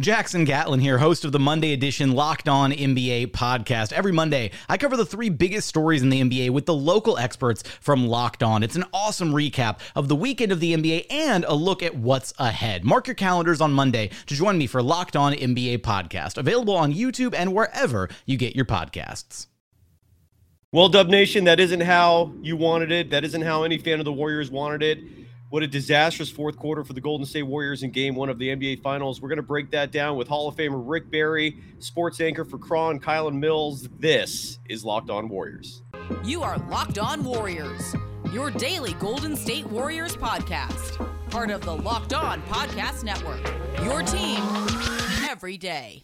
Jackson 0.00 0.44
Gatlin 0.44 0.80
here, 0.80 0.98
host 0.98 1.24
of 1.24 1.30
the 1.30 1.38
Monday 1.38 1.72
edition 1.72 2.14
Locked 2.14 2.48
On 2.48 2.72
NBA 2.72 3.28
podcast. 3.28 3.92
Every 3.92 4.10
Monday, 4.10 4.50
I 4.68 4.76
cover 4.76 4.96
the 4.96 5.06
three 5.06 5.28
biggest 5.28 5.68
stories 5.68 6.02
in 6.02 6.08
the 6.08 6.20
NBA 6.20 6.50
with 6.50 6.66
the 6.66 6.74
local 6.74 7.16
experts 7.16 7.62
from 7.80 8.08
Locked 8.08 8.42
On. 8.42 8.64
It's 8.64 8.74
an 8.74 8.86
awesome 8.92 9.30
recap 9.30 9.78
of 9.94 10.08
the 10.08 10.16
weekend 10.16 10.50
of 10.50 10.58
the 10.58 10.74
NBA 10.74 11.06
and 11.10 11.44
a 11.44 11.54
look 11.54 11.80
at 11.80 11.94
what's 11.94 12.34
ahead. 12.40 12.84
Mark 12.84 13.06
your 13.06 13.14
calendars 13.14 13.60
on 13.60 13.72
Monday 13.72 14.10
to 14.26 14.34
join 14.34 14.58
me 14.58 14.66
for 14.66 14.82
Locked 14.82 15.14
On 15.14 15.32
NBA 15.32 15.78
podcast, 15.78 16.38
available 16.38 16.74
on 16.74 16.92
YouTube 16.92 17.32
and 17.32 17.54
wherever 17.54 18.08
you 18.26 18.36
get 18.36 18.56
your 18.56 18.64
podcasts. 18.64 19.46
Well, 20.72 20.88
Dub 20.88 21.06
Nation, 21.06 21.44
that 21.44 21.60
isn't 21.60 21.82
how 21.82 22.32
you 22.42 22.56
wanted 22.56 22.90
it. 22.90 23.10
That 23.10 23.24
isn't 23.24 23.42
how 23.42 23.62
any 23.62 23.78
fan 23.78 24.00
of 24.00 24.04
the 24.04 24.12
Warriors 24.12 24.50
wanted 24.50 24.82
it. 24.82 24.98
What 25.50 25.62
a 25.62 25.66
disastrous 25.68 26.30
fourth 26.30 26.56
quarter 26.56 26.82
for 26.82 26.94
the 26.94 27.00
Golden 27.00 27.26
State 27.26 27.44
Warriors 27.44 27.82
in 27.84 27.90
game 27.90 28.16
one 28.16 28.28
of 28.28 28.38
the 28.38 28.48
NBA 28.48 28.82
Finals. 28.82 29.20
We're 29.20 29.28
going 29.28 29.36
to 29.36 29.42
break 29.42 29.70
that 29.70 29.92
down 29.92 30.16
with 30.16 30.26
Hall 30.26 30.48
of 30.48 30.56
Famer 30.56 30.82
Rick 30.84 31.10
Barry, 31.10 31.58
sports 31.78 32.20
anchor 32.20 32.44
for 32.44 32.58
KRON, 32.58 33.00
Kylen 33.00 33.34
Mills. 33.38 33.88
This 33.98 34.58
is 34.68 34.84
Locked 34.84 35.10
On 35.10 35.28
Warriors. 35.28 35.82
You 36.24 36.42
are 36.42 36.58
Locked 36.68 36.98
On 36.98 37.22
Warriors, 37.22 37.94
your 38.32 38.50
daily 38.50 38.94
Golden 38.94 39.36
State 39.36 39.66
Warriors 39.66 40.16
podcast. 40.16 40.98
Part 41.30 41.50
of 41.50 41.60
the 41.62 41.76
Locked 41.76 42.14
On 42.14 42.42
Podcast 42.42 43.04
Network. 43.04 43.42
Your 43.84 44.02
team 44.02 44.40
every 45.28 45.56
day. 45.56 46.02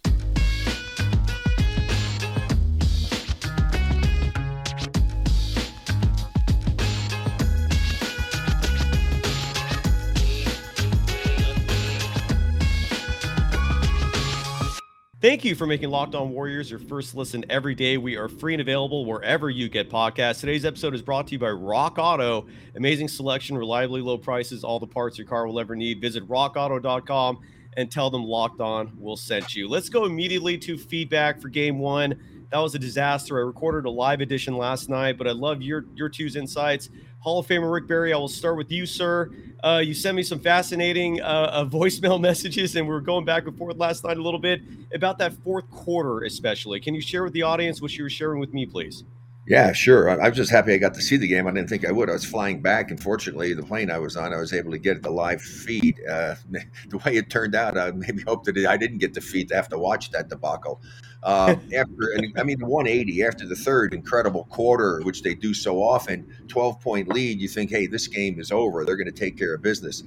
Thank 15.21 15.45
you 15.45 15.55
for 15.55 15.67
making 15.67 15.91
Locked 15.91 16.15
On 16.15 16.31
Warriors 16.31 16.71
your 16.71 16.79
first 16.79 17.15
listen 17.15 17.45
every 17.51 17.75
day. 17.75 17.99
We 17.99 18.17
are 18.17 18.27
free 18.27 18.55
and 18.55 18.61
available 18.63 19.05
wherever 19.05 19.51
you 19.51 19.69
get 19.69 19.91
podcasts. 19.91 20.41
Today's 20.41 20.65
episode 20.65 20.95
is 20.95 21.03
brought 21.03 21.27
to 21.27 21.33
you 21.33 21.39
by 21.39 21.51
Rock 21.51 21.99
Auto. 21.99 22.47
Amazing 22.75 23.09
selection, 23.09 23.59
reliably 23.59 24.01
low 24.01 24.17
prices, 24.17 24.65
all 24.65 24.81
the 24.81 24.87
parts 24.87 25.19
your 25.19 25.27
car 25.27 25.47
will 25.47 25.61
ever 25.61 25.77
need. 25.77 26.01
Visit 26.01 26.27
rockauto.com 26.27 27.39
and 27.77 27.93
tell 27.93 28.09
them 28.09 28.25
Locked 28.25 28.63
On 28.63 28.93
will 28.99 29.19
send 29.19 29.55
you. 29.55 29.69
Let's 29.69 29.91
go 29.91 30.07
immediately 30.07 30.57
to 30.57 30.79
feedback 30.79 31.39
for 31.39 31.51
game 31.51 31.79
one. 31.79 32.19
That 32.51 32.61
was 32.61 32.75
a 32.75 32.79
disaster. 32.79 33.37
I 33.37 33.43
recorded 33.43 33.85
a 33.85 33.91
live 33.91 34.23
edition 34.23 34.57
last 34.57 34.89
night, 34.89 35.19
but 35.19 35.29
I 35.29 35.33
love 35.33 35.61
your 35.61 35.85
your 35.95 36.09
two's 36.09 36.35
insights. 36.35 36.89
Hall 37.19 37.41
of 37.41 37.47
Famer 37.47 37.71
Rick 37.71 37.87
Barry, 37.87 38.15
I 38.15 38.17
will 38.17 38.27
start 38.27 38.57
with 38.57 38.73
you, 38.73 38.87
sir. 38.87 39.31
Uh, 39.63 39.83
you 39.85 39.95
sent 39.95 40.17
me 40.17 40.23
some 40.23 40.41
fascinating 40.41 41.21
uh, 41.21 41.25
uh, 41.25 41.65
voicemail 41.65 42.21
messages, 42.31 42.77
and 42.77 42.87
we 42.87 42.93
were 42.93 43.01
going 43.01 43.25
back 43.25 43.47
and 43.47 43.57
forth 43.57 43.77
last 43.77 44.05
night 44.05 44.17
a 44.17 44.23
little 44.23 44.41
bit 44.41 44.63
about 44.95 45.19
that 45.19 45.33
fourth 45.45 45.71
quarter, 45.71 46.25
especially. 46.25 46.81
Can 46.81 46.95
you 46.95 47.01
share 47.01 47.23
with 47.25 47.33
the 47.33 47.43
audience 47.43 47.83
what 47.83 47.97
you 47.97 48.05
were 48.05 48.11
sharing 48.11 48.41
with 48.41 48.53
me, 48.55 48.67
please? 48.67 49.05
Yeah, 49.47 49.73
sure. 49.73 50.09
I, 50.11 50.27
I 50.27 50.29
was 50.29 50.37
just 50.37 50.51
happy 50.51 50.73
I 50.73 50.79
got 50.79 50.95
to 50.95 51.03
see 51.03 51.17
the 51.17 51.27
game. 51.27 51.47
I 51.47 51.51
didn't 51.51 51.69
think 51.69 51.85
I 51.85 51.93
would. 51.93 52.09
I 52.09 52.13
was 52.13 52.25
flying 52.25 52.63
back, 52.63 52.91
and 52.91 53.03
fortunately, 53.03 53.53
the 53.53 53.63
plane 53.63 53.91
I 53.91 53.99
was 53.99 54.17
on, 54.17 54.33
I 54.33 54.39
was 54.39 54.53
able 54.53 54.71
to 54.71 54.79
get 54.79 55.03
the 55.03 55.11
live 55.11 55.43
feed. 55.43 55.99
Uh, 56.09 56.37
the 56.89 56.99
way 57.05 57.17
it 57.17 57.31
turned 57.31 57.55
out, 57.55 57.77
I 57.77 57.91
maybe 57.91 58.23
hoped 58.23 58.47
that 58.47 58.57
I 58.67 58.77
didn't 58.77 58.99
get 58.99 59.13
the 59.13 59.21
feed 59.21 59.49
to 59.49 59.57
have 59.57 59.69
to 59.71 59.79
watch 59.79 60.11
that 60.11 60.29
debacle. 60.29 60.81
Uh, 61.23 61.57
after, 61.77 62.15
I 62.37 62.43
mean, 62.43 62.59
the 62.59 62.67
180 62.67 63.25
after 63.25 63.47
the 63.47 63.57
third 63.57 63.95
incredible 63.95 64.45
quarter, 64.45 65.01
which 65.03 65.23
they 65.23 65.35
do 65.35 65.53
so 65.55 65.83
often, 65.83 66.27
12 66.49 66.81
point 66.81 67.09
lead, 67.09 67.41
you 67.41 67.49
think, 67.49 67.71
hey, 67.71 67.87
this 67.87 68.09
game 68.09 68.41
is 68.41 68.51
over. 68.51 68.85
They're 68.85 68.97
going 68.97 69.07
to 69.07 69.13
take 69.13 69.39
care 69.39 69.55
of 69.55 69.63
business. 69.63 70.03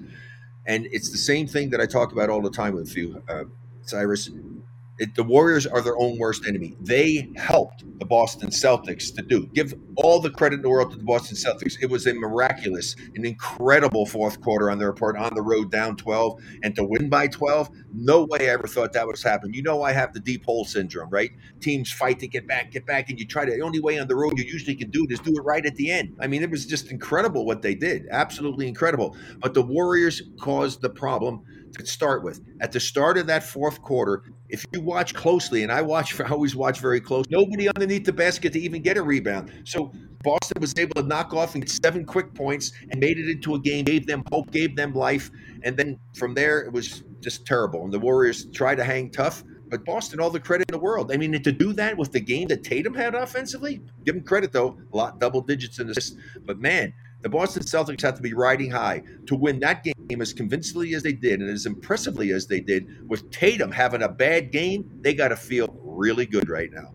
And 0.66 0.88
it's 0.92 1.12
the 1.12 1.18
same 1.18 1.48
thing 1.48 1.70
that 1.72 1.82
I 1.82 1.86
talk 1.86 2.12
about 2.14 2.30
all 2.30 2.42
the 2.42 2.50
time 2.50 2.76
with 2.76 2.96
you, 2.96 3.22
uh, 3.28 3.44
Cyrus. 3.84 4.30
It, 5.00 5.16
the 5.16 5.24
Warriors 5.24 5.66
are 5.66 5.82
their 5.82 5.98
own 5.98 6.20
worst 6.20 6.46
enemy. 6.48 6.76
They 6.80 7.32
helped 7.36 7.84
the 8.00 8.06
Boston 8.06 8.50
Celtics 8.50 9.14
to 9.16 9.24
do. 9.24 9.48
Give 9.48 9.74
all 9.96 10.20
the 10.20 10.30
credit 10.30 10.58
in 10.58 10.62
the 10.62 10.70
world 10.70 10.92
to 10.92 10.98
the 10.98 11.04
Boston 11.04 11.36
Celtics. 11.36 11.78
It 11.82 11.90
was 11.90 12.06
a 12.06 12.14
miraculous, 12.14 12.96
an 13.16 13.26
incredible 13.26 14.06
fourth 14.06 14.40
quarter 14.42 14.70
on 14.70 14.78
their 14.78 14.94
part 14.94 15.18
on 15.18 15.34
the 15.34 15.42
road 15.42 15.72
down 15.72 15.96
12 15.96 16.40
and 16.64 16.76
to 16.76 16.84
win 16.84 17.10
by 17.10 17.28
12. 17.28 17.70
No 17.94 18.26
way 18.26 18.50
I 18.50 18.54
ever 18.54 18.68
thought 18.68 18.94
that 18.94 19.08
was 19.08 19.24
happen. 19.24 19.54
You 19.54 19.64
know, 19.64 19.82
I 19.82 19.94
have 19.94 20.14
the 20.14 20.20
deep 20.20 20.46
hole 20.46 20.66
syndrome, 20.66 21.10
right? 21.10 21.32
Teams 21.60 21.92
fight 21.92 22.20
to 22.20 22.28
get 22.28 22.48
back, 22.48 22.72
get 22.72 22.86
back, 22.86 23.10
and 23.10 23.20
you 23.20 23.26
try 23.26 23.46
to. 23.46 23.52
The 23.52 23.62
only 23.62 23.80
way 23.80 24.00
on 24.00 24.08
the 24.08 24.16
road 24.16 24.38
you 24.38 24.44
usually 24.44 24.76
can 24.76 24.92
do 24.92 25.06
it 25.06 25.12
is 25.12 25.20
do 25.20 25.34
it 25.36 25.42
right 25.42 25.66
at 25.66 25.76
the 25.76 25.92
end. 25.92 26.16
I 26.20 26.28
mean, 26.28 26.44
it 26.44 26.52
was 26.52 26.66
just 26.66 26.92
incredible 26.92 27.46
what 27.46 27.62
they 27.62 27.74
did. 27.74 28.08
Absolutely 28.12 28.68
incredible. 28.68 29.16
But 29.40 29.54
the 29.54 29.64
Warriors 29.64 30.22
caused 30.40 30.82
the 30.82 30.90
problem 30.90 31.44
to 31.74 31.86
start 31.86 32.24
with. 32.24 32.42
At 32.62 32.72
the 32.72 32.80
start 32.80 33.18
of 33.18 33.28
that 33.28 33.44
fourth 33.44 33.82
quarter, 33.82 34.24
if 34.50 34.66
you 34.72 34.82
watch 34.82 35.14
closely, 35.14 35.64
and 35.64 35.72
I 35.72 35.82
watch, 35.82 36.20
I 36.20 36.30
always 36.30 36.56
watch 36.56 36.80
very 36.80 37.02
close, 37.02 37.26
nobody 37.30 37.68
underneath 37.70 38.06
the 38.06 38.14
basket 38.14 38.54
to 38.54 38.60
even 38.60 38.82
get 38.82 38.98
a 38.98 39.04
rebound. 39.04 39.52
So 39.66 39.92
Boston 40.24 40.62
was 40.62 40.74
able 40.78 41.02
to 41.02 41.08
knock 41.08 41.34
off 41.34 41.56
and 41.56 41.64
get 41.64 41.72
seven 41.72 42.06
quick 42.06 42.34
points 42.34 42.72
and 42.90 43.00
made 43.00 43.18
it 43.18 43.30
into 43.30 43.56
a 43.56 43.60
game, 43.60 43.86
gave 43.86 44.08
them 44.08 44.24
hope, 44.32 44.52
gave 44.52 44.76
them 44.76 44.94
life. 44.94 45.30
And 45.64 45.76
then 45.76 46.00
from 46.16 46.34
there, 46.34 46.62
it 46.62 46.72
was 46.72 47.04
just 47.20 47.46
terrible. 47.46 47.84
And 47.84 47.92
the 47.92 48.00
Warriors 48.00 48.46
tried 48.52 48.76
to 48.76 48.84
hang 48.84 49.12
tough. 49.12 49.44
But 49.70 49.86
Boston, 49.86 50.20
all 50.20 50.30
the 50.30 50.40
credit 50.40 50.70
in 50.70 50.74
the 50.78 50.84
world. 50.84 51.12
I 51.12 51.18
mean, 51.18 51.32
to 51.42 51.52
do 51.52 51.74
that 51.74 51.98
with 51.98 52.12
the 52.12 52.20
game 52.20 52.48
that 52.50 52.64
Tatum 52.64 52.94
had 52.94 53.16
offensively, 53.16 53.82
give 54.06 54.16
him 54.16 54.24
credit 54.24 54.52
though, 54.52 54.78
a 54.94 54.96
lot 54.96 55.20
double 55.20 55.42
digits 55.42 55.80
in 55.80 55.88
this. 55.88 56.16
But 56.46 56.60
man, 56.60 56.94
the 57.22 57.30
Boston 57.30 57.64
Celtics 57.64 58.02
have 58.02 58.16
to 58.16 58.22
be 58.22 58.34
riding 58.34 58.70
high 58.70 59.02
to 59.26 59.36
win 59.36 59.60
that 59.62 59.84
game 59.84 59.93
as 60.22 60.34
convincingly 60.34 60.94
as 60.94 61.04
they 61.04 61.14
did 61.14 61.42
and 61.42 61.50
as 61.50 61.66
impressively 61.66 62.32
as 62.32 62.48
they 62.48 62.60
did. 62.60 63.08
With 63.10 63.30
Tatum 63.32 63.72
having 63.72 64.04
a 64.04 64.10
bad 64.10 64.52
game, 64.52 64.90
they 65.02 65.14
got 65.14 65.30
to 65.30 65.36
feel 65.36 65.76
really 65.84 66.26
good 66.26 66.50
right 66.50 66.72
now. 66.72 66.94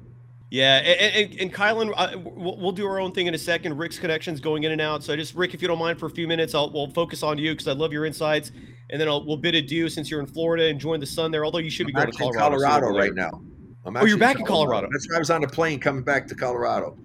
Yeah, 0.51 0.77
and, 0.79 1.33
and, 1.33 1.41
and 1.41 1.55
Kylen, 1.55 1.93
uh, 1.95 2.19
we'll, 2.19 2.73
do 2.73 2.87
our 2.87 2.99
own 2.99 3.13
thing 3.13 3.27
in 3.27 3.35
a 3.35 3.39
second. 3.39 3.77
Rick's 3.77 3.99
connections 3.99 4.41
going 4.41 4.65
in 4.65 4.73
and 4.73 4.81
out. 4.81 5.05
So 5.05 5.15
just 5.15 5.35
Rick, 5.35 5.53
if 5.53 5.61
you 5.61 5.69
don't 5.69 5.79
mind 5.79 6.01
for 6.01 6.07
a 6.07 6.11
few 6.11 6.27
minutes, 6.27 6.55
I'll 6.55 6.71
we'll 6.73 6.91
focus 6.91 7.23
on 7.23 7.37
you 7.37 7.53
because 7.53 7.69
I 7.69 7.73
love 7.73 7.93
your 7.93 8.07
insights, 8.07 8.51
and 8.89 8.99
then 8.99 9.09
I'll, 9.09 9.27
we'll 9.27 9.37
bid 9.37 9.55
adieu 9.55 9.91
since 9.91 10.11
you're 10.11 10.21
in 10.21 10.27
Florida, 10.27 10.67
enjoying 10.67 11.01
the 11.01 11.07
sun 11.07 11.31
there. 11.31 11.45
Although 11.45 11.59
you 11.59 11.69
should 11.69 11.87
be 11.87 11.95
I'm 11.95 12.05
going 12.05 12.13
to 12.13 12.19
Colorado, 12.19 12.59
Colorado 12.59 12.99
right 12.99 13.15
now. 13.15 13.43
oh, 13.85 14.07
you're 14.07 14.17
back 14.17 14.39
in 14.39 14.47
Colorado. 14.47 14.87
Colorado. 14.87 14.89
That's 14.91 15.11
why 15.11 15.17
I 15.17 15.19
was 15.19 15.31
on 15.31 15.45
a 15.45 15.49
plane 15.49 15.81
coming 15.81 16.03
back 16.03 16.27
to 16.29 16.35
Colorado. 16.35 16.97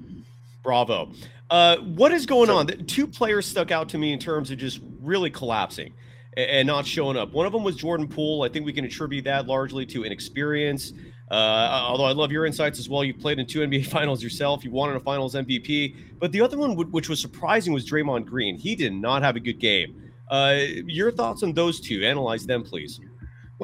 Bravo. 0.64 1.12
Uh, 1.50 1.78
what 1.78 2.12
is 2.12 2.26
going 2.26 2.48
so, 2.48 2.58
on? 2.58 2.68
Two 2.86 3.06
players 3.06 3.46
stuck 3.46 3.72
out 3.72 3.90
to 3.90 3.98
me 3.98 4.14
in 4.14 4.20
terms 4.20 4.50
of 4.50 4.58
just 4.58 4.80
really 5.02 5.30
collapsing 5.30 5.94
and 6.36 6.66
not 6.66 6.86
showing 6.86 7.18
up. 7.18 7.32
One 7.32 7.46
of 7.46 7.52
them 7.52 7.64
was 7.64 7.76
Jordan 7.76 8.08
Poole. 8.08 8.44
I 8.44 8.50
think 8.50 8.66
we 8.66 8.74
can 8.74 8.86
attribute 8.86 9.26
that 9.26 9.46
largely 9.46 9.86
to 9.88 10.04
inexperience. 10.04 10.94
Uh, 11.30 11.86
although 11.88 12.06
I 12.06 12.12
love 12.12 12.32
your 12.32 12.46
insights 12.46 12.80
as 12.80 12.90
well. 12.90 13.04
You 13.04 13.14
played 13.14 13.40
in 13.40 13.46
two 13.46 13.60
NBA 13.60 13.88
finals 13.92 14.24
yourself. 14.24 14.64
You 14.64 14.72
won 14.72 14.90
in 14.90 14.96
a 14.96 15.00
finals 15.00 15.36
MVP. 15.36 15.96
But 16.20 16.32
the 16.32 16.42
other 16.42 16.58
one, 16.58 16.76
which 16.92 17.10
was 17.10 17.20
surprising, 17.20 17.74
was 17.74 17.90
Draymond 17.90 18.26
Green. 18.26 18.58
He 18.58 18.76
did 18.76 18.94
not 18.94 19.22
have 19.22 19.36
a 19.36 19.40
good 19.40 19.60
game. 19.60 20.12
Uh, 20.30 20.62
your 20.86 21.12
thoughts 21.12 21.44
on 21.44 21.54
those 21.54 21.80
two? 21.80 22.04
Analyze 22.04 22.46
them, 22.46 22.64
please. 22.64 23.00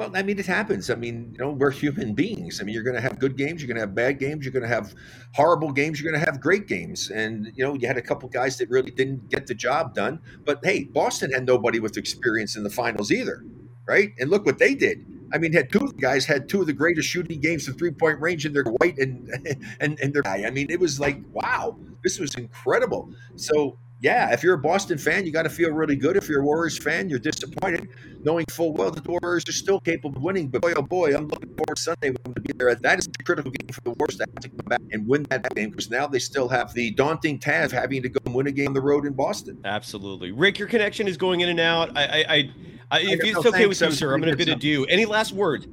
Well, 0.00 0.12
I 0.14 0.22
mean, 0.22 0.38
it 0.38 0.46
happens. 0.46 0.88
I 0.88 0.94
mean, 0.94 1.32
you 1.32 1.44
know, 1.44 1.50
we're 1.50 1.70
human 1.70 2.14
beings. 2.14 2.58
I 2.58 2.64
mean, 2.64 2.74
you're 2.74 2.82
going 2.82 2.96
to 2.96 3.02
have 3.02 3.18
good 3.18 3.36
games, 3.36 3.60
you're 3.60 3.66
going 3.66 3.76
to 3.76 3.82
have 3.82 3.94
bad 3.94 4.18
games, 4.18 4.46
you're 4.46 4.52
going 4.52 4.62
to 4.62 4.74
have 4.74 4.94
horrible 5.34 5.72
games, 5.72 6.00
you're 6.00 6.10
going 6.10 6.18
to 6.18 6.24
have 6.24 6.40
great 6.40 6.66
games. 6.66 7.10
And, 7.10 7.52
you 7.54 7.62
know, 7.62 7.74
you 7.74 7.86
had 7.86 7.98
a 7.98 8.02
couple 8.02 8.26
guys 8.30 8.56
that 8.56 8.70
really 8.70 8.92
didn't 8.92 9.28
get 9.28 9.46
the 9.46 9.54
job 9.54 9.94
done. 9.94 10.18
But 10.46 10.60
hey, 10.64 10.84
Boston 10.84 11.30
had 11.32 11.44
nobody 11.44 11.80
with 11.80 11.98
experience 11.98 12.56
in 12.56 12.62
the 12.62 12.70
finals 12.70 13.12
either, 13.12 13.44
right? 13.86 14.12
And 14.18 14.30
look 14.30 14.46
what 14.46 14.58
they 14.58 14.74
did. 14.74 15.04
I 15.34 15.36
mean, 15.36 15.52
had 15.52 15.70
two 15.70 15.92
guys 16.00 16.24
had 16.24 16.48
two 16.48 16.62
of 16.62 16.66
the 16.66 16.72
greatest 16.72 17.06
shooting 17.06 17.38
games 17.38 17.66
from 17.66 17.74
three 17.74 17.90
point 17.90 18.22
range, 18.22 18.46
and 18.46 18.56
they're 18.56 18.64
white 18.64 18.96
and 18.96 19.28
and 19.80 20.00
and 20.00 20.14
they're. 20.14 20.26
I 20.26 20.48
mean, 20.48 20.70
it 20.70 20.80
was 20.80 20.98
like 20.98 21.20
wow, 21.34 21.76
this 22.02 22.18
was 22.18 22.34
incredible. 22.36 23.12
So 23.36 23.78
yeah, 24.00 24.32
if 24.32 24.42
you're 24.42 24.54
a 24.54 24.58
Boston 24.58 24.96
fan, 24.96 25.26
you 25.26 25.32
got 25.32 25.42
to 25.42 25.50
feel 25.50 25.70
really 25.72 25.94
good. 25.94 26.16
If 26.16 26.26
you're 26.26 26.40
a 26.40 26.44
Warriors 26.44 26.78
fan, 26.78 27.10
you're 27.10 27.18
disappointed, 27.18 27.88
knowing 28.22 28.46
full 28.50 28.72
well 28.72 28.90
that 28.90 29.04
the 29.04 29.18
Warriors 29.22 29.46
are 29.46 29.52
still 29.52 29.78
capable 29.78 30.16
of 30.16 30.22
winning. 30.22 30.48
But 30.48 30.62
boy, 30.62 30.72
oh 30.74 30.82
boy, 30.82 31.14
I'm 31.14 31.28
looking 31.28 31.50
forward 31.50 31.76
to 31.76 31.82
Sunday 31.82 32.10
when 32.10 32.34
to 32.34 32.40
be 32.40 32.52
there. 32.54 32.74
That 32.74 32.98
is 32.98 33.06
a 33.06 33.22
critical 33.22 33.50
game 33.50 33.68
for 33.68 33.82
the 33.82 33.90
Warriors 33.90 34.16
to 34.16 34.26
have 34.34 34.42
to 34.42 34.48
come 34.48 34.66
back 34.66 34.80
and 34.92 35.06
win 35.06 35.24
that 35.24 35.54
game 35.54 35.70
because 35.70 35.90
now 35.90 36.06
they 36.06 36.18
still 36.18 36.48
have 36.48 36.72
the 36.72 36.92
daunting 36.92 37.38
task 37.38 37.66
of 37.66 37.72
having 37.72 38.02
to 38.02 38.08
go 38.08 38.20
and 38.24 38.34
win 38.34 38.46
a 38.46 38.52
game 38.52 38.68
on 38.68 38.74
the 38.74 38.80
road 38.80 39.04
in 39.04 39.12
Boston. 39.12 39.60
Absolutely, 39.66 40.32
Rick. 40.32 40.58
Your 40.58 40.68
connection 40.68 41.06
is 41.06 41.18
going 41.18 41.40
in 41.40 41.50
and 41.50 41.60
out. 41.60 41.94
I, 41.94 42.04
I, 42.04 42.24
I, 42.28 42.50
I 42.90 43.00
if 43.00 43.20
it's 43.22 43.36
okay 43.36 43.66
with 43.66 43.80
you, 43.80 43.90
sir, 43.90 44.14
I'm 44.14 44.20
going 44.20 44.32
to 44.32 44.36
bid 44.36 44.48
adieu. 44.48 44.86
Any 44.86 45.04
last 45.04 45.32
words? 45.32 45.66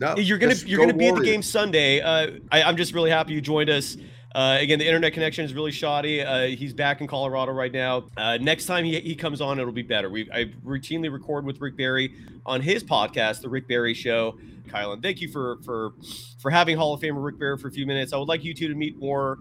No, 0.00 0.16
you're 0.16 0.38
gonna 0.38 0.54
you're 0.54 0.78
go 0.78 0.84
gonna 0.84 0.96
be 0.96 1.06
Warriors. 1.06 1.18
at 1.18 1.24
the 1.24 1.30
game 1.30 1.42
Sunday. 1.42 2.00
Uh, 2.00 2.38
I, 2.52 2.62
I'm 2.62 2.76
just 2.76 2.94
really 2.94 3.10
happy 3.10 3.32
you 3.32 3.40
joined 3.40 3.68
us. 3.68 3.96
Uh, 4.34 4.58
again, 4.60 4.78
the 4.78 4.86
internet 4.86 5.12
connection 5.14 5.44
is 5.44 5.54
really 5.54 5.72
shoddy. 5.72 6.20
Uh, 6.20 6.48
he's 6.48 6.74
back 6.74 7.00
in 7.00 7.06
Colorado 7.06 7.52
right 7.52 7.72
now. 7.72 8.04
Uh, 8.16 8.36
next 8.38 8.66
time 8.66 8.84
he, 8.84 9.00
he 9.00 9.14
comes 9.14 9.40
on, 9.40 9.58
it'll 9.58 9.72
be 9.72 9.82
better. 9.82 10.10
We 10.10 10.30
I 10.30 10.46
routinely 10.64 11.10
record 11.10 11.44
with 11.46 11.60
Rick 11.60 11.76
Barry 11.76 12.14
on 12.44 12.60
his 12.60 12.84
podcast, 12.84 13.40
The 13.40 13.48
Rick 13.48 13.68
Barry 13.68 13.94
Show. 13.94 14.38
Kylen, 14.68 15.02
thank 15.02 15.22
you 15.22 15.28
for 15.28 15.58
for 15.64 15.94
for 16.40 16.50
having 16.50 16.76
Hall 16.76 16.92
of 16.92 17.00
Famer 17.00 17.24
Rick 17.24 17.38
Barry 17.38 17.56
for 17.56 17.68
a 17.68 17.72
few 17.72 17.86
minutes. 17.86 18.12
I 18.12 18.18
would 18.18 18.28
like 18.28 18.44
you 18.44 18.52
two 18.52 18.68
to 18.68 18.74
meet 18.74 18.98
more 18.98 19.38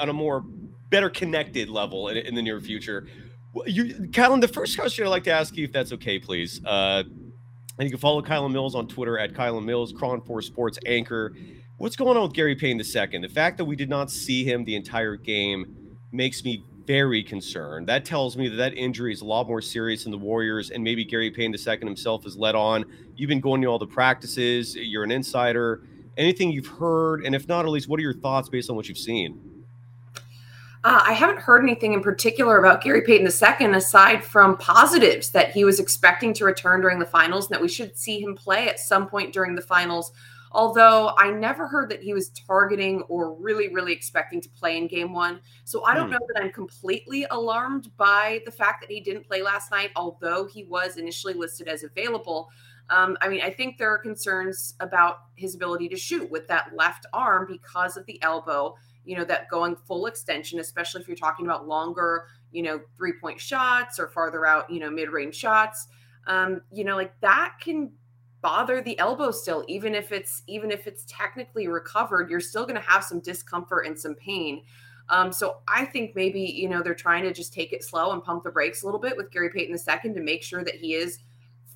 on 0.00 0.08
a 0.08 0.12
more 0.12 0.44
better 0.90 1.10
connected 1.10 1.68
level 1.68 2.08
in, 2.08 2.16
in 2.16 2.34
the 2.34 2.42
near 2.42 2.60
future. 2.60 3.06
You, 3.66 3.84
Kylen, 4.10 4.40
the 4.40 4.48
first 4.48 4.76
question 4.76 5.06
I'd 5.06 5.10
like 5.10 5.24
to 5.24 5.32
ask 5.32 5.56
you, 5.56 5.64
if 5.64 5.72
that's 5.72 5.92
okay, 5.92 6.18
please. 6.18 6.60
Uh, 6.64 7.04
and 7.78 7.86
you 7.86 7.90
can 7.90 7.98
follow 7.98 8.20
Kylen 8.22 8.52
Mills 8.52 8.74
on 8.74 8.86
Twitter 8.86 9.18
at 9.18 9.32
Kylen 9.32 9.64
Mills, 9.64 9.92
KRON 9.92 10.24
4 10.24 10.42
Sports 10.42 10.78
anchor. 10.86 11.34
What's 11.84 11.96
going 11.96 12.16
on 12.16 12.22
with 12.22 12.32
Gary 12.32 12.54
Payton 12.54 12.80
II? 12.80 13.18
The 13.18 13.28
fact 13.28 13.58
that 13.58 13.66
we 13.66 13.76
did 13.76 13.90
not 13.90 14.10
see 14.10 14.42
him 14.42 14.64
the 14.64 14.74
entire 14.74 15.16
game 15.16 15.98
makes 16.12 16.42
me 16.42 16.64
very 16.86 17.22
concerned. 17.22 17.86
That 17.88 18.06
tells 18.06 18.38
me 18.38 18.48
that 18.48 18.56
that 18.56 18.72
injury 18.72 19.12
is 19.12 19.20
a 19.20 19.26
lot 19.26 19.46
more 19.46 19.60
serious 19.60 20.04
than 20.04 20.10
the 20.10 20.16
Warriors, 20.16 20.70
and 20.70 20.82
maybe 20.82 21.04
Gary 21.04 21.30
Payton 21.30 21.54
II 21.54 21.86
himself 21.86 22.24
is 22.24 22.38
led 22.38 22.54
on. 22.54 22.86
You've 23.16 23.28
been 23.28 23.42
going 23.42 23.60
to 23.60 23.66
all 23.68 23.78
the 23.78 23.86
practices. 23.86 24.74
You're 24.74 25.04
an 25.04 25.10
insider. 25.10 25.82
Anything 26.16 26.52
you've 26.52 26.68
heard, 26.68 27.22
and 27.22 27.34
if 27.34 27.46
not, 27.48 27.66
at 27.66 27.70
least 27.70 27.86
what 27.86 28.00
are 28.00 28.02
your 28.02 28.14
thoughts 28.14 28.48
based 28.48 28.70
on 28.70 28.76
what 28.76 28.88
you've 28.88 28.96
seen? 28.96 29.38
Uh, 30.84 31.02
I 31.06 31.12
haven't 31.12 31.40
heard 31.40 31.62
anything 31.62 31.92
in 31.92 32.00
particular 32.00 32.56
about 32.56 32.82
Gary 32.82 33.02
Payton 33.02 33.26
II 33.26 33.74
aside 33.76 34.24
from 34.24 34.56
positives 34.56 35.28
that 35.32 35.50
he 35.50 35.64
was 35.64 35.78
expecting 35.78 36.32
to 36.32 36.46
return 36.46 36.80
during 36.80 36.98
the 36.98 37.04
finals 37.04 37.48
and 37.48 37.54
that 37.54 37.60
we 37.60 37.68
should 37.68 37.94
see 37.94 38.22
him 38.22 38.34
play 38.34 38.70
at 38.70 38.80
some 38.80 39.06
point 39.06 39.34
during 39.34 39.54
the 39.54 39.60
finals 39.60 40.12
although 40.54 41.12
I 41.18 41.30
never 41.30 41.66
heard 41.66 41.90
that 41.90 42.02
he 42.02 42.14
was 42.14 42.30
targeting 42.30 43.02
or 43.02 43.34
really, 43.34 43.68
really 43.68 43.92
expecting 43.92 44.40
to 44.40 44.48
play 44.48 44.78
in 44.78 44.86
game 44.86 45.12
one. 45.12 45.40
So 45.64 45.84
I 45.84 45.94
don't 45.94 46.06
hmm. 46.06 46.12
know 46.12 46.26
that 46.32 46.42
I'm 46.42 46.52
completely 46.52 47.26
alarmed 47.30 47.94
by 47.96 48.40
the 48.44 48.52
fact 48.52 48.80
that 48.80 48.90
he 48.90 49.00
didn't 49.00 49.26
play 49.26 49.42
last 49.42 49.70
night, 49.70 49.90
although 49.96 50.46
he 50.46 50.64
was 50.64 50.96
initially 50.96 51.34
listed 51.34 51.66
as 51.66 51.82
available. 51.82 52.48
Um, 52.88 53.16
I 53.20 53.28
mean, 53.28 53.40
I 53.42 53.50
think 53.50 53.78
there 53.78 53.90
are 53.90 53.98
concerns 53.98 54.74
about 54.80 55.16
his 55.34 55.54
ability 55.54 55.88
to 55.88 55.96
shoot 55.96 56.30
with 56.30 56.46
that 56.48 56.70
left 56.76 57.06
arm 57.12 57.46
because 57.48 57.96
of 57.96 58.06
the 58.06 58.22
elbow, 58.22 58.76
you 59.04 59.16
know, 59.16 59.24
that 59.24 59.48
going 59.48 59.74
full 59.74 60.06
extension, 60.06 60.60
especially 60.60 61.00
if 61.00 61.08
you're 61.08 61.16
talking 61.16 61.46
about 61.46 61.66
longer, 61.66 62.26
you 62.52 62.62
know, 62.62 62.80
three 62.96 63.14
point 63.20 63.40
shots 63.40 63.98
or 63.98 64.08
farther 64.08 64.46
out, 64.46 64.70
you 64.70 64.80
know, 64.80 64.90
mid 64.90 65.08
range 65.08 65.34
shots. 65.34 65.88
Um, 66.26 66.60
you 66.70 66.84
know, 66.84 66.96
like 66.96 67.18
that 67.20 67.54
can 67.60 67.92
bother 68.44 68.82
the 68.82 68.98
elbow 68.98 69.30
still 69.30 69.64
even 69.68 69.94
if 69.94 70.12
it's 70.12 70.42
even 70.46 70.70
if 70.70 70.86
it's 70.86 71.04
technically 71.08 71.66
recovered 71.66 72.28
you're 72.28 72.40
still 72.40 72.64
going 72.64 72.80
to 72.80 72.86
have 72.86 73.02
some 73.02 73.20
discomfort 73.20 73.86
and 73.86 73.98
some 73.98 74.14
pain. 74.14 74.62
Um, 75.08 75.32
so 75.32 75.56
i 75.68 75.84
think 75.84 76.14
maybe 76.14 76.40
you 76.40 76.68
know 76.68 76.82
they're 76.82 76.94
trying 76.94 77.24
to 77.24 77.32
just 77.32 77.52
take 77.52 77.72
it 77.72 77.84
slow 77.84 78.12
and 78.12 78.22
pump 78.22 78.42
the 78.44 78.50
brakes 78.50 78.82
a 78.82 78.86
little 78.86 79.00
bit 79.00 79.16
with 79.16 79.30
gary 79.30 79.50
payton 79.50 79.76
II 79.76 80.14
to 80.14 80.20
make 80.20 80.42
sure 80.42 80.64
that 80.64 80.76
he 80.76 80.94
is 80.94 81.18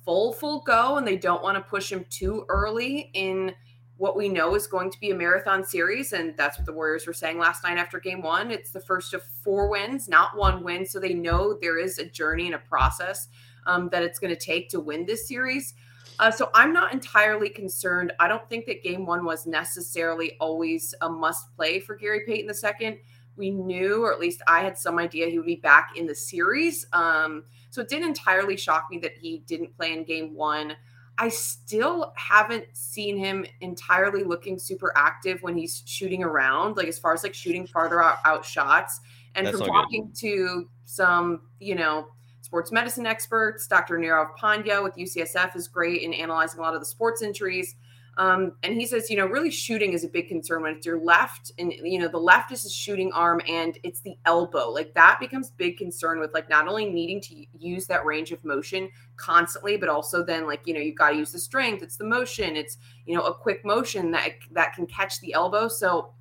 full 0.03 0.33
full 0.33 0.61
go 0.61 0.97
and 0.97 1.07
they 1.07 1.15
don't 1.15 1.43
want 1.43 1.55
to 1.55 1.61
push 1.61 1.91
him 1.91 2.05
too 2.09 2.45
early 2.49 3.11
in 3.13 3.53
what 3.97 4.15
we 4.15 4.29
know 4.29 4.55
is 4.55 4.65
going 4.65 4.89
to 4.89 4.99
be 4.99 5.11
a 5.11 5.15
marathon 5.15 5.63
series 5.63 6.13
and 6.13 6.35
that's 6.37 6.57
what 6.57 6.65
the 6.65 6.73
warriors 6.73 7.05
were 7.05 7.13
saying 7.13 7.37
last 7.37 7.63
night 7.65 7.77
after 7.77 7.99
game 7.99 8.21
one. 8.21 8.49
It's 8.49 8.71
the 8.71 8.79
first 8.79 9.13
of 9.13 9.21
four 9.43 9.69
wins 9.69 10.07
not 10.07 10.37
one 10.37 10.63
win 10.63 10.85
so 10.85 10.99
they 10.99 11.13
know 11.13 11.57
there 11.61 11.77
is 11.77 11.99
a 11.99 12.05
journey 12.05 12.45
and 12.45 12.55
a 12.55 12.59
process 12.59 13.27
um, 13.67 13.89
that 13.89 14.01
it's 14.01 14.17
going 14.17 14.33
to 14.33 14.39
take 14.39 14.69
to 14.69 14.79
win 14.79 15.05
this 15.05 15.27
series 15.27 15.73
uh, 16.19 16.29
so 16.29 16.49
I'm 16.53 16.73
not 16.73 16.93
entirely 16.93 17.49
concerned. 17.49 18.11
I 18.19 18.27
don't 18.27 18.47
think 18.49 18.65
that 18.65 18.83
game 18.83 19.05
one 19.05 19.23
was 19.23 19.47
necessarily 19.47 20.35
always 20.39 20.93
a 21.01 21.09
must 21.09 21.55
play 21.55 21.79
for 21.79 21.95
Gary 21.95 22.23
Payton 22.27 22.53
II. 22.81 22.99
We 23.37 23.51
knew, 23.51 24.03
or 24.03 24.11
at 24.11 24.19
least 24.19 24.41
I 24.45 24.59
had 24.59 24.77
some 24.77 24.99
idea 24.99 25.27
he 25.29 25.37
would 25.37 25.45
be 25.45 25.55
back 25.55 25.91
in 25.95 26.05
the 26.05 26.13
series. 26.13 26.85
Um, 26.91 27.45
so 27.69 27.79
it 27.79 27.87
didn't 27.87 28.09
entirely 28.09 28.57
shock 28.57 28.87
me 28.91 28.99
that 28.99 29.13
he 29.17 29.43
didn't 29.47 29.75
play 29.77 29.93
in 29.93 30.03
game 30.03 30.35
one. 30.35 30.75
I 31.17 31.29
still 31.29 32.13
haven't 32.17 32.65
seen 32.73 33.17
him 33.17 33.45
entirely 33.61 34.23
looking 34.23 34.59
super 34.59 34.91
active 34.97 35.41
when 35.41 35.55
he's 35.55 35.83
shooting 35.85 36.23
around, 36.23 36.75
like 36.75 36.87
as 36.87 36.99
far 36.99 37.13
as 37.13 37.23
like 37.23 37.33
shooting 37.33 37.65
farther 37.65 38.03
out, 38.03 38.17
out 38.25 38.45
shots. 38.45 38.99
And 39.35 39.47
That's 39.47 39.57
from 39.57 39.67
talking 39.67 40.07
good. 40.07 40.15
to 40.15 40.69
some, 40.83 41.41
you 41.59 41.75
know, 41.75 42.07
sports 42.49 42.71
medicine 42.71 43.05
experts. 43.05 43.67
Dr. 43.67 43.99
Nirav 43.99 44.29
Pandya 44.41 44.81
with 44.81 44.95
UCSF 44.95 45.55
is 45.55 45.67
great 45.67 46.01
in 46.01 46.15
analyzing 46.15 46.59
a 46.59 46.63
lot 46.63 46.73
of 46.73 46.79
the 46.79 46.85
sports 46.85 47.21
injuries. 47.21 47.75
Um, 48.17 48.53
and 48.63 48.73
he 48.73 48.87
says, 48.87 49.07
you 49.07 49.17
know, 49.17 49.27
really 49.27 49.51
shooting 49.51 49.93
is 49.93 50.03
a 50.03 50.07
big 50.07 50.27
concern 50.27 50.63
when 50.63 50.75
it's 50.75 50.85
your 50.85 50.99
left 50.99 51.51
and, 51.59 51.71
you 51.71 51.99
know, 51.99 52.07
the 52.07 52.17
left 52.17 52.51
is 52.51 52.65
a 52.65 52.69
shooting 52.69 53.11
arm 53.13 53.39
and 53.47 53.77
it's 53.83 54.01
the 54.01 54.15
elbow. 54.25 54.71
Like 54.71 54.95
that 54.95 55.19
becomes 55.19 55.51
big 55.51 55.77
concern 55.77 56.19
with 56.19 56.33
like 56.33 56.49
not 56.49 56.67
only 56.67 56.89
needing 56.89 57.21
to 57.21 57.45
use 57.55 57.85
that 57.85 58.03
range 58.03 58.31
of 58.31 58.43
motion 58.43 58.89
constantly, 59.15 59.77
but 59.77 59.87
also 59.87 60.23
then 60.23 60.47
like, 60.47 60.61
you 60.65 60.73
know, 60.73 60.79
you've 60.79 60.97
got 60.97 61.11
to 61.11 61.17
use 61.17 61.31
the 61.31 61.39
strength. 61.39 61.83
It's 61.83 61.97
the 61.97 62.03
motion. 62.03 62.55
It's, 62.55 62.77
you 63.05 63.15
know, 63.15 63.21
a 63.21 63.33
quick 63.33 63.63
motion 63.63 64.09
that, 64.11 64.31
that 64.53 64.73
can 64.73 64.87
catch 64.87 65.19
the 65.19 65.33
elbow. 65.33 65.67
So 65.67 66.13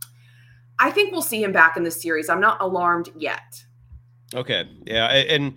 I 0.78 0.90
think 0.90 1.10
we'll 1.10 1.22
see 1.22 1.42
him 1.42 1.52
back 1.52 1.78
in 1.78 1.84
the 1.84 1.90
series. 1.90 2.28
I'm 2.28 2.40
not 2.40 2.60
alarmed 2.60 3.08
yet. 3.16 3.64
Okay. 4.34 4.68
Yeah. 4.84 5.06
And, 5.06 5.56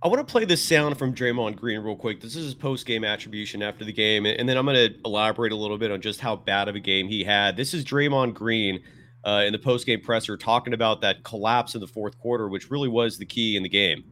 I 0.00 0.06
want 0.06 0.24
to 0.24 0.30
play 0.30 0.44
this 0.44 0.64
sound 0.64 0.96
from 0.96 1.12
Draymond 1.12 1.56
Green 1.56 1.80
real 1.80 1.96
quick. 1.96 2.20
This 2.20 2.36
is 2.36 2.44
his 2.44 2.54
post 2.54 2.86
game 2.86 3.02
attribution 3.02 3.62
after 3.62 3.84
the 3.84 3.92
game, 3.92 4.26
and 4.26 4.48
then 4.48 4.56
I'm 4.56 4.64
going 4.64 4.92
to 4.92 4.96
elaborate 5.04 5.50
a 5.50 5.56
little 5.56 5.76
bit 5.76 5.90
on 5.90 6.00
just 6.00 6.20
how 6.20 6.36
bad 6.36 6.68
of 6.68 6.76
a 6.76 6.80
game 6.80 7.08
he 7.08 7.24
had. 7.24 7.56
This 7.56 7.74
is 7.74 7.84
Draymond 7.84 8.34
Green 8.34 8.80
uh, 9.24 9.42
in 9.44 9.52
the 9.52 9.58
post 9.58 9.86
game 9.86 10.00
presser 10.00 10.36
talking 10.36 10.72
about 10.72 11.00
that 11.00 11.24
collapse 11.24 11.74
in 11.74 11.80
the 11.80 11.88
fourth 11.88 12.16
quarter, 12.20 12.48
which 12.48 12.70
really 12.70 12.88
was 12.88 13.18
the 13.18 13.26
key 13.26 13.56
in 13.56 13.64
the 13.64 13.68
game. 13.68 14.04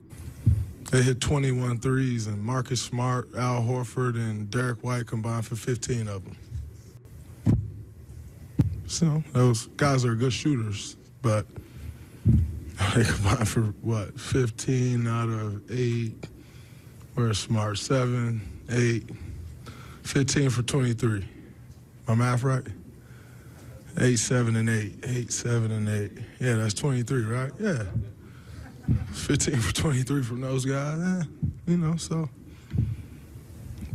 They 0.91 1.03
hit 1.03 1.21
21 1.21 1.79
threes, 1.79 2.27
and 2.27 2.43
Marcus 2.43 2.83
Smart, 2.83 3.29
Al 3.37 3.63
Horford, 3.63 4.17
and 4.17 4.51
Derrick 4.51 4.83
White 4.83 5.07
combined 5.07 5.47
for 5.47 5.55
15 5.55 6.09
of 6.09 6.25
them. 6.25 6.37
So 8.89 9.23
those 9.33 9.69
guys 9.77 10.05
are 10.05 10.17
good 10.17 10.33
shooters, 10.33 10.97
but 11.23 11.47
they 12.95 13.05
combined 13.05 13.49
for 13.49 13.63
what? 13.83 14.19
15 14.19 15.07
out 15.07 15.29
of 15.29 15.63
eight. 15.71 16.27
We're 17.15 17.33
smart. 17.33 17.79
Seven, 17.79 18.43
eight, 18.71 19.09
15 20.03 20.51
for 20.51 20.63
23. 20.63 21.27
My 22.07 22.15
math 22.15 22.43
right? 22.43 22.67
Eight, 23.99 24.19
seven, 24.19 24.57
and 24.57 24.69
eight. 24.69 25.03
Eight, 25.05 25.33
seven, 25.33 25.73
and 25.73 25.89
eight. 25.89 26.13
Yeah, 26.39 26.57
that's 26.57 26.75
23, 26.75 27.23
right? 27.25 27.51
Yeah. 27.59 27.85
15 29.13 29.57
for 29.57 29.75
23 29.75 30.23
from 30.23 30.41
those 30.43 30.65
guys. 30.65 31.01
Eh, 31.01 31.25
you 31.67 31.79
know, 31.79 31.97
so 31.97 32.29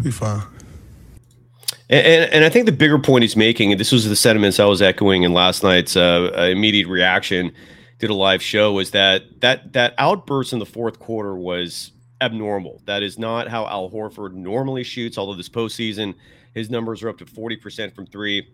be 0.02 0.12
fine. 0.12 0.42
And, 1.90 2.06
and, 2.06 2.34
and, 2.34 2.46
I 2.46 2.50
think 2.50 2.66
the 2.66 2.72
bigger 2.72 2.98
point 2.98 3.22
he's 3.22 3.36
making, 3.36 3.72
and 3.72 3.80
this 3.80 3.92
was 3.92 4.08
the 4.08 4.16
sentiments 4.16 4.60
I 4.60 4.66
was 4.66 4.82
echoing 4.82 5.24
in 5.24 5.34
last 5.34 5.62
night's 5.62 5.96
uh, 5.96 6.32
immediate 6.52 6.88
reaction, 6.88 7.54
did 8.02 8.10
a 8.10 8.16
live 8.16 8.42
show 8.42 8.74
was 8.74 8.92
that 8.92 9.42
that 9.42 9.74
that 9.74 9.94
outburst 10.00 10.54
in 10.54 10.60
the 10.60 10.66
fourth 10.66 10.98
quarter 11.00 11.36
was 11.36 11.92
abnormal. 12.20 12.82
That 12.86 13.04
is 13.04 13.20
not 13.20 13.48
how 13.48 13.68
Al 13.68 13.92
Horford 13.92 14.34
normally 14.34 14.84
shoots. 14.84 15.20
Although 15.20 15.36
this 15.36 15.50
postseason, 15.50 16.16
his 16.54 16.70
numbers 16.72 17.04
are 17.04 17.10
up 17.10 17.20
to 17.20 17.28
forty 17.28 17.56
percent 17.56 17.96
from 17.96 18.08
three. 18.08 18.50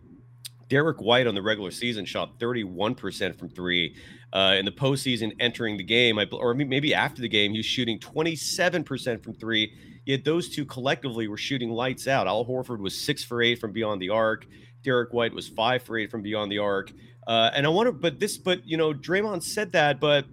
Derrick 0.70 1.02
White 1.02 1.28
on 1.28 1.34
the 1.34 1.42
regular 1.42 1.72
season 1.72 2.04
shot 2.04 2.38
31% 2.40 3.40
from 3.40 3.48
three. 3.48 3.96
Uh, 4.34 4.58
in 4.60 4.66
the 4.66 4.72
postseason, 4.72 5.34
entering 5.40 5.78
the 5.78 5.84
game, 5.84 6.20
I, 6.20 6.28
or 6.30 6.54
maybe 6.54 6.94
after 6.94 7.22
the 7.22 7.30
game, 7.30 7.54
he 7.54 7.60
was 7.60 7.66
shooting 7.66 7.98
27% 8.00 9.24
from 9.24 9.34
three. 9.34 9.74
Yet 10.08 10.24
those 10.24 10.48
two 10.48 10.64
collectively 10.64 11.28
were 11.28 11.36
shooting 11.36 11.70
lights 11.70 12.08
out. 12.08 12.28
Al 12.28 12.46
Horford 12.46 12.80
was 12.80 12.98
six 12.98 13.26
for 13.26 13.42
eight 13.42 13.60
from 13.60 13.74
beyond 13.74 14.02
the 14.02 14.10
arc. 14.10 14.48
Derrick 14.82 15.12
White 15.12 15.34
was 15.34 15.50
five 15.50 15.84
for 15.84 15.98
eight 15.98 16.10
from 16.10 16.22
beyond 16.22 16.50
the 16.50 16.60
arc. 16.60 16.94
Uh, 17.28 17.52
and 17.54 17.66
I 17.66 17.70
wonder, 17.70 17.92
but 17.92 18.18
this, 18.18 18.38
but 18.38 18.66
you 18.66 18.78
know, 18.78 18.94
Draymond 18.94 19.44
said 19.44 19.74
that, 19.74 20.00
but 20.00 20.24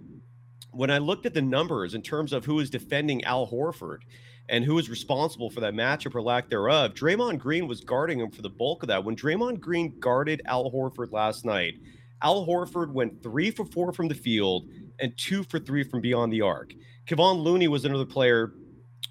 when 0.71 0.89
I 0.89 0.99
looked 0.99 1.25
at 1.25 1.33
the 1.33 1.41
numbers 1.41 1.93
in 1.93 2.01
terms 2.01 2.31
of 2.31 2.45
who 2.45 2.61
is 2.61 2.69
defending 2.69 3.25
Al 3.25 3.47
Horford 3.47 3.99
and 4.47 4.63
who 4.63 4.79
is 4.79 4.89
responsible 4.89 5.49
for 5.49 5.59
that 5.59 5.73
matchup 5.73 6.15
or 6.15 6.21
lack 6.21 6.49
thereof, 6.49 6.93
Draymond 6.93 7.39
Green 7.39 7.67
was 7.67 7.81
guarding 7.81 8.21
him 8.21 8.31
for 8.31 8.43
the 8.43 8.49
bulk 8.49 8.81
of 8.81 8.87
that. 8.87 9.03
When 9.03 9.17
Draymond 9.17 9.59
Green 9.59 9.99
guarded 9.99 10.41
Al 10.45 10.71
Horford 10.71 11.11
last 11.11 11.43
night, 11.43 11.73
Al 12.21 12.47
Horford 12.47 12.93
went 12.93 13.21
three 13.21 13.51
for 13.51 13.65
four 13.65 13.91
from 13.91 14.07
the 14.07 14.15
field, 14.15 14.69
and 14.99 15.17
two 15.17 15.43
for 15.43 15.59
three 15.59 15.83
from 15.83 15.99
beyond 15.99 16.31
the 16.31 16.39
arc. 16.39 16.73
Kevon 17.07 17.43
Looney 17.43 17.67
was 17.67 17.83
another 17.83 18.05
player 18.05 18.53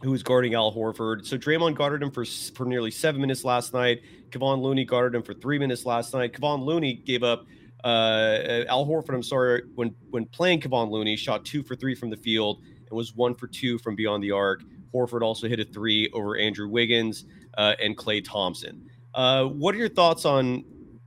who 0.03 0.11
was 0.11 0.23
guarding 0.23 0.55
Al 0.55 0.73
Horford. 0.73 1.27
So 1.27 1.39
Draymond 1.39 1.77
guarded 1.77 2.03
him 2.03 2.11
for, 2.11 2.25
for 2.55 2.67
nearly 2.67 2.91
seven 2.91 3.21
minutes 3.21 3.45
last 3.45 3.73
night. 3.73 4.03
Kevon 4.31 4.61
Looney 4.61 4.85
guarded 4.85 5.17
him 5.17 5.23
for 5.23 5.35
three 5.35 5.59
minutes 5.59 5.87
last 5.87 6.13
night. 6.13 6.33
Kevon 6.33 6.65
Looney 6.65 6.95
gave 6.95 7.23
up 7.23 7.47
uh, 7.85 8.65
Al 8.69 8.87
Horford. 8.87 9.15
I'm 9.15 9.23
sorry 9.23 9.63
when 9.75 9.95
when 10.11 10.27
playing 10.27 10.61
Kevon 10.61 10.91
Looney 10.91 11.17
shot 11.17 11.45
two 11.45 11.63
for 11.63 11.77
three 11.77 11.95
from 11.95 12.11
the 12.11 12.17
field 12.17 12.63
and 12.89 12.91
was 12.91 13.15
one 13.15 13.35
for 13.35 13.47
two 13.47 13.79
from 13.79 13.95
beyond 13.95 14.23
the 14.23 14.31
arc. 14.31 14.63
Horford 14.95 15.23
also 15.23 15.49
hit 15.49 15.61
a 15.61 15.65
three 15.65 16.11
over 16.13 16.37
Andrew 16.37 16.69
Wiggins 16.69 17.25
uh, 17.59 17.75
and 17.83 17.97
Klay 17.97 18.25
Thompson. 18.25 18.89
Uh, 19.15 19.45
what 19.45 19.75
are 19.75 19.79
your 19.79 19.89
thoughts 19.89 20.25
on 20.25 20.65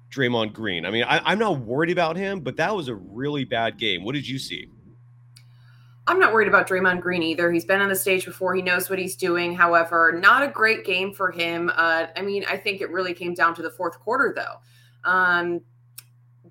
Draymond 0.09 0.53
Green? 0.53 0.85
I 0.85 0.91
mean, 0.91 1.03
I, 1.03 1.31
am 1.31 1.39
not 1.39 1.59
worried 1.59 1.91
about 1.91 2.15
him, 2.15 2.39
but 2.41 2.57
that 2.57 2.75
was 2.75 2.87
a 2.87 2.95
really 2.95 3.43
bad 3.43 3.77
game. 3.77 4.03
What 4.03 4.13
did 4.13 4.27
you 4.27 4.39
see? 4.39 4.69
I'm 6.07 6.19
not 6.19 6.33
worried 6.33 6.47
about 6.47 6.69
Draymond 6.69 7.01
Green 7.01 7.21
either. 7.21 7.51
He's 7.51 7.65
been 7.65 7.81
on 7.81 7.89
the 7.89 7.95
stage 7.95 8.25
before. 8.25 8.55
He 8.55 8.61
knows 8.61 8.89
what 8.89 8.97
he's 8.97 9.17
doing. 9.17 9.53
However, 9.53 10.17
not 10.17 10.41
a 10.41 10.47
great 10.47 10.85
game 10.85 11.13
for 11.13 11.31
him. 11.31 11.69
Uh, 11.75 12.07
I 12.15 12.21
mean, 12.21 12.45
I 12.49 12.55
think 12.55 12.79
it 12.79 12.89
really 12.91 13.13
came 13.13 13.33
down 13.33 13.53
to 13.55 13.61
the 13.61 13.69
fourth 13.69 13.99
quarter, 13.99 14.33
though. 14.33 15.09
Um, 15.09 15.61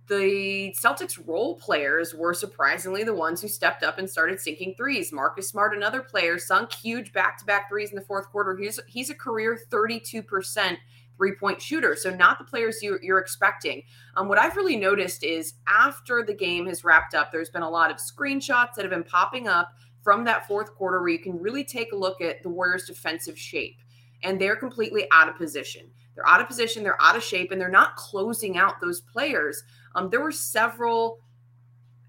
the 0.08 0.74
Celtics 0.78 1.18
role 1.26 1.56
players 1.56 2.14
were 2.14 2.34
surprisingly 2.34 3.02
the 3.02 3.14
ones 3.14 3.40
who 3.40 3.48
stepped 3.48 3.82
up 3.82 3.98
and 3.98 4.08
started 4.08 4.40
sinking 4.40 4.74
threes. 4.76 5.10
Marcus 5.10 5.48
Smart, 5.48 5.74
another 5.74 6.00
player, 6.00 6.38
sunk 6.38 6.72
huge 6.72 7.12
back-to-back 7.12 7.68
threes 7.68 7.90
in 7.90 7.96
the 7.96 8.04
fourth 8.04 8.28
quarter. 8.30 8.56
He's 8.56 8.78
he's 8.86 9.10
a 9.10 9.14
career 9.14 9.58
32% 9.70 10.76
three-point 11.16 11.60
shooter. 11.60 11.96
So 11.96 12.14
not 12.14 12.38
the 12.38 12.44
players 12.44 12.82
you, 12.82 12.98
are 13.10 13.18
expecting. 13.18 13.82
Um, 14.16 14.28
what 14.28 14.38
I've 14.38 14.56
really 14.56 14.76
noticed 14.76 15.24
is 15.24 15.54
after 15.66 16.22
the 16.22 16.34
game 16.34 16.66
has 16.66 16.84
wrapped 16.84 17.14
up, 17.14 17.32
there's 17.32 17.50
been 17.50 17.62
a 17.62 17.70
lot 17.70 17.90
of 17.90 17.96
screenshots 17.96 18.74
that 18.74 18.82
have 18.82 18.90
been 18.90 19.04
popping 19.04 19.48
up 19.48 19.72
from 20.02 20.24
that 20.24 20.46
fourth 20.46 20.74
quarter 20.74 21.00
where 21.00 21.10
you 21.10 21.18
can 21.18 21.40
really 21.40 21.64
take 21.64 21.92
a 21.92 21.96
look 21.96 22.20
at 22.20 22.42
the 22.42 22.48
Warriors' 22.48 22.86
defensive 22.86 23.38
shape. 23.38 23.78
And 24.22 24.40
they're 24.40 24.56
completely 24.56 25.06
out 25.12 25.28
of 25.28 25.36
position. 25.36 25.90
They're 26.14 26.28
out 26.28 26.40
of 26.40 26.46
position, 26.46 26.82
they're 26.82 27.00
out 27.02 27.16
of 27.16 27.22
shape, 27.22 27.50
and 27.52 27.60
they're 27.60 27.68
not 27.68 27.96
closing 27.96 28.56
out 28.56 28.80
those 28.80 29.02
players 29.02 29.62
um, 29.96 30.10
there 30.10 30.20
were 30.20 30.30
several 30.30 31.20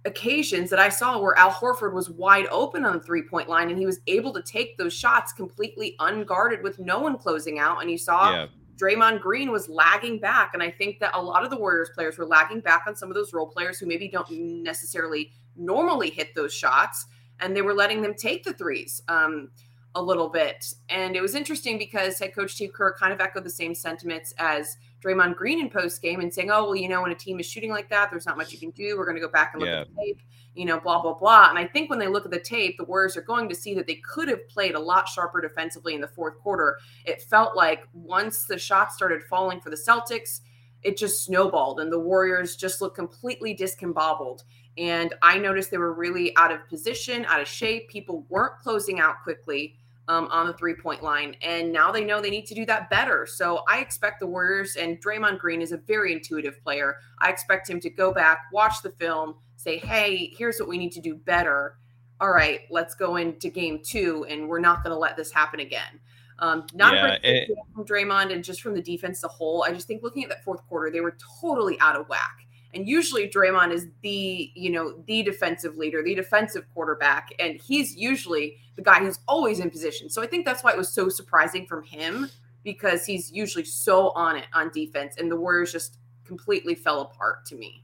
occasions 0.06 0.70
that 0.70 0.80
I 0.80 0.90
saw 0.90 1.20
where 1.20 1.38
Al 1.38 1.52
Horford 1.52 1.94
was 1.94 2.10
wide 2.10 2.48
open 2.52 2.86
on 2.86 2.94
the 2.94 3.04
three 3.04 3.24
point 3.24 3.50
line 3.50 3.70
and 3.70 3.80
he 3.80 3.86
was 3.86 4.00
able 4.08 4.34
to 4.34 4.42
take 4.42 4.78
those 4.78 4.94
shots 4.94 5.34
completely 5.34 5.96
unguarded 6.00 6.62
with 6.62 6.80
no 6.80 7.00
one 7.00 7.18
closing 7.18 7.60
out. 7.60 7.82
And 7.82 7.90
you 7.90 7.98
saw 7.98 8.32
yeah. 8.32 8.48
Draymond 8.78 9.22
Green 9.22 9.52
was 9.52 9.68
lagging 9.68 10.20
back. 10.20 10.52
And 10.54 10.64
I 10.64 10.72
think 10.72 11.00
that 11.00 11.12
a 11.14 11.22
lot 11.22 11.44
of 11.44 11.50
the 11.50 11.58
Warriors 11.58 11.90
players 11.94 12.18
were 12.18 12.26
lagging 12.26 12.62
back 12.62 12.84
on 12.88 12.96
some 12.96 13.10
of 13.10 13.16
those 13.16 13.34
role 13.34 13.48
players 13.48 13.80
who 13.80 13.86
maybe 13.86 14.08
don't 14.08 14.30
necessarily 14.30 15.32
normally 15.56 16.10
hit 16.10 16.36
those 16.36 16.54
shots 16.54 17.08
and 17.40 17.56
they 17.56 17.62
were 17.62 17.74
letting 17.74 18.02
them 18.02 18.14
take 18.14 18.44
the 18.44 18.54
threes. 18.54 19.02
Um, 19.08 19.50
a 19.98 20.02
little 20.02 20.30
bit. 20.30 20.74
And 20.90 21.16
it 21.16 21.22
was 21.22 21.34
interesting 21.34 21.78
because 21.78 22.20
head 22.20 22.34
coach 22.36 22.54
Steve 22.54 22.72
Kerr 22.72 22.94
kind 22.94 23.12
of 23.12 23.20
echoed 23.20 23.44
the 23.44 23.50
same 23.50 23.74
sentiments 23.74 24.32
as 24.38 24.78
Draymond 25.04 25.36
Green 25.36 25.60
in 25.60 25.70
post 25.70 26.02
game 26.02 26.20
and 26.20 26.32
saying, 26.32 26.52
oh, 26.52 26.66
well, 26.66 26.76
you 26.76 26.88
know, 26.88 27.02
when 27.02 27.12
a 27.12 27.16
team 27.16 27.40
is 27.40 27.48
shooting 27.48 27.72
like 27.72 27.90
that, 27.90 28.12
there's 28.12 28.26
not 28.26 28.38
much 28.38 28.52
you 28.52 28.60
can 28.60 28.70
do. 28.72 28.96
We're 28.98 29.06
going 29.06 29.16
to 29.16 29.22
go 29.22 29.32
back 29.32 29.54
and 29.54 29.62
look 29.62 29.70
yeah. 29.70 29.82
at 29.82 29.88
the 29.88 29.96
tape, 29.96 30.22
you 30.58 30.66
know, 30.66 30.80
blah, 30.80 31.02
blah, 31.02 31.14
blah. 31.14 31.50
And 31.50 31.60
I 31.60 31.66
think 31.66 31.90
when 31.90 32.00
they 32.00 32.08
look 32.08 32.26
at 32.26 32.32
the 32.32 32.40
tape, 32.40 32.78
the 32.78 32.84
Warriors 32.84 33.16
are 33.16 33.22
going 33.22 33.48
to 33.50 33.56
see 33.56 33.74
that 33.76 33.86
they 33.86 33.96
could 33.96 34.28
have 34.28 34.48
played 34.50 34.76
a 34.76 34.80
lot 34.80 35.08
sharper 35.08 35.40
defensively 35.40 35.94
in 35.94 36.02
the 36.02 36.08
fourth 36.08 36.40
quarter. 36.40 36.78
It 37.06 37.22
felt 37.22 37.56
like 37.56 37.88
once 37.94 38.46
the 38.46 38.58
shots 38.58 38.96
started 38.96 39.24
falling 39.24 39.62
for 39.62 39.70
the 39.70 39.76
Celtics, 39.76 40.42
it 40.84 40.98
just 40.98 41.24
snowballed 41.24 41.80
and 41.80 41.92
the 41.92 42.00
Warriors 42.00 42.56
just 42.56 42.82
looked 42.82 42.96
completely 42.96 43.56
discombobbled. 43.56 44.44
And 44.78 45.14
I 45.22 45.38
noticed 45.38 45.72
they 45.72 45.78
were 45.78 45.94
really 45.94 46.36
out 46.38 46.52
of 46.52 46.68
position, 46.68 47.26
out 47.26 47.42
of 47.42 47.48
shape. 47.48 47.90
People 47.90 48.26
weren't 48.30 48.60
closing 48.60 49.00
out 49.00 49.24
quickly 49.24 49.76
um, 50.08 50.28
on 50.32 50.48
the 50.48 50.54
three 50.54 50.76
point 50.76 51.04
line. 51.04 51.36
And 51.42 51.72
now 51.72 51.92
they 51.92 52.04
know 52.04 52.22
they 52.22 52.30
need 52.30 52.46
to 52.48 52.56
do 52.56 52.66
that 52.68 52.90
better. 52.90 53.26
So 53.26 53.64
I 53.68 53.80
expect 53.80 54.20
the 54.20 54.28
Warriors 54.28 54.76
and 54.76 55.02
Draymond 55.04 55.40
Green 55.40 55.62
is 55.62 55.72
a 55.72 55.78
very 55.78 56.14
intuitive 56.14 56.62
player. 56.64 56.98
I 57.20 57.30
expect 57.30 57.70
him 57.70 57.80
to 57.82 57.90
go 57.90 58.14
back, 58.14 58.46
watch 58.54 58.82
the 58.82 58.92
film, 58.92 59.36
say, 59.68 59.78
hey, 59.78 60.34
here's 60.38 60.60
what 60.60 60.70
we 60.70 60.78
need 60.78 60.94
to 60.94 61.02
do 61.02 61.16
better. 61.16 61.78
All 62.22 62.32
right, 62.32 62.62
let's 62.72 62.96
go 62.96 63.18
into 63.18 63.50
game 63.50 63.82
two, 63.84 64.26
and 64.30 64.48
we're 64.48 64.60
not 64.60 64.84
going 64.84 64.94
to 64.94 64.98
let 64.98 65.18
this 65.18 65.32
happen 65.32 65.60
again. 65.60 66.00
Um, 66.40 66.66
not 66.74 66.94
yeah, 66.94 67.18
it, 67.24 67.50
from 67.74 67.86
Draymond 67.86 68.32
and 68.32 68.44
just 68.44 68.62
from 68.62 68.74
the 68.74 68.82
defense 68.82 69.20
as 69.20 69.24
a 69.26 69.28
whole. 69.28 69.64
I 69.64 69.72
just 69.72 69.88
think 69.88 70.04
looking 70.04 70.24
at 70.24 70.30
that 70.30 70.44
fourth 70.44 70.66
quarter, 70.68 70.90
they 70.90 71.02
were 71.02 71.18
totally 71.42 71.80
out 71.80 71.96
of 71.96 72.08
whack. 72.08 72.38
And 72.74 72.88
usually 72.88 73.28
Draymond 73.28 73.74
is 73.74 73.88
the, 74.04 74.52
you 74.56 74.70
know, 74.70 75.04
the 75.06 75.24
defensive 75.24 75.78
leader, 75.78 76.04
the 76.04 76.16
defensive 76.16 76.66
quarterback, 76.74 77.34
and 77.40 77.60
he's 77.60 77.96
usually 77.96 78.58
the 78.76 78.84
guy 78.84 79.00
who's 79.00 79.20
always 79.28 79.60
in 79.60 79.70
position. 79.70 80.10
So 80.10 80.22
I 80.22 80.28
think 80.28 80.46
that's 80.46 80.64
why 80.64 80.72
it 80.72 80.78
was 80.78 80.90
so 80.90 81.10
surprising 81.10 81.66
from 81.66 81.84
him 81.84 82.30
because 82.64 83.06
he's 83.06 83.32
usually 83.32 83.66
so 83.66 84.12
on 84.12 84.38
it 84.38 84.46
on 84.54 84.70
defense, 84.70 85.16
and 85.18 85.32
the 85.32 85.38
Warriors 85.38 85.72
just 85.72 85.98
completely 86.24 86.76
fell 86.76 87.02
apart 87.02 87.46
to 87.48 87.56
me. 87.56 87.84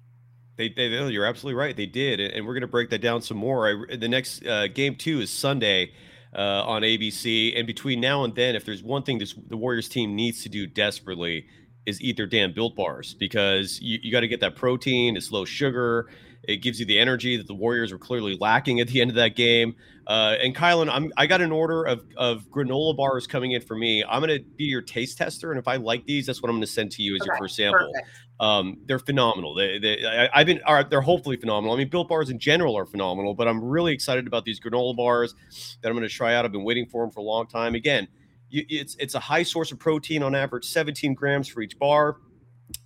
They, 0.56 0.70
they, 0.70 0.88
you're 0.88 1.26
absolutely 1.26 1.60
right. 1.60 1.76
They 1.76 1.88
did, 1.88 2.20
and 2.20 2.46
we're 2.46 2.54
going 2.54 2.62
to 2.62 2.68
break 2.68 2.92
that 2.92 3.02
down 3.02 3.22
some 3.22 3.38
more. 3.38 3.68
I, 3.68 3.96
the 3.96 4.08
next 4.08 4.46
uh, 4.46 4.68
game 4.68 4.96
two 4.96 5.20
is 5.20 5.32
Sunday 5.32 5.94
uh, 6.36 6.64
on 6.66 6.84
ABC, 6.84 7.58
and 7.58 7.66
between 7.66 8.00
now 8.00 8.24
and 8.24 8.36
then, 8.36 8.56
if 8.56 8.64
there's 8.64 8.84
one 8.84 9.04
thing 9.04 9.18
this, 9.18 9.34
the 9.34 9.58
Warriors 9.58 9.90
team 9.90 10.16
needs 10.16 10.44
to 10.44 10.50
do 10.50 10.68
desperately, 10.68 11.48
is 11.86 12.02
eat 12.02 12.18
their 12.18 12.28
damn 12.28 12.54
built 12.54 12.76
bars 12.76 13.14
because 13.16 13.80
you, 13.82 14.00
you 14.02 14.12
got 14.12 14.22
to 14.22 14.28
get 14.28 14.40
that 14.42 14.56
protein. 14.56 15.18
It's 15.18 15.32
low 15.32 15.44
sugar. 15.44 16.10
It 16.44 16.58
gives 16.58 16.80
you 16.80 16.86
the 16.86 17.00
energy 17.00 17.38
that 17.38 17.48
the 17.48 17.54
Warriors 17.54 17.92
were 17.92 17.98
clearly 17.98 18.38
lacking 18.40 18.80
at 18.80 18.88
the 18.88 19.02
end 19.02 19.10
of 19.10 19.16
that 19.16 19.36
game. 19.36 19.76
Uh, 20.06 20.36
and 20.42 20.54
Kylen, 20.54 20.90
I'm 20.92 21.14
I 21.16 21.26
got 21.26 21.42
an 21.42 21.52
order 21.52 21.84
of 21.84 22.04
of 22.18 22.44
granola 22.50 22.96
bars 22.96 23.26
coming 23.26 23.54
in 23.54 23.62
for 23.62 23.76
me. 23.76 24.04
I'm 24.04 24.20
gonna 24.20 24.40
be 24.58 24.66
your 24.66 24.82
taste 24.82 25.18
tester, 25.18 25.52
and 25.52 25.60
if 25.60 25.68
I 25.68 25.78
like 25.78 26.06
these, 26.06 26.26
that's 26.26 26.42
what 26.42 26.50
I'm 26.50 26.58
gonna 26.58 26.68
send 26.68 26.92
to 26.94 27.02
you 27.02 27.16
as 27.16 27.22
okay, 27.22 27.28
your 27.28 27.38
first 27.38 27.56
sample. 27.56 27.92
Um, 28.40 28.78
they're 28.86 29.00
phenomenal. 29.00 29.56
They, 29.56 29.80
they 29.80 30.06
I, 30.06 30.40
have 30.40 30.48
been 30.48 30.62
are 30.66 30.84
they're 30.84 31.00
hopefully 31.00 31.38
phenomenal. 31.38 31.74
I 31.74 31.78
mean, 31.78 31.88
built 31.88 32.10
bars 32.10 32.30
in 32.30 32.40
general 32.40 32.78
are 32.78 32.86
phenomenal, 32.86 33.34
but 33.34 33.48
I'm 33.48 33.64
really 33.64 33.94
excited 33.94 34.28
about 34.28 34.44
these 34.44 34.60
granola 34.60 34.98
bars 34.98 35.36
that 35.82 35.90
I'm 35.90 35.96
gonna 35.96 36.10
try 36.10 36.36
out. 36.36 36.44
I've 36.44 36.52
been 36.52 36.66
waiting 36.66 36.86
for 36.88 37.04
them 37.04 37.12
for 37.12 37.22
a 37.22 37.24
long 37.24 37.48
time. 37.48 37.76
Again 37.76 38.10
you, 38.54 38.66
it's 38.70 38.96
it's 39.00 39.16
a 39.16 39.20
high 39.20 39.44
source 39.44 39.72
of 39.72 39.80
protein 39.80 40.24
on 40.24 40.36
average, 40.36 40.66
17 40.66 41.16
grams 41.16 41.48
for 41.48 41.62
each 41.62 41.78
bar. 41.80 42.18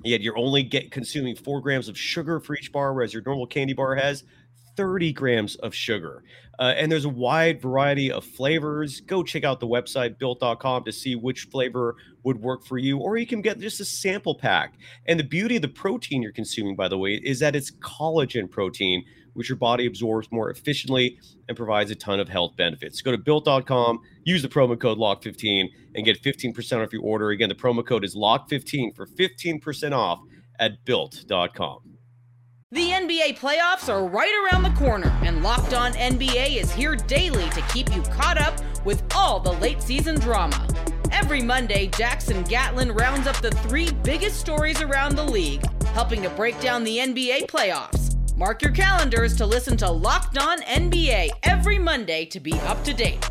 Yet 0.08 0.22
you're 0.22 0.38
only 0.38 0.64
get 0.64 0.92
consuming 0.92 1.36
four 1.36 1.62
grams 1.62 1.90
of 1.90 1.98
sugar 1.98 2.40
for 2.40 2.56
each 2.56 2.72
bar, 2.72 2.94
whereas 2.94 3.14
your 3.14 3.24
normal 3.26 3.48
candy 3.48 3.74
bar 3.74 3.96
has 3.96 4.24
30 4.78 5.12
grams 5.12 5.56
of 5.58 5.74
sugar. 5.74 6.24
Uh, 6.60 6.74
and 6.78 6.92
there's 6.92 7.06
a 7.06 7.10
wide 7.10 7.62
variety 7.62 8.12
of 8.12 8.24
flavors. 8.24 9.02
Go 9.02 9.24
check 9.24 9.44
out 9.44 9.60
the 9.60 9.68
website 9.68 10.18
built.com 10.18 10.86
to 10.86 10.92
see 10.92 11.16
which 11.16 11.48
flavor 11.52 11.96
would 12.24 12.40
work 12.42 12.66
for 12.66 12.78
you, 12.78 12.98
or 12.98 13.18
you 13.18 13.28
can 13.28 13.42
get 13.42 13.60
just 13.60 13.80
a 13.80 13.86
sample 13.86 14.36
pack. 14.36 14.76
And 15.08 15.20
the 15.20 15.24
beauty 15.24 15.58
of 15.58 15.62
the 15.64 15.68
protein 15.68 16.22
you're 16.22 16.32
consuming, 16.32 16.76
by 16.76 16.88
the 16.88 16.98
way, 16.98 17.16
is 17.24 17.40
that 17.40 17.56
it's 17.56 17.72
collagen 17.72 18.50
protein, 18.50 19.04
which 19.38 19.50
your 19.50 19.56
body 19.56 19.86
absorbs 19.86 20.32
more 20.32 20.50
efficiently 20.50 21.20
and 21.48 21.56
provides 21.56 21.92
a 21.92 21.96
ton 21.96 22.20
of 22.20 22.28
health 22.28 22.58
benefits. 22.58 23.02
Go 23.04 23.12
to 23.12 23.20
built.com, 23.20 24.00
use 24.24 24.42
the 24.42 24.48
promo 24.48 24.80
code 24.80 24.98
LOCK15 24.98 25.70
and 25.94 26.04
get 26.04 26.20
15% 26.24 26.84
off 26.84 26.92
your 26.92 27.04
order. 27.04 27.30
Again, 27.30 27.48
the 27.48 27.56
promo 27.56 27.86
code 27.86 28.04
is 28.04 28.16
LOCK15 28.16 28.96
for 28.96 29.06
15% 29.06 29.92
off 29.92 30.20
at 30.58 30.84
built.com. 30.86 31.98
The 32.72 32.90
NBA 32.90 33.38
playoffs 33.38 33.88
are 33.90 34.08
right 34.08 34.34
around 34.44 34.64
the 34.64 34.72
corner, 34.72 35.16
and 35.22 35.44
Locked 35.44 35.76
On 35.76 35.94
NBA 35.94 36.58
is 36.60 36.72
here 36.72 36.96
daily 36.96 37.48
to 37.52 37.62
keep 37.72 37.96
you 37.96 38.02
caught 38.02 38.40
up 38.40 38.56
with 38.84 39.04
all 39.16 39.40
the 39.40 39.54
late 39.54 39.84
season 39.84 40.20
drama. 40.20 40.68
Every 41.12 41.44
Monday, 41.44 41.88
Jackson 41.88 42.44
Gatlin 42.44 42.92
rounds 42.92 43.28
up 43.28 43.38
the 43.38 43.52
three 43.52 43.92
biggest 44.04 44.40
stories 44.40 44.82
around 44.82 45.16
the 45.16 45.24
league, 45.24 45.64
helping 45.88 46.24
to 46.24 46.30
break 46.32 46.60
down 46.60 46.84
the 46.84 46.98
NBA 46.98 47.46
playoffs. 47.46 48.07
Mark 48.38 48.62
your 48.62 48.72
calendars 48.72 49.36
to 49.38 49.48
listen 49.48 49.76
to 49.78 49.90
Locked 49.90 50.38
On 50.38 50.62
NBA 50.62 51.30
every 51.42 51.80
Monday 51.80 52.24
to 52.26 52.40
be 52.40 52.54
up 52.68 52.84
to 52.84 52.94
date. 52.94 53.28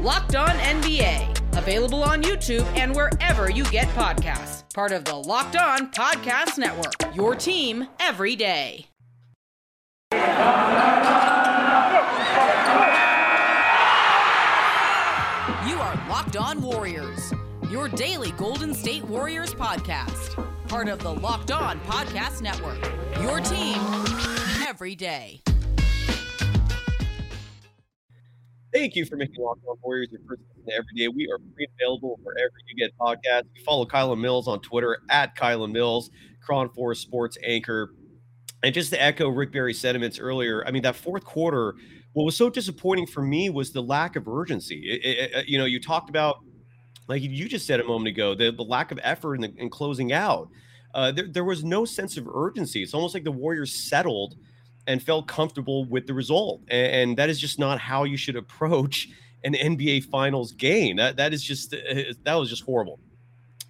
Locked 0.00 0.34
On 0.34 0.48
NBA, 0.48 1.58
available 1.58 2.02
on 2.02 2.22
YouTube 2.22 2.64
and 2.74 2.96
wherever 2.96 3.50
you 3.50 3.64
get 3.64 3.86
podcasts. 3.88 4.62
Part 4.72 4.92
of 4.92 5.04
the 5.04 5.14
Locked 5.14 5.56
On 5.56 5.92
Podcast 5.92 6.56
Network. 6.56 6.94
Your 7.14 7.34
team 7.34 7.86
every 8.00 8.34
day. 8.34 8.86
You 10.12 10.18
are 15.78 16.08
Locked 16.08 16.38
On 16.38 16.62
Warriors, 16.62 17.30
your 17.70 17.90
daily 17.90 18.30
Golden 18.32 18.72
State 18.72 19.04
Warriors 19.04 19.52
podcast. 19.52 20.15
Part 20.68 20.88
of 20.88 20.98
the 20.98 21.14
Locked 21.14 21.52
On 21.52 21.78
Podcast 21.80 22.42
Network. 22.42 22.82
Your 23.22 23.40
team 23.40 23.78
every 24.66 24.96
day. 24.96 25.40
Thank 28.72 28.96
you 28.96 29.04
for 29.06 29.16
making 29.16 29.36
Locked 29.38 29.64
On 29.68 29.76
Warriors 29.82 30.08
your 30.10 30.20
first 30.28 30.42
listen 30.48 30.72
every 30.76 30.92
day. 30.96 31.08
We 31.08 31.30
are 31.30 31.38
free 31.54 31.68
available 31.80 32.18
wherever 32.22 32.52
you 32.68 32.76
get 32.76 32.96
podcasts. 32.98 33.44
You 33.54 33.62
follow 33.64 33.86
Kylen 33.86 34.20
Mills 34.20 34.48
on 34.48 34.60
Twitter 34.60 34.98
at 35.08 35.36
Kylen 35.36 35.70
Mills, 35.70 36.10
KRON 36.46 36.74
4 36.74 36.94
Sports 36.96 37.38
anchor. 37.44 37.94
And 38.64 38.74
just 38.74 38.90
to 38.90 39.00
echo 39.00 39.28
Rick 39.28 39.52
Barry's 39.52 39.78
sentiments 39.78 40.18
earlier, 40.18 40.66
I 40.66 40.72
mean, 40.72 40.82
that 40.82 40.96
fourth 40.96 41.24
quarter, 41.24 41.76
what 42.14 42.24
was 42.24 42.36
so 42.36 42.50
disappointing 42.50 43.06
for 43.06 43.22
me 43.22 43.50
was 43.50 43.70
the 43.72 43.82
lack 43.82 44.16
of 44.16 44.26
urgency. 44.26 44.82
It, 44.84 45.32
it, 45.32 45.48
you 45.48 45.58
know, 45.58 45.64
you 45.64 45.80
talked 45.80 46.10
about, 46.10 46.38
like 47.08 47.22
you 47.22 47.48
just 47.48 47.66
said 47.66 47.80
a 47.80 47.84
moment 47.84 48.08
ago, 48.08 48.34
the, 48.34 48.50
the 48.50 48.62
lack 48.62 48.90
of 48.92 48.98
effort 49.02 49.36
in, 49.36 49.40
the, 49.42 49.52
in 49.56 49.70
closing 49.70 50.12
out. 50.12 50.48
Uh, 50.94 51.12
there, 51.12 51.26
there 51.26 51.44
was 51.44 51.62
no 51.62 51.84
sense 51.84 52.16
of 52.16 52.26
urgency. 52.26 52.82
It's 52.82 52.94
almost 52.94 53.14
like 53.14 53.24
the 53.24 53.32
Warriors 53.32 53.72
settled 53.72 54.36
and 54.86 55.02
felt 55.02 55.26
comfortable 55.28 55.84
with 55.84 56.06
the 56.06 56.14
result. 56.14 56.62
And, 56.68 56.92
and 56.92 57.16
that 57.18 57.28
is 57.28 57.38
just 57.38 57.58
not 57.58 57.78
how 57.78 58.04
you 58.04 58.16
should 58.16 58.36
approach 58.36 59.08
an 59.44 59.54
NBA 59.54 60.04
Finals 60.04 60.52
game. 60.52 60.96
That 60.96 61.16
that 61.16 61.32
is 61.32 61.42
just 61.42 61.74
uh, 61.74 61.78
that 62.24 62.34
was 62.34 62.48
just 62.48 62.64
horrible. 62.64 62.98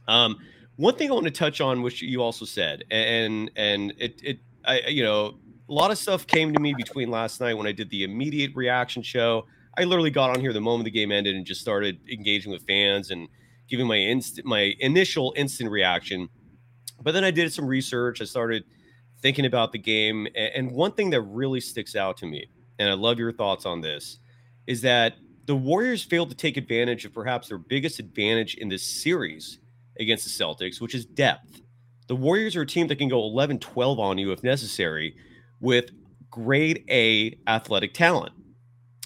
Um, 0.08 0.38
one 0.76 0.94
thing 0.94 1.10
I 1.10 1.14
want 1.14 1.26
to 1.26 1.30
touch 1.30 1.60
on, 1.60 1.82
which 1.82 2.02
you 2.02 2.22
also 2.22 2.44
said, 2.44 2.84
and 2.90 3.50
and 3.56 3.92
it 3.98 4.20
it 4.22 4.38
I 4.64 4.80
you 4.88 5.02
know 5.02 5.38
a 5.68 5.72
lot 5.72 5.90
of 5.90 5.98
stuff 5.98 6.26
came 6.26 6.52
to 6.54 6.60
me 6.60 6.74
between 6.74 7.10
last 7.10 7.40
night 7.40 7.54
when 7.54 7.66
I 7.66 7.72
did 7.72 7.90
the 7.90 8.04
immediate 8.04 8.52
reaction 8.54 9.02
show. 9.02 9.46
I 9.78 9.84
literally 9.84 10.10
got 10.10 10.30
on 10.30 10.40
here 10.40 10.52
the 10.52 10.60
moment 10.60 10.84
the 10.84 10.90
game 10.90 11.12
ended 11.12 11.34
and 11.34 11.44
just 11.44 11.60
started 11.60 11.98
engaging 12.10 12.50
with 12.50 12.66
fans 12.66 13.10
and 13.10 13.28
giving 13.68 13.86
my 13.86 13.96
instant 13.96 14.46
my 14.46 14.74
initial 14.80 15.34
instant 15.36 15.70
reaction. 15.70 16.28
But 17.02 17.12
then 17.12 17.24
I 17.24 17.30
did 17.30 17.52
some 17.52 17.66
research. 17.66 18.20
I 18.20 18.24
started 18.24 18.64
thinking 19.20 19.46
about 19.46 19.72
the 19.72 19.78
game, 19.78 20.26
and 20.34 20.70
one 20.72 20.92
thing 20.92 21.10
that 21.10 21.22
really 21.22 21.60
sticks 21.60 21.96
out 21.96 22.16
to 22.18 22.26
me, 22.26 22.46
and 22.78 22.88
I 22.88 22.94
love 22.94 23.18
your 23.18 23.32
thoughts 23.32 23.66
on 23.66 23.80
this, 23.80 24.18
is 24.66 24.82
that 24.82 25.14
the 25.46 25.56
Warriors 25.56 26.02
failed 26.02 26.30
to 26.30 26.36
take 26.36 26.56
advantage 26.56 27.04
of 27.04 27.12
perhaps 27.14 27.48
their 27.48 27.58
biggest 27.58 27.98
advantage 27.98 28.54
in 28.54 28.68
this 28.68 28.82
series 28.82 29.58
against 29.98 30.24
the 30.24 30.44
Celtics, 30.44 30.80
which 30.80 30.94
is 30.94 31.06
depth. 31.06 31.60
The 32.08 32.16
Warriors 32.16 32.56
are 32.56 32.62
a 32.62 32.66
team 32.66 32.86
that 32.88 32.96
can 32.96 33.08
go 33.08 33.20
11 33.20 33.58
12 33.58 33.98
on 33.98 34.18
you 34.18 34.32
if 34.32 34.42
necessary 34.42 35.16
with 35.60 35.90
grade 36.30 36.84
A 36.90 37.38
athletic 37.46 37.94
talent. 37.94 38.32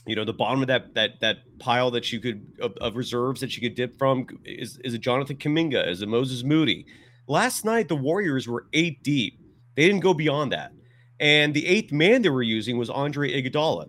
You 0.07 0.17
know, 0.17 0.25
the 0.25 0.33
bottom 0.33 0.63
of 0.63 0.69
that 0.69 0.95
that 0.95 1.21
that 1.21 1.39
pile 1.59 1.91
that 1.91 2.13
you 2.13 2.21
could 2.21 2.47
of, 2.61 2.75
of 2.79 2.97
reserves 2.97 3.41
that 3.41 3.57
you 3.57 3.63
could 3.63 3.75
dip 3.75 3.99
from 3.99 4.27
is, 4.45 4.79
is 4.85 4.95
a 4.95 4.99
Jonathan 4.99 5.37
Kuminga, 5.37 5.87
is 5.89 6.03
a 6.03 6.07
Moses 6.07 6.43
Moody. 6.43 6.87
Last 7.29 7.65
night, 7.65 7.89
the 7.89 7.97
Warriors 7.97 8.49
were 8.49 8.67
eight 8.73 9.03
deep. 9.03 9.39
They 9.77 9.87
didn't 9.87 10.01
go 10.01 10.15
beyond 10.15 10.53
that. 10.53 10.73
And 11.21 11.53
the 11.53 11.67
eighth 11.67 11.93
man 11.93 12.23
they 12.23 12.31
were 12.31 12.43
using 12.43 12.79
was 12.79 12.91
Andre 12.91 13.31
Iguodala. 13.31 13.89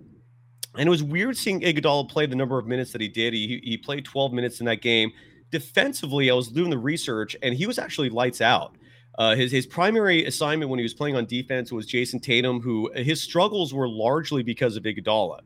And 0.77 0.87
it 0.87 0.89
was 0.89 1.01
weird 1.01 1.37
seeing 1.37 1.61
Iguodala 1.61 2.09
play 2.09 2.25
the 2.25 2.35
number 2.35 2.59
of 2.59 2.67
minutes 2.67 2.91
that 2.91 3.01
he 3.01 3.07
did. 3.07 3.33
He, 3.33 3.61
he 3.63 3.77
played 3.77 4.05
12 4.05 4.33
minutes 4.33 4.59
in 4.59 4.65
that 4.67 4.81
game. 4.81 5.11
Defensively, 5.49 6.29
I 6.29 6.33
was 6.33 6.49
doing 6.49 6.69
the 6.69 6.77
research, 6.77 7.35
and 7.41 7.53
he 7.53 7.67
was 7.67 7.79
actually 7.79 8.09
lights 8.09 8.41
out. 8.41 8.77
Uh, 9.17 9.35
his 9.35 9.51
his 9.51 9.65
primary 9.65 10.25
assignment 10.25 10.69
when 10.69 10.79
he 10.79 10.83
was 10.83 10.93
playing 10.93 11.17
on 11.17 11.25
defense 11.25 11.71
was 11.71 11.85
Jayson 11.85 12.21
Tatum, 12.21 12.61
who 12.61 12.89
his 12.95 13.21
struggles 13.21 13.73
were 13.73 13.87
largely 13.87 14.43
because 14.43 14.77
of 14.77 14.83
Iguodala. 14.83 15.39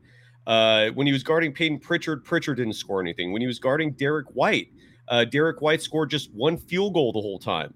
Uh, 0.46 0.90
when 0.90 1.06
he 1.06 1.12
was 1.12 1.22
guarding 1.22 1.52
Payton 1.52 1.80
Pritchard, 1.80 2.24
Pritchard 2.24 2.58
didn't 2.58 2.74
score 2.74 3.00
anything. 3.00 3.32
When 3.32 3.40
he 3.40 3.48
was 3.48 3.58
guarding 3.58 3.92
Derrick 3.92 4.26
White, 4.32 4.68
uh, 5.08 5.24
Derrick 5.24 5.60
White 5.60 5.82
scored 5.82 6.10
just 6.10 6.32
one 6.32 6.56
field 6.56 6.94
goal 6.94 7.12
the 7.12 7.20
whole 7.20 7.38
time. 7.38 7.74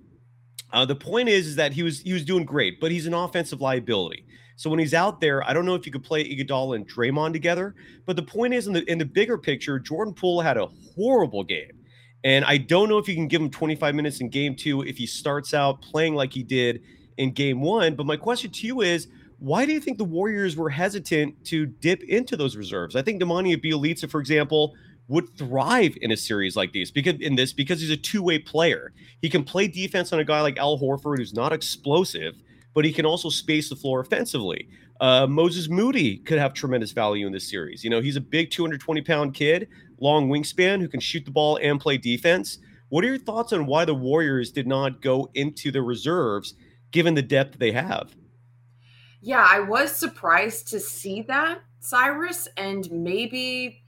Uh, 0.73 0.85
the 0.85 0.95
point 0.95 1.29
is, 1.29 1.47
is 1.49 1.57
that 1.57 1.73
he 1.73 1.83
was 1.83 2.01
he 2.01 2.13
was 2.13 2.25
doing 2.25 2.45
great, 2.45 2.81
but 2.81 2.93
he's 2.93 3.07
an 3.07 3.15
offensive 3.15 3.61
liability. 3.61 4.25
So 4.57 4.69
when 4.69 4.79
he's 4.79 4.95
out 4.95 5.21
there, 5.21 5.43
I 5.49 5.53
don't 5.53 5.65
know 5.65 5.75
if 5.75 5.87
you 5.87 5.91
could 5.93 6.05
play 6.05 6.23
Iguodala 6.23 6.77
and 6.77 6.89
Draymond 6.89 7.33
together. 7.33 7.75
But 8.07 8.17
the 8.17 8.23
point 8.23 8.55
is, 8.55 8.67
in 8.67 8.75
the 8.75 8.89
in 8.91 8.99
the 8.99 9.05
bigger 9.05 9.39
picture, 9.39 9.79
Jordan 9.79 10.15
Poole 10.15 10.41
had 10.41 10.57
a 10.57 10.69
horrible 10.95 11.43
game, 11.43 11.73
and 12.25 12.45
I 12.45 12.59
don't 12.59 12.89
know 12.89 12.99
if 12.99 13.09
you 13.09 13.15
can 13.15 13.27
give 13.27 13.41
him 13.41 13.51
25 13.51 13.95
minutes 13.95 14.21
in 14.21 14.29
game 14.29 14.55
two 14.55 14.83
if 14.83 14.97
he 14.97 15.07
starts 15.07 15.55
out 15.55 15.83
playing 15.83 16.15
like 16.15 16.33
he 16.33 16.43
did 16.43 16.83
in 17.17 17.33
game 17.33 17.61
one. 17.61 17.97
But 17.97 18.07
my 18.07 18.17
question 18.17 18.51
to 18.51 18.67
you 18.67 18.83
is, 18.83 19.09
why 19.41 19.65
do 19.65 19.73
you 19.73 19.81
think 19.81 19.97
the 19.97 20.05
Warriors 20.05 20.55
were 20.55 20.69
hesitant 20.69 21.45
to 21.47 21.65
dip 21.65 22.03
into 22.03 22.37
those 22.37 22.57
reserves? 22.57 22.95
I 22.95 23.01
think 23.01 23.21
Nemanja 23.21 23.57
Bjelica, 23.57 24.09
for 24.09 24.21
example, 24.21 24.75
would 25.09 25.35
thrive 25.37 25.97
in 26.03 26.13
a 26.13 26.17
series 26.17 26.57
like 26.57 26.73
these 26.73 26.91
because 26.91 27.15
in 27.21 27.35
this 27.35 27.53
because 27.53 27.81
he's 27.81 27.91
a 27.91 27.97
two-way 27.97 28.39
player. 28.39 28.93
He 29.23 29.31
can 29.31 29.43
play 29.43 29.67
defense 29.67 30.13
on 30.13 30.21
a 30.21 30.25
guy 30.25 30.43
like 30.43 30.59
Al 30.59 30.79
Horford 30.79 31.17
who's 31.17 31.33
not 31.33 31.55
explosive, 31.55 32.37
but 32.75 32.85
he 32.85 32.93
can 32.93 33.07
also 33.07 33.31
space 33.31 33.71
the 33.71 33.77
floor 33.77 34.01
offensively. 34.01 34.69
Uh, 35.01 35.27
Moses 35.27 35.71
Moody 35.71 36.19
could 36.19 36.39
have 36.39 36.53
tremendous 36.53 36.93
value 36.93 37.27
in 37.27 37.33
this 37.33 37.49
series. 37.49 37.83
You 37.83 37.89
know, 37.89 38.03
he's 38.03 38.17
a 38.17 38.21
big 38.21 38.51
220 38.51 39.01
pound 39.01 39.33
kid, 39.33 39.69
long 39.99 40.29
wingspan 40.29 40.81
who 40.81 40.89
can 40.89 41.01
shoot 41.01 41.25
the 41.25 41.31
ball 41.31 41.59
and 41.63 41.81
play 41.81 41.97
defense. 41.97 42.59
What 42.91 43.05
are 43.05 43.09
your 43.09 43.19
thoughts 43.19 43.55
on 43.55 43.65
why 43.65 43.87
the 43.87 43.95
Warriors 43.95 44.53
did 44.53 44.67
not 44.67 45.01
go 45.01 45.31
into 45.33 45.71
the 45.71 45.81
reserves 45.81 46.55
given 46.91 47.15
the 47.15 47.23
depth 47.23 47.59
they 47.59 47.73
have? 47.73 48.15
Yeah, 49.21 49.47
I 49.49 49.61
was 49.61 49.95
surprised 49.95 50.69
to 50.69 50.81
see 50.81 51.23
that, 51.23 51.61
Cyrus, 51.81 52.49
and 52.57 52.91
maybe 52.91 53.83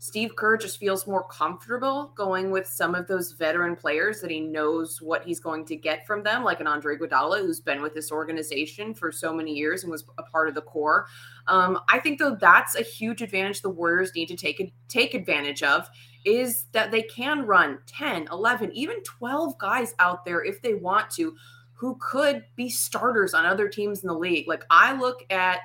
Steve 0.00 0.36
Kerr 0.36 0.56
just 0.56 0.78
feels 0.78 1.08
more 1.08 1.24
comfortable 1.24 2.12
going 2.14 2.52
with 2.52 2.66
some 2.66 2.94
of 2.94 3.08
those 3.08 3.32
veteran 3.32 3.74
players 3.74 4.20
that 4.20 4.30
he 4.30 4.40
knows 4.40 5.02
what 5.02 5.24
he's 5.24 5.40
going 5.40 5.64
to 5.66 5.76
get 5.76 6.06
from 6.06 6.22
them, 6.22 6.44
like 6.44 6.60
an 6.60 6.68
Andre 6.68 6.96
Iguodala, 6.96 7.40
who's 7.40 7.60
been 7.60 7.82
with 7.82 7.94
this 7.94 8.12
organization 8.12 8.94
for 8.94 9.10
so 9.10 9.32
many 9.32 9.52
years 9.52 9.82
and 9.82 9.90
was 9.90 10.04
a 10.16 10.22
part 10.22 10.48
of 10.48 10.54
the 10.54 10.62
core. 10.62 11.06
Um, 11.48 11.80
I 11.88 11.98
think 11.98 12.20
though 12.20 12.36
that's 12.36 12.76
a 12.76 12.82
huge 12.82 13.22
advantage 13.22 13.60
the 13.60 13.70
Warriors 13.70 14.12
need 14.14 14.28
to 14.28 14.36
take 14.36 14.72
take 14.88 15.14
advantage 15.14 15.62
of 15.64 15.88
is 16.24 16.66
that 16.72 16.90
they 16.90 17.02
can 17.02 17.44
run 17.44 17.78
10, 17.86 18.28
11, 18.30 18.72
even 18.72 19.02
12 19.02 19.58
guys 19.58 19.94
out 19.98 20.24
there 20.24 20.44
if 20.44 20.62
they 20.62 20.74
want 20.74 21.10
to, 21.10 21.34
who 21.78 21.96
could 22.00 22.44
be 22.56 22.68
starters 22.68 23.34
on 23.34 23.46
other 23.46 23.68
teams 23.68 24.02
in 24.02 24.08
the 24.08 24.14
league. 24.14 24.48
Like 24.48 24.64
I 24.68 24.98
look 24.98 25.24
at 25.30 25.60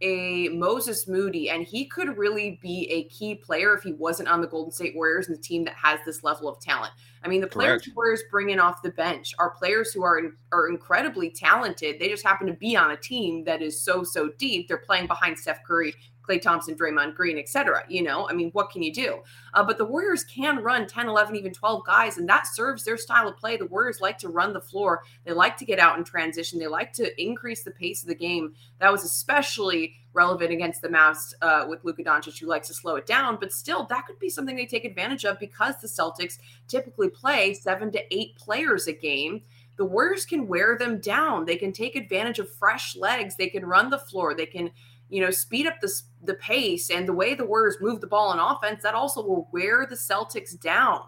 a 0.00 0.48
Moses 0.48 1.08
Moody, 1.08 1.50
and 1.50 1.62
he 1.62 1.84
could 1.86 2.16
really 2.16 2.58
be 2.62 2.88
a 2.90 3.04
key 3.08 3.34
player 3.34 3.74
if 3.74 3.82
he 3.82 3.92
wasn't 3.92 4.28
on 4.28 4.40
the 4.40 4.46
Golden 4.46 4.72
State 4.72 4.94
Warriors 4.94 5.26
and 5.26 5.36
the 5.36 5.42
team 5.42 5.64
that 5.64 5.74
has 5.74 6.00
this 6.06 6.22
level 6.22 6.48
of 6.48 6.60
talent. 6.60 6.92
I 7.22 7.28
mean, 7.28 7.40
the 7.40 7.48
players 7.48 7.84
the 7.84 7.92
Warriors 7.94 8.22
bring 8.30 8.50
in 8.50 8.60
off 8.60 8.80
the 8.80 8.90
bench 8.90 9.34
are 9.38 9.50
players 9.50 9.92
who 9.92 10.04
are 10.04 10.18
in, 10.18 10.32
are 10.52 10.68
incredibly 10.68 11.30
talented. 11.30 11.98
They 11.98 12.08
just 12.08 12.24
happen 12.24 12.46
to 12.46 12.52
be 12.54 12.76
on 12.76 12.92
a 12.92 12.96
team 12.96 13.44
that 13.44 13.60
is 13.60 13.82
so 13.82 14.04
so 14.04 14.30
deep. 14.38 14.68
They're 14.68 14.78
playing 14.78 15.08
behind 15.08 15.38
Steph 15.38 15.64
Curry, 15.64 15.94
Klay 16.28 16.40
Thompson, 16.40 16.74
Draymond 16.74 17.14
Green, 17.14 17.38
etc. 17.38 17.82
You 17.88 18.02
know, 18.02 18.28
I 18.28 18.32
mean, 18.32 18.50
what 18.52 18.70
can 18.70 18.82
you 18.82 18.92
do? 18.92 19.22
Uh, 19.54 19.64
but 19.64 19.78
the 19.78 19.84
Warriors 19.84 20.24
can 20.24 20.58
run 20.58 20.86
10, 20.86 21.08
11, 21.08 21.36
even 21.36 21.52
12 21.52 21.84
guys, 21.86 22.18
and 22.18 22.28
that 22.28 22.46
serves 22.46 22.84
their 22.84 22.96
style 22.96 23.28
of 23.28 23.36
play. 23.36 23.56
The 23.56 23.66
Warriors 23.66 24.00
like 24.00 24.18
to 24.18 24.28
run 24.28 24.52
the 24.52 24.60
floor. 24.60 25.02
They 25.24 25.32
like 25.32 25.56
to 25.58 25.64
get 25.64 25.78
out 25.78 25.98
in 25.98 26.04
transition. 26.04 26.58
They 26.58 26.66
like 26.66 26.92
to 26.94 27.22
increase 27.22 27.62
the 27.62 27.70
pace 27.70 28.02
of 28.02 28.08
the 28.08 28.14
game. 28.14 28.54
That 28.80 28.92
was 28.92 29.04
especially 29.04 29.94
relevant 30.12 30.52
against 30.52 30.82
the 30.82 30.88
Mavs 30.88 31.34
uh, 31.42 31.66
with 31.68 31.84
Luka 31.84 32.02
Doncic, 32.02 32.38
who 32.38 32.46
likes 32.46 32.68
to 32.68 32.74
slow 32.74 32.96
it 32.96 33.06
down. 33.06 33.38
But 33.40 33.52
still, 33.52 33.84
that 33.86 34.06
could 34.06 34.18
be 34.18 34.30
something 34.30 34.56
they 34.56 34.66
take 34.66 34.84
advantage 34.84 35.24
of 35.24 35.38
because 35.38 35.76
the 35.80 35.88
Celtics 35.88 36.38
typically 36.66 37.08
play 37.08 37.54
seven 37.54 37.90
to 37.92 38.14
eight 38.14 38.36
players 38.36 38.86
a 38.86 38.92
game 38.92 39.42
the 39.78 39.84
Warriors 39.84 40.26
can 40.26 40.48
wear 40.48 40.76
them 40.76 41.00
down. 41.00 41.44
They 41.44 41.56
can 41.56 41.72
take 41.72 41.94
advantage 41.94 42.40
of 42.40 42.52
fresh 42.52 42.96
legs. 42.96 43.36
They 43.36 43.48
can 43.48 43.64
run 43.64 43.90
the 43.90 43.98
floor. 43.98 44.34
They 44.34 44.44
can 44.44 44.72
you 45.08 45.20
know, 45.20 45.30
speed 45.30 45.66
up 45.66 45.74
the, 45.80 45.92
the 46.22 46.34
pace 46.34 46.90
and 46.90 47.08
the 47.08 47.12
way 47.12 47.34
the 47.34 47.44
Warriors 47.44 47.78
move 47.80 48.00
the 48.00 48.06
ball 48.06 48.28
on 48.28 48.38
offense, 48.38 48.82
that 48.82 48.94
also 48.94 49.22
will 49.22 49.48
wear 49.52 49.86
the 49.86 49.96
Celtics 49.96 50.58
down. 50.60 51.02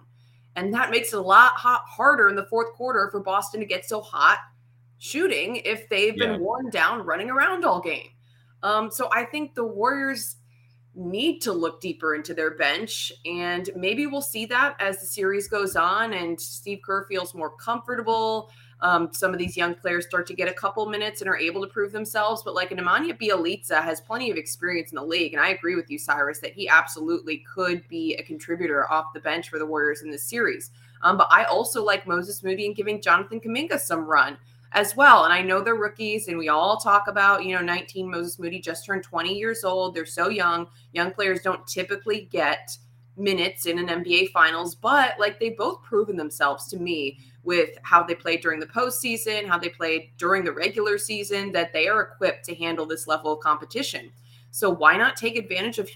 And 0.57 0.73
that 0.75 0.91
makes 0.91 1.13
it 1.13 1.19
a 1.19 1.23
lot 1.23 1.53
hot, 1.53 1.83
harder 1.87 2.29
in 2.29 2.37
the 2.37 2.47
fourth 2.47 2.73
quarter 2.75 3.09
for 3.11 3.21
Boston 3.21 3.61
to 3.61 3.67
get 3.67 3.85
so 3.85 4.01
hot 4.01 4.39
shooting 4.99 5.57
if 5.65 5.89
they've 5.89 6.17
yeah. 6.17 6.33
been 6.33 6.41
worn 6.41 6.71
down 6.71 7.05
running 7.05 7.31
around 7.31 7.65
all 7.65 7.81
game. 7.81 8.09
Um, 8.63 8.91
so 8.91 9.09
I 9.13 9.25
think 9.25 9.55
the 9.55 9.65
Warriors 9.65 10.37
need 10.95 11.41
to 11.41 11.53
look 11.53 11.81
deeper 11.81 12.15
into 12.15 12.35
their 12.35 12.57
bench. 12.57 13.13
And 13.25 13.71
maybe 13.77 14.07
we'll 14.07 14.23
see 14.23 14.45
that 14.47 14.77
as 14.81 15.01
the 15.01 15.07
series 15.07 15.49
goes 15.49 15.77
on 15.77 16.13
and 16.13 16.41
Steve 16.41 16.81
Kerr 16.85 17.07
feels 17.09 17.35
more 17.35 17.57
comfortable 17.57 18.51
um, 18.83 19.11
some 19.13 19.33
of 19.33 19.39
these 19.39 19.57
young 19.57 19.75
players 19.75 20.07
start 20.07 20.27
to 20.29 20.35
get 20.35 20.49
a 20.49 20.53
couple 20.53 20.87
minutes 20.87 21.21
and 21.21 21.29
are 21.29 21.37
able 21.37 21.61
to 21.61 21.67
prove 21.67 21.93
themselves. 21.93 22.43
But 22.43 22.55
like 22.55 22.71
Nemanja 22.71 23.19
Bjelica 23.19 23.83
has 23.83 24.01
plenty 24.01 24.31
of 24.31 24.37
experience 24.37 24.91
in 24.91 24.97
the 24.97 25.05
league, 25.05 25.35
and 25.35 25.43
I 25.43 25.51
agree 25.51 25.77
with 25.77 25.91
you, 25.91 25.99
Cyrus, 25.99 26.41
that 26.41 26.53
he 26.53 26.69
absolutely 26.69 27.45
could 27.53 27.87
be 27.89 28.15
a 28.17 28.23
contributor 28.23 28.91
off 28.91 29.13
the 29.15 29.21
bench 29.21 29.49
for 29.49 29.59
the 29.59 29.67
Warriors 29.67 30.03
in 30.03 30.11
this 30.11 30.25
series. 30.25 30.71
Um, 31.03 31.17
but 31.17 31.29
I 31.31 31.45
also 31.45 31.85
like 31.85 32.07
Moses 32.07 32.43
Moody 32.43 32.67
and 32.67 32.77
giving 32.77 33.01
Jonathan 33.01 33.41
Kuminga 33.41 33.79
some 33.79 34.05
run 34.05 34.37
as 34.73 34.95
well. 34.97 35.25
And 35.25 35.33
I 35.33 35.43
know 35.43 35.61
they're 35.61 35.75
rookies, 35.75 36.29
and 36.29 36.39
we 36.39 36.49
all 36.49 36.77
talk 36.77 37.09
about, 37.09 37.45
you 37.45 37.55
know, 37.55 37.63
19 37.63 38.11
Moses 38.11 38.39
Moody 38.39 38.61
just 38.61 38.87
turned 38.87 39.03
20 39.03 39.37
years 39.37 39.65
old. 39.65 39.95
They're 39.95 40.07
so 40.07 40.29
young. 40.29 40.67
Young 40.93 41.11
players 41.11 41.43
don't 41.43 41.67
typically 41.67 42.29
get 42.31 42.77
minutes 43.17 43.67
in 43.67 43.79
an 43.79 44.03
NBA 44.03 44.31
finals, 44.31 44.75
but 44.75 45.19
like 45.19 45.39
they've 45.39 45.57
both 45.57 45.83
proven 45.83 46.17
themselves 46.17 46.69
to 46.69 46.77
me 46.79 47.19
with 47.43 47.71
how 47.83 48.03
they 48.03 48.15
played 48.15 48.43
during 48.43 48.61
the 48.61 48.67
postseason, 48.67 49.47
how 49.47 49.59
they 49.59 49.71
played 49.71 50.11
during 50.19 50.45
the 50.45 50.53
regular 50.53 50.99
season, 50.99 51.53
that 51.53 51.73
they 51.73 51.89
are 51.89 52.03
equipped 52.03 52.45
to 52.45 52.55
handle 52.55 52.87
this 52.87 53.07
level 53.07 53.33
of 53.33 53.41
competition. 53.41 54.11
So 54.51 54.69
why 54.69 54.97
not 54.97 55.17
take 55.17 55.37
advantage 55.37 55.79
of 55.79 55.89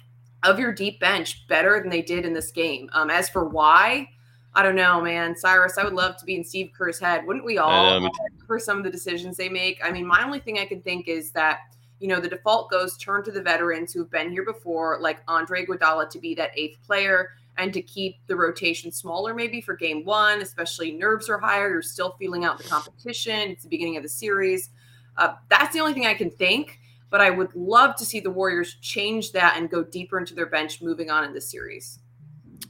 of 0.42 0.58
your 0.58 0.72
deep 0.72 1.00
bench 1.00 1.48
better 1.48 1.80
than 1.80 1.88
they 1.88 2.02
did 2.02 2.26
in 2.26 2.34
this 2.34 2.50
game? 2.50 2.90
Um, 2.92 3.08
as 3.08 3.30
for 3.30 3.48
why, 3.48 4.10
I 4.54 4.62
don't 4.62 4.76
know, 4.76 5.00
man. 5.00 5.34
Cyrus, 5.34 5.78
I 5.78 5.84
would 5.84 5.94
love 5.94 6.16
to 6.18 6.24
be 6.26 6.36
in 6.36 6.44
Steve 6.44 6.70
Kerr's 6.76 6.98
head. 6.98 7.26
Wouldn't 7.26 7.44
we 7.44 7.56
all 7.56 8.04
Um, 8.04 8.10
for 8.46 8.58
some 8.58 8.76
of 8.76 8.84
the 8.84 8.90
decisions 8.90 9.38
they 9.38 9.48
make? 9.48 9.80
I 9.82 9.90
mean, 9.90 10.06
my 10.06 10.22
only 10.22 10.38
thing 10.38 10.58
I 10.58 10.66
can 10.66 10.82
think 10.82 11.08
is 11.08 11.30
that, 11.32 11.60
you 11.98 12.08
know, 12.08 12.20
the 12.20 12.28
default 12.28 12.70
goes 12.70 12.98
turn 12.98 13.24
to 13.24 13.32
the 13.32 13.40
veterans 13.40 13.92
who've 13.92 14.10
been 14.10 14.30
here 14.30 14.44
before, 14.44 14.98
like 15.00 15.20
Andre 15.28 15.64
Iguodala 15.64 16.10
to 16.10 16.18
be 16.18 16.34
that 16.34 16.50
eighth 16.54 16.78
player 16.86 17.30
and 17.56 17.72
to 17.72 17.82
keep 17.82 18.16
the 18.26 18.36
rotation 18.36 18.90
smaller 18.90 19.34
maybe 19.34 19.60
for 19.60 19.74
game 19.76 20.04
one, 20.04 20.40
especially 20.40 20.92
nerves 20.92 21.28
are 21.28 21.38
higher. 21.38 21.70
You're 21.70 21.82
still 21.82 22.16
feeling 22.18 22.44
out 22.44 22.58
the 22.58 22.64
competition. 22.64 23.50
It's 23.50 23.62
the 23.62 23.68
beginning 23.68 23.96
of 23.96 24.02
the 24.02 24.08
series. 24.08 24.70
Uh, 25.16 25.34
that's 25.48 25.72
the 25.72 25.80
only 25.80 25.92
thing 25.92 26.06
I 26.06 26.14
can 26.14 26.30
think. 26.30 26.80
But 27.10 27.20
I 27.20 27.30
would 27.30 27.54
love 27.54 27.94
to 27.96 28.04
see 28.04 28.18
the 28.18 28.30
Warriors 28.30 28.74
change 28.80 29.30
that 29.32 29.56
and 29.56 29.70
go 29.70 29.84
deeper 29.84 30.18
into 30.18 30.34
their 30.34 30.46
bench 30.46 30.82
moving 30.82 31.10
on 31.10 31.22
in 31.22 31.32
the 31.32 31.40
series. 31.40 32.00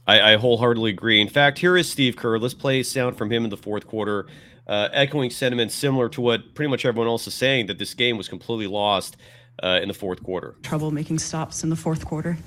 I, 0.05 0.33
I 0.33 0.35
wholeheartedly 0.37 0.91
agree. 0.91 1.19
In 1.19 1.29
fact, 1.29 1.57
here 1.57 1.75
is 1.75 1.89
Steve 1.89 2.15
Kerr. 2.15 2.37
Let's 2.37 2.53
play 2.53 2.83
sound 2.83 3.17
from 3.17 3.31
him 3.31 3.43
in 3.43 3.49
the 3.49 3.57
fourth 3.57 3.87
quarter, 3.87 4.27
uh, 4.67 4.89
echoing 4.91 5.31
sentiments 5.31 5.73
similar 5.73 6.09
to 6.09 6.21
what 6.21 6.53
pretty 6.53 6.69
much 6.69 6.85
everyone 6.85 7.07
else 7.07 7.25
is 7.25 7.33
saying 7.33 7.65
that 7.67 7.79
this 7.79 7.95
game 7.95 8.17
was 8.17 8.27
completely 8.27 8.67
lost 8.67 9.17
uh, 9.63 9.79
in 9.81 9.87
the 9.87 9.95
fourth 9.95 10.21
quarter. 10.21 10.55
Trouble 10.61 10.91
making 10.91 11.17
stops 11.17 11.63
in 11.63 11.71
the 11.71 11.75
fourth 11.75 12.05
quarter. 12.05 12.37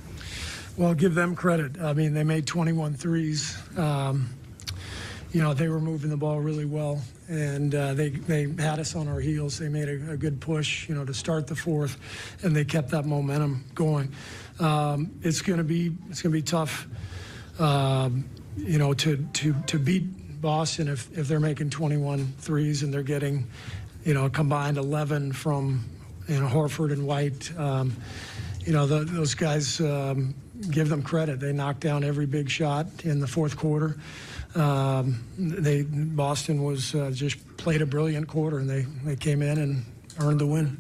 Well, 0.78 0.94
give 0.94 1.16
them 1.16 1.34
credit. 1.34 1.80
I 1.80 1.92
mean, 1.92 2.14
they 2.14 2.22
made 2.22 2.46
21 2.46 2.94
threes. 2.94 3.58
Um, 3.76 4.30
you 5.32 5.42
know, 5.42 5.52
they 5.52 5.66
were 5.66 5.80
moving 5.80 6.08
the 6.08 6.16
ball 6.16 6.38
really 6.38 6.66
well, 6.66 7.02
and 7.26 7.74
uh, 7.74 7.94
they 7.94 8.10
they 8.10 8.42
had 8.62 8.78
us 8.78 8.94
on 8.94 9.08
our 9.08 9.18
heels. 9.18 9.58
They 9.58 9.68
made 9.68 9.88
a, 9.88 10.12
a, 10.12 10.16
good 10.16 10.40
push, 10.40 10.88
you 10.88 10.94
know, 10.94 11.04
to 11.04 11.12
start 11.12 11.48
the 11.48 11.56
fourth, 11.56 11.98
and 12.44 12.54
they 12.54 12.64
kept 12.64 12.90
that 12.90 13.06
momentum 13.06 13.64
going. 13.74 14.12
Um, 14.60 15.10
it's 15.20 15.42
going 15.42 15.58
to 15.58 15.64
be 15.64 15.96
it's 16.10 16.22
going 16.22 16.32
to 16.32 16.38
be 16.38 16.42
tough, 16.42 16.86
um, 17.58 18.24
you 18.56 18.78
know, 18.78 18.94
to 18.94 19.16
to 19.32 19.56
to 19.66 19.80
beat 19.80 20.40
Boston 20.40 20.86
if 20.86 21.10
if 21.18 21.26
they're 21.26 21.40
making 21.40 21.70
21 21.70 22.34
threes 22.38 22.84
and 22.84 22.94
they're 22.94 23.02
getting, 23.02 23.48
you 24.04 24.14
know, 24.14 24.30
combined 24.30 24.78
11 24.78 25.32
from 25.32 25.84
you 26.28 26.38
know 26.38 26.46
Horford 26.46 26.92
and 26.92 27.04
White. 27.04 27.50
Um, 27.58 27.96
you 28.60 28.72
know, 28.72 28.86
the, 28.86 29.04
those 29.04 29.34
guys 29.34 29.80
um, 29.80 30.34
give 30.70 30.88
them 30.88 31.02
credit. 31.02 31.40
They 31.40 31.52
knocked 31.52 31.80
down 31.80 32.04
every 32.04 32.26
big 32.26 32.50
shot 32.50 32.86
in 33.04 33.20
the 33.20 33.26
fourth 33.26 33.56
quarter. 33.56 33.96
Um, 34.54 35.24
they 35.38 35.82
Boston 35.82 36.62
was 36.62 36.94
uh, 36.94 37.10
just 37.12 37.56
played 37.56 37.82
a 37.82 37.86
brilliant 37.86 38.28
quarter, 38.28 38.58
and 38.58 38.68
they 38.68 38.82
they 39.04 39.16
came 39.16 39.42
in 39.42 39.58
and 39.58 39.84
earned 40.20 40.40
the 40.40 40.46
win. 40.46 40.78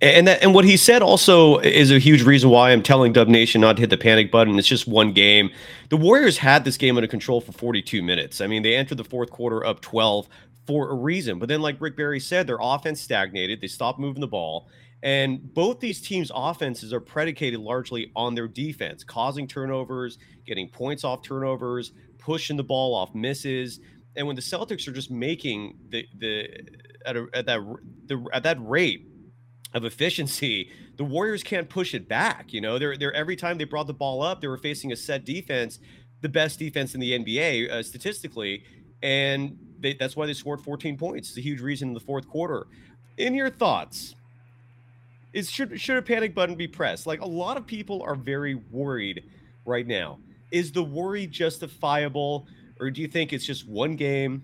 And 0.00 0.28
that, 0.28 0.42
and 0.44 0.54
what 0.54 0.64
he 0.64 0.76
said 0.76 1.02
also 1.02 1.58
is 1.58 1.90
a 1.90 1.98
huge 1.98 2.22
reason 2.22 2.50
why 2.50 2.70
I'm 2.70 2.82
telling 2.82 3.12
Dub 3.12 3.26
Nation 3.26 3.60
not 3.60 3.76
to 3.76 3.80
hit 3.80 3.90
the 3.90 3.96
panic 3.96 4.30
button. 4.30 4.56
It's 4.56 4.68
just 4.68 4.86
one 4.86 5.12
game. 5.12 5.50
The 5.88 5.96
Warriors 5.96 6.38
had 6.38 6.64
this 6.64 6.76
game 6.76 6.96
under 6.96 7.08
control 7.08 7.40
for 7.40 7.50
42 7.50 8.00
minutes. 8.00 8.40
I 8.40 8.46
mean, 8.46 8.62
they 8.62 8.76
entered 8.76 8.98
the 8.98 9.04
fourth 9.04 9.30
quarter 9.30 9.66
up 9.66 9.80
12 9.80 10.28
for 10.68 10.90
a 10.90 10.94
reason. 10.94 11.40
But 11.40 11.48
then, 11.48 11.62
like 11.62 11.80
Rick 11.80 11.96
Barry 11.96 12.20
said, 12.20 12.46
their 12.46 12.58
offense 12.60 13.00
stagnated. 13.00 13.60
They 13.60 13.66
stopped 13.66 13.98
moving 13.98 14.20
the 14.20 14.28
ball. 14.28 14.68
And 15.02 15.54
both 15.54 15.78
these 15.80 16.00
teams' 16.00 16.32
offenses 16.34 16.92
are 16.92 17.00
predicated 17.00 17.60
largely 17.60 18.10
on 18.16 18.34
their 18.34 18.48
defense, 18.48 19.04
causing 19.04 19.46
turnovers, 19.46 20.18
getting 20.44 20.68
points 20.68 21.04
off 21.04 21.22
turnovers, 21.22 21.92
pushing 22.18 22.56
the 22.56 22.64
ball 22.64 22.94
off 22.94 23.14
misses. 23.14 23.80
And 24.16 24.26
when 24.26 24.34
the 24.34 24.42
Celtics 24.42 24.88
are 24.88 24.92
just 24.92 25.10
making 25.10 25.78
the 25.90 26.04
the 26.18 26.48
at, 27.06 27.16
a, 27.16 27.26
at 27.32 27.46
that 27.46 27.60
the 28.06 28.26
at 28.32 28.42
that 28.42 28.58
rate 28.60 29.06
of 29.72 29.84
efficiency, 29.84 30.70
the 30.96 31.04
Warriors 31.04 31.44
can't 31.44 31.68
push 31.68 31.94
it 31.94 32.08
back. 32.08 32.52
You 32.52 32.60
know, 32.60 32.78
they're 32.78 32.96
they're 32.96 33.14
every 33.14 33.36
time 33.36 33.56
they 33.58 33.64
brought 33.64 33.86
the 33.86 33.94
ball 33.94 34.22
up, 34.22 34.40
they 34.40 34.48
were 34.48 34.58
facing 34.58 34.90
a 34.90 34.96
set 34.96 35.24
defense, 35.24 35.78
the 36.22 36.28
best 36.28 36.58
defense 36.58 36.94
in 36.94 37.00
the 37.00 37.12
NBA 37.16 37.70
uh, 37.70 37.82
statistically, 37.84 38.64
and 39.02 39.56
they, 39.78 39.94
that's 39.94 40.16
why 40.16 40.26
they 40.26 40.34
scored 40.34 40.60
14 40.60 40.96
points. 40.96 41.28
It's 41.28 41.38
a 41.38 41.40
huge 41.40 41.60
reason 41.60 41.88
in 41.88 41.94
the 41.94 42.00
fourth 42.00 42.26
quarter. 42.28 42.66
In 43.16 43.34
your 43.34 43.50
thoughts, 43.50 44.16
is 45.38 45.48
should 45.50 45.80
should 45.80 45.96
a 45.96 46.02
panic 46.02 46.34
button 46.34 46.56
be 46.56 46.66
pressed? 46.66 47.06
Like 47.06 47.20
a 47.20 47.26
lot 47.26 47.56
of 47.56 47.64
people 47.66 48.02
are 48.02 48.16
very 48.16 48.56
worried 48.56 49.22
right 49.64 49.86
now. 49.86 50.18
Is 50.50 50.72
the 50.72 50.82
worry 50.82 51.26
justifiable, 51.28 52.46
or 52.80 52.90
do 52.90 53.00
you 53.00 53.06
think 53.06 53.32
it's 53.32 53.46
just 53.46 53.68
one 53.68 53.94
game, 53.94 54.42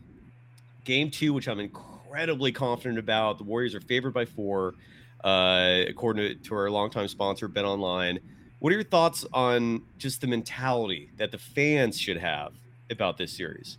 game 0.85 1.11
two, 1.11 1.33
which 1.33 1.49
I'm 1.49 1.59
incredibly 1.59 2.53
confident 2.53 2.99
about? 2.99 3.39
The 3.39 3.45
Warriors 3.45 3.75
are 3.75 3.81
favored 3.81 4.15
by 4.15 4.25
four, 4.25 4.75
uh, 5.25 5.81
according 5.89 6.29
to, 6.29 6.35
to 6.49 6.55
our 6.55 6.71
longtime 6.71 7.09
sponsor, 7.09 7.49
BetOnline. 7.49 8.21
What 8.61 8.73
are 8.73 8.77
your 8.77 8.85
thoughts 8.85 9.27
on 9.33 9.83
just 9.99 10.21
the 10.21 10.29
mentality 10.29 11.11
that 11.17 11.33
the 11.33 11.39
fans 11.39 11.99
should 11.99 12.19
have 12.19 12.53
about 12.89 13.19
this 13.19 13.37
series? 13.37 13.79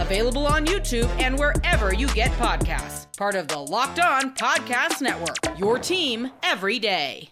available 0.00 0.46
on 0.46 0.66
YouTube 0.66 1.08
and 1.20 1.38
wherever 1.38 1.94
you 1.94 2.08
get 2.08 2.30
podcasts. 2.32 3.06
Part 3.16 3.34
of 3.34 3.48
the 3.48 3.58
Locked 3.58 4.00
On 4.00 4.34
Podcast 4.34 5.00
Network, 5.00 5.58
your 5.58 5.78
team 5.78 6.30
every 6.42 6.78
day. 6.78 7.30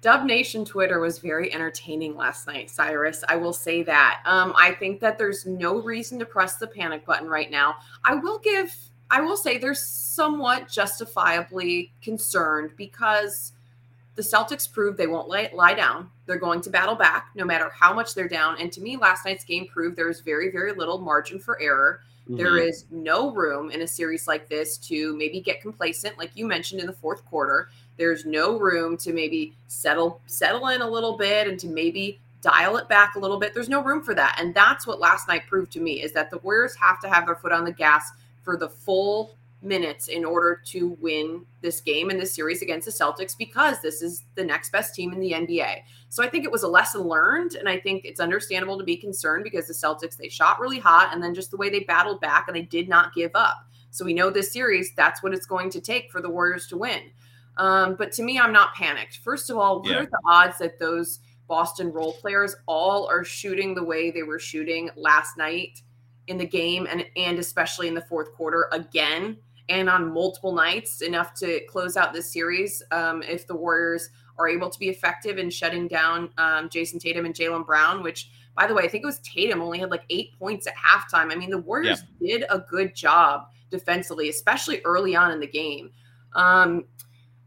Dub 0.00 0.24
Nation 0.24 0.64
Twitter 0.64 1.00
was 1.00 1.18
very 1.18 1.52
entertaining 1.52 2.16
last 2.16 2.46
night, 2.46 2.70
Cyrus. 2.70 3.24
I 3.28 3.36
will 3.36 3.52
say 3.52 3.82
that. 3.82 4.22
Um, 4.24 4.52
I 4.56 4.72
think 4.72 5.00
that 5.00 5.18
there's 5.18 5.44
no 5.44 5.82
reason 5.82 6.20
to 6.20 6.24
press 6.24 6.56
the 6.56 6.68
panic 6.68 7.04
button 7.04 7.28
right 7.28 7.50
now. 7.50 7.76
I 8.04 8.14
will 8.14 8.38
give, 8.38 8.72
I 9.10 9.22
will 9.22 9.36
say 9.36 9.58
they're 9.58 9.74
somewhat 9.74 10.68
justifiably 10.68 11.92
concerned 12.00 12.72
because 12.76 13.52
the 14.18 14.24
Celtics 14.24 14.70
proved 14.70 14.98
they 14.98 15.06
won't 15.06 15.28
lie, 15.28 15.48
lie 15.54 15.74
down. 15.74 16.10
They're 16.26 16.40
going 16.40 16.60
to 16.62 16.70
battle 16.70 16.96
back 16.96 17.28
no 17.36 17.44
matter 17.44 17.70
how 17.70 17.94
much 17.94 18.16
they're 18.16 18.26
down. 18.26 18.60
And 18.60 18.72
to 18.72 18.80
me, 18.80 18.96
last 18.96 19.24
night's 19.24 19.44
game 19.44 19.68
proved 19.68 19.96
there's 19.96 20.22
very, 20.22 20.50
very 20.50 20.72
little 20.72 20.98
margin 20.98 21.38
for 21.38 21.62
error. 21.62 22.00
Mm-hmm. 22.24 22.36
There 22.36 22.58
is 22.58 22.86
no 22.90 23.32
room 23.32 23.70
in 23.70 23.82
a 23.82 23.86
series 23.86 24.26
like 24.26 24.48
this 24.48 24.76
to 24.78 25.16
maybe 25.16 25.40
get 25.40 25.60
complacent, 25.60 26.18
like 26.18 26.32
you 26.34 26.48
mentioned 26.48 26.80
in 26.80 26.88
the 26.88 26.92
fourth 26.92 27.24
quarter. 27.26 27.68
There's 27.96 28.26
no 28.26 28.58
room 28.58 28.96
to 28.98 29.12
maybe 29.12 29.54
settle 29.68 30.20
settle 30.26 30.66
in 30.66 30.82
a 30.82 30.90
little 30.90 31.16
bit 31.16 31.46
and 31.46 31.56
to 31.60 31.68
maybe 31.68 32.18
dial 32.42 32.76
it 32.76 32.88
back 32.88 33.14
a 33.14 33.20
little 33.20 33.38
bit. 33.38 33.54
There's 33.54 33.68
no 33.68 33.84
room 33.84 34.02
for 34.02 34.14
that. 34.14 34.36
And 34.40 34.52
that's 34.52 34.84
what 34.84 34.98
last 34.98 35.28
night 35.28 35.46
proved 35.46 35.70
to 35.74 35.80
me 35.80 36.02
is 36.02 36.12
that 36.14 36.28
the 36.28 36.38
Warriors 36.38 36.74
have 36.74 37.00
to 37.02 37.08
have 37.08 37.26
their 37.26 37.36
foot 37.36 37.52
on 37.52 37.62
the 37.62 37.70
gas 37.72 38.10
for 38.42 38.56
the 38.56 38.68
full 38.68 39.36
minutes 39.60 40.08
in 40.08 40.24
order 40.24 40.62
to 40.66 40.96
win 41.00 41.44
this 41.62 41.80
game 41.80 42.10
and 42.10 42.20
this 42.20 42.34
series 42.34 42.62
against 42.62 42.86
the 42.86 42.92
Celtics 42.92 43.36
because 43.36 43.80
this 43.80 44.02
is 44.02 44.24
the 44.36 44.44
next 44.44 44.70
best 44.70 44.94
team 44.94 45.12
in 45.12 45.18
the 45.18 45.32
NBA. 45.32 45.80
So 46.08 46.22
I 46.22 46.28
think 46.28 46.44
it 46.44 46.52
was 46.52 46.62
a 46.62 46.68
lesson 46.68 47.02
learned 47.02 47.54
and 47.54 47.68
I 47.68 47.78
think 47.78 48.04
it's 48.04 48.20
understandable 48.20 48.78
to 48.78 48.84
be 48.84 48.96
concerned 48.96 49.44
because 49.44 49.66
the 49.66 49.74
Celtics 49.74 50.16
they 50.16 50.28
shot 50.28 50.60
really 50.60 50.78
hot 50.78 51.10
and 51.12 51.22
then 51.22 51.34
just 51.34 51.50
the 51.50 51.56
way 51.56 51.70
they 51.70 51.80
battled 51.80 52.20
back 52.20 52.46
and 52.46 52.56
they 52.56 52.62
did 52.62 52.88
not 52.88 53.14
give 53.14 53.32
up. 53.34 53.66
So 53.90 54.04
we 54.04 54.14
know 54.14 54.30
this 54.30 54.52
series 54.52 54.92
that's 54.96 55.22
what 55.22 55.34
it's 55.34 55.46
going 55.46 55.70
to 55.70 55.80
take 55.80 56.10
for 56.12 56.20
the 56.20 56.30
Warriors 56.30 56.68
to 56.68 56.76
win. 56.76 57.10
Um, 57.56 57.96
but 57.96 58.12
to 58.12 58.22
me 58.22 58.38
I'm 58.38 58.52
not 58.52 58.74
panicked. 58.74 59.18
First 59.18 59.50
of 59.50 59.56
all, 59.56 59.80
what 59.80 59.90
yeah. 59.90 59.98
are 59.98 60.06
the 60.06 60.20
odds 60.26 60.58
that 60.58 60.78
those 60.78 61.18
Boston 61.48 61.90
role 61.90 62.12
players 62.12 62.54
all 62.66 63.08
are 63.08 63.24
shooting 63.24 63.74
the 63.74 63.82
way 63.82 64.10
they 64.10 64.22
were 64.22 64.38
shooting 64.38 64.90
last 64.94 65.36
night 65.36 65.82
in 66.28 66.38
the 66.38 66.46
game 66.46 66.86
and 66.88 67.04
and 67.16 67.38
especially 67.38 67.88
in 67.88 67.94
the 67.94 68.02
fourth 68.02 68.32
quarter 68.34 68.68
again? 68.70 69.36
And 69.68 69.90
on 69.90 70.12
multiple 70.12 70.52
nights 70.52 71.02
enough 71.02 71.34
to 71.34 71.60
close 71.68 71.96
out 71.96 72.12
this 72.12 72.32
series 72.32 72.82
um, 72.90 73.22
if 73.22 73.46
the 73.46 73.54
Warriors 73.54 74.08
are 74.38 74.48
able 74.48 74.70
to 74.70 74.78
be 74.78 74.88
effective 74.88 75.36
in 75.36 75.50
shutting 75.50 75.88
down 75.88 76.30
um, 76.38 76.68
Jayson 76.68 76.98
Tatum 76.98 77.26
and 77.26 77.34
Jaylen 77.34 77.66
Brown, 77.66 78.02
which, 78.02 78.30
by 78.56 78.66
the 78.66 78.74
way, 78.74 78.84
I 78.84 78.88
think 78.88 79.02
it 79.02 79.06
was 79.06 79.20
Tatum 79.20 79.60
only 79.60 79.78
had 79.78 79.90
like 79.90 80.04
eight 80.10 80.38
points 80.38 80.66
at 80.66 80.74
halftime. 80.76 81.32
I 81.32 81.34
mean, 81.34 81.50
the 81.50 81.58
Warriors 81.58 82.02
yeah. 82.20 82.38
did 82.38 82.46
a 82.50 82.60
good 82.60 82.94
job 82.94 83.48
defensively, 83.70 84.28
especially 84.28 84.80
early 84.84 85.14
on 85.16 85.32
in 85.32 85.40
the 85.40 85.46
game. 85.46 85.90
Um, 86.34 86.84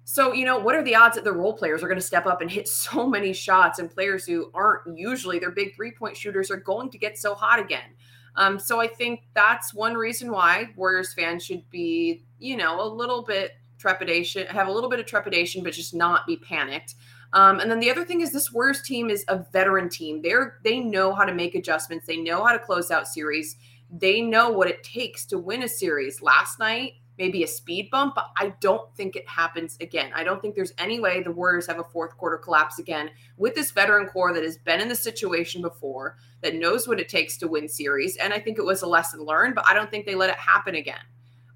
so, 0.03 0.33
you 0.33 0.45
know, 0.45 0.59
what 0.59 0.75
are 0.75 0.83
the 0.83 0.95
odds 0.95 1.15
that 1.15 1.23
the 1.23 1.31
role 1.31 1.53
players 1.53 1.81
are 1.81 1.87
going 1.87 1.99
to 1.99 2.05
step 2.05 2.25
up 2.25 2.41
and 2.41 2.51
hit 2.51 2.67
so 2.67 3.07
many 3.07 3.33
shots 3.33 3.79
and 3.79 3.89
players 3.89 4.25
who 4.25 4.51
aren't 4.53 4.97
usually 4.97 5.39
their 5.39 5.51
big 5.51 5.75
three 5.75 5.91
point 5.91 6.17
shooters 6.17 6.51
are 6.51 6.57
going 6.57 6.89
to 6.91 6.97
get 6.97 7.17
so 7.17 7.33
hot 7.33 7.59
again? 7.59 7.95
Um, 8.35 8.59
so 8.59 8.79
I 8.79 8.87
think 8.87 9.23
that's 9.33 9.73
one 9.73 9.95
reason 9.95 10.31
why 10.31 10.69
Warriors 10.75 11.13
fans 11.13 11.43
should 11.43 11.69
be, 11.69 12.23
you 12.39 12.57
know, 12.57 12.81
a 12.81 12.87
little 12.87 13.23
bit 13.23 13.51
trepidation, 13.77 14.47
have 14.47 14.67
a 14.67 14.71
little 14.71 14.89
bit 14.89 14.99
of 14.99 15.05
trepidation, 15.05 15.63
but 15.63 15.73
just 15.73 15.93
not 15.93 16.25
be 16.25 16.37
panicked. 16.37 16.95
Um, 17.33 17.59
and 17.59 17.71
then 17.71 17.79
the 17.79 17.89
other 17.89 18.05
thing 18.05 18.21
is 18.21 18.31
this 18.31 18.51
Warriors 18.51 18.81
team 18.81 19.09
is 19.09 19.23
a 19.27 19.45
veteran 19.51 19.89
team. 19.89 20.21
They're 20.21 20.59
they 20.63 20.79
know 20.79 21.13
how 21.13 21.25
to 21.25 21.33
make 21.33 21.55
adjustments. 21.55 22.05
They 22.05 22.17
know 22.17 22.43
how 22.43 22.51
to 22.53 22.59
close 22.59 22.91
out 22.91 23.07
series. 23.07 23.57
They 23.89 24.21
know 24.21 24.49
what 24.49 24.67
it 24.67 24.83
takes 24.83 25.25
to 25.27 25.37
win 25.37 25.63
a 25.63 25.67
series. 25.67 26.21
Last 26.21 26.59
night, 26.59 26.93
maybe 27.21 27.43
a 27.43 27.47
speed 27.47 27.87
bump, 27.91 28.15
but 28.15 28.31
I 28.35 28.51
don't 28.61 28.91
think 28.95 29.15
it 29.15 29.27
happens 29.27 29.77
again. 29.79 30.11
I 30.15 30.23
don't 30.23 30.41
think 30.41 30.55
there's 30.55 30.73
any 30.79 30.99
way 30.99 31.21
the 31.21 31.31
Warriors 31.31 31.67
have 31.67 31.77
a 31.77 31.83
fourth 31.83 32.17
quarter 32.17 32.35
collapse 32.35 32.79
again 32.79 33.11
with 33.37 33.53
this 33.53 33.69
veteran 33.69 34.07
core 34.07 34.33
that 34.33 34.41
has 34.41 34.57
been 34.57 34.81
in 34.81 34.87
the 34.87 34.95
situation 34.95 35.61
before, 35.61 36.17
that 36.41 36.55
knows 36.55 36.87
what 36.87 36.99
it 36.99 37.09
takes 37.09 37.37
to 37.37 37.47
win 37.47 37.69
series. 37.69 38.17
And 38.17 38.33
I 38.33 38.39
think 38.39 38.57
it 38.57 38.65
was 38.65 38.81
a 38.81 38.87
lesson 38.87 39.23
learned, 39.23 39.53
but 39.53 39.67
I 39.67 39.75
don't 39.75 39.91
think 39.91 40.07
they 40.07 40.15
let 40.15 40.31
it 40.31 40.35
happen 40.37 40.73
again. 40.73 41.03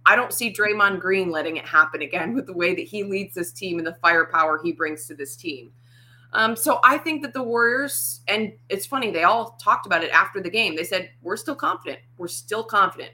I 0.05 0.15
don't 0.15 0.31
see 0.31 0.53
Draymond 0.53 0.99
Green 0.99 1.31
letting 1.31 1.57
it 1.57 1.65
happen 1.65 2.03
again 2.03 2.33
with 2.35 2.45
the 2.45 2.53
way 2.53 2.75
that 2.75 2.85
he 2.85 3.03
leads 3.03 3.33
this 3.33 3.51
team 3.51 3.79
and 3.79 3.87
the 3.87 3.97
firepower 4.03 4.61
he 4.63 4.71
brings 4.71 5.07
to 5.07 5.15
this 5.15 5.35
team. 5.35 5.71
Um, 6.31 6.55
so 6.55 6.79
I 6.83 6.99
think 6.99 7.23
that 7.23 7.33
the 7.33 7.41
Warriors, 7.41 8.21
and 8.27 8.53
it's 8.69 8.85
funny, 8.85 9.09
they 9.09 9.23
all 9.23 9.57
talked 9.59 9.87
about 9.87 10.03
it 10.03 10.11
after 10.11 10.41
the 10.41 10.49
game. 10.51 10.75
They 10.75 10.83
said, 10.83 11.09
We're 11.23 11.37
still 11.37 11.55
confident. 11.55 12.01
We're 12.17 12.27
still 12.27 12.63
confident. 12.63 13.13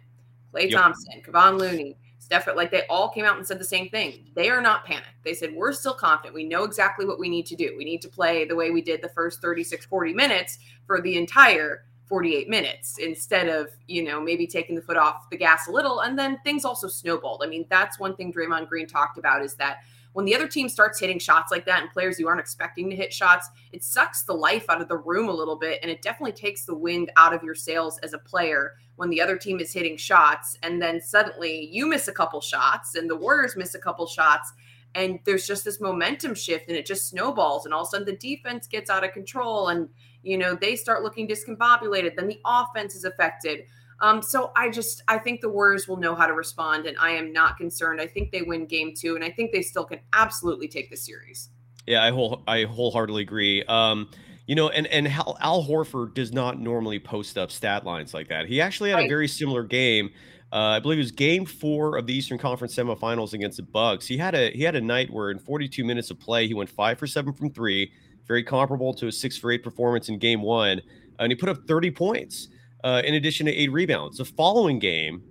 Klay 0.53 0.69
yep. 0.69 0.81
Thompson, 0.81 1.21
Kevon 1.25 1.57
Looney, 1.57 1.97
Steph, 2.31 2.47
like 2.55 2.71
they 2.71 2.87
all 2.87 3.09
came 3.09 3.25
out 3.25 3.35
and 3.35 3.45
said 3.45 3.59
the 3.59 3.65
same 3.65 3.89
thing. 3.89 4.29
They 4.35 4.49
are 4.49 4.61
not 4.61 4.85
panicked. 4.85 5.21
They 5.25 5.33
said, 5.33 5.53
We're 5.53 5.73
still 5.73 5.93
confident. 5.93 6.33
We 6.33 6.45
know 6.45 6.63
exactly 6.63 7.05
what 7.05 7.19
we 7.19 7.27
need 7.27 7.45
to 7.47 7.57
do. 7.57 7.75
We 7.77 7.83
need 7.83 8.01
to 8.03 8.07
play 8.07 8.45
the 8.45 8.55
way 8.55 8.71
we 8.71 8.81
did 8.81 9.01
the 9.01 9.09
first 9.09 9.41
36, 9.41 9.85
40 9.85 10.13
minutes 10.13 10.59
for 10.87 11.01
the 11.01 11.17
entire 11.17 11.83
48 12.05 12.47
minutes 12.47 12.99
instead 12.99 13.49
of, 13.49 13.67
you 13.87 14.03
know, 14.03 14.21
maybe 14.21 14.47
taking 14.47 14.77
the 14.77 14.81
foot 14.81 14.95
off 14.95 15.29
the 15.29 15.35
gas 15.35 15.67
a 15.67 15.71
little. 15.71 15.99
And 16.03 16.17
then 16.17 16.39
things 16.45 16.63
also 16.63 16.87
snowballed. 16.87 17.41
I 17.43 17.47
mean, 17.47 17.65
that's 17.69 17.99
one 17.99 18.15
thing 18.15 18.31
Draymond 18.31 18.69
Green 18.69 18.87
talked 18.87 19.17
about 19.17 19.41
is 19.41 19.55
that 19.55 19.79
when 20.13 20.25
the 20.25 20.35
other 20.35 20.47
team 20.47 20.67
starts 20.67 20.99
hitting 20.99 21.19
shots 21.19 21.51
like 21.51 21.65
that 21.65 21.81
and 21.81 21.91
players 21.91 22.19
you 22.19 22.27
aren't 22.27 22.39
expecting 22.39 22.89
to 22.89 22.95
hit 22.95 23.13
shots, 23.13 23.49
it 23.71 23.83
sucks 23.83 24.23
the 24.23 24.33
life 24.33 24.65
out 24.69 24.81
of 24.81 24.87
the 24.87 24.97
room 24.97 25.29
a 25.29 25.33
little 25.33 25.55
bit. 25.55 25.79
And 25.81 25.89
it 25.89 26.01
definitely 26.01 26.33
takes 26.33 26.65
the 26.65 26.75
wind 26.75 27.11
out 27.17 27.33
of 27.33 27.43
your 27.43 27.55
sails 27.55 27.97
as 27.99 28.13
a 28.13 28.17
player 28.17 28.73
when 28.97 29.09
the 29.09 29.21
other 29.21 29.37
team 29.37 29.59
is 29.59 29.73
hitting 29.73 29.97
shots. 29.97 30.57
And 30.63 30.81
then 30.81 31.01
suddenly 31.01 31.69
you 31.71 31.87
miss 31.87 32.07
a 32.07 32.13
couple 32.13 32.41
shots 32.41 32.95
and 32.95 33.09
the 33.09 33.15
Warriors 33.15 33.55
miss 33.55 33.73
a 33.73 33.79
couple 33.79 34.05
shots. 34.05 34.51
And 34.93 35.19
there's 35.25 35.47
just 35.47 35.63
this 35.63 35.79
momentum 35.79 36.35
shift 36.35 36.67
and 36.67 36.75
it 36.75 36.85
just 36.85 37.07
snowballs. 37.07 37.65
And 37.65 37.73
all 37.73 37.83
of 37.83 37.87
a 37.87 37.91
sudden 37.91 38.05
the 38.05 38.17
defense 38.17 38.67
gets 38.67 38.89
out 38.89 39.05
of 39.05 39.13
control 39.13 39.69
and, 39.69 39.87
you 40.21 40.37
know, 40.37 40.53
they 40.53 40.75
start 40.75 41.03
looking 41.03 41.27
discombobulated. 41.27 42.17
Then 42.17 42.27
the 42.27 42.41
offense 42.45 42.95
is 42.95 43.05
affected. 43.05 43.61
Um, 44.01 44.21
so 44.23 44.51
I 44.55 44.69
just 44.69 45.03
I 45.07 45.19
think 45.19 45.41
the 45.41 45.49
Warriors 45.49 45.87
will 45.87 45.97
know 45.97 46.15
how 46.15 46.25
to 46.25 46.33
respond, 46.33 46.87
and 46.87 46.97
I 46.99 47.11
am 47.11 47.31
not 47.31 47.57
concerned. 47.57 48.01
I 48.01 48.07
think 48.07 48.31
they 48.31 48.41
win 48.41 48.65
game 48.65 48.93
two, 48.95 49.15
and 49.15 49.23
I 49.23 49.29
think 49.29 49.51
they 49.51 49.61
still 49.61 49.85
can 49.85 49.99
absolutely 50.11 50.67
take 50.67 50.89
the 50.89 50.97
series. 50.97 51.49
Yeah, 51.85 52.03
I 52.03 52.09
whole 52.09 52.43
I 52.47 52.63
wholeheartedly 52.63 53.21
agree. 53.21 53.63
Um, 53.65 54.09
you 54.47 54.55
know, 54.55 54.69
and 54.69 54.87
and 54.87 55.07
Al, 55.07 55.37
Al, 55.39 55.63
Horford 55.63 56.15
does 56.15 56.33
not 56.33 56.59
normally 56.59 56.99
post 56.99 57.37
up 57.37 57.51
stat 57.51 57.85
lines 57.85 58.13
like 58.13 58.27
that. 58.29 58.47
He 58.47 58.59
actually 58.59 58.89
had 58.89 58.97
right. 58.97 59.05
a 59.05 59.09
very 59.09 59.27
similar 59.27 59.63
game. 59.63 60.09
Uh, 60.51 60.75
I 60.75 60.79
believe 60.79 60.97
it 60.97 61.03
was 61.03 61.11
Game 61.11 61.45
Four 61.45 61.95
of 61.97 62.07
the 62.07 62.13
Eastern 62.13 62.39
Conference 62.39 62.75
semifinals 62.75 63.33
against 63.33 63.57
the 63.57 63.63
Bucks. 63.63 64.07
He 64.07 64.17
had 64.17 64.33
a 64.33 64.49
he 64.49 64.63
had 64.63 64.75
a 64.75 64.81
night 64.81 65.11
where 65.11 65.29
in 65.29 65.37
42 65.37 65.85
minutes 65.85 66.09
of 66.09 66.19
play, 66.19 66.47
he 66.47 66.55
went 66.55 66.69
five 66.71 66.97
for 66.97 67.05
seven 67.05 67.33
from 67.33 67.51
three, 67.51 67.91
very 68.27 68.43
comparable 68.43 68.95
to 68.95 69.07
a 69.07 69.11
six 69.11 69.37
for 69.37 69.51
eight 69.51 69.63
performance 69.63 70.09
in 70.09 70.17
Game 70.17 70.41
One, 70.41 70.81
and 71.19 71.31
he 71.31 71.35
put 71.35 71.49
up 71.49 71.67
30 71.67 71.91
points 71.91 72.49
uh, 72.83 73.01
in 73.05 73.15
addition 73.15 73.45
to 73.45 73.53
eight 73.53 73.71
rebounds. 73.71 74.17
The 74.17 74.25
following 74.25 74.79
game, 74.79 75.23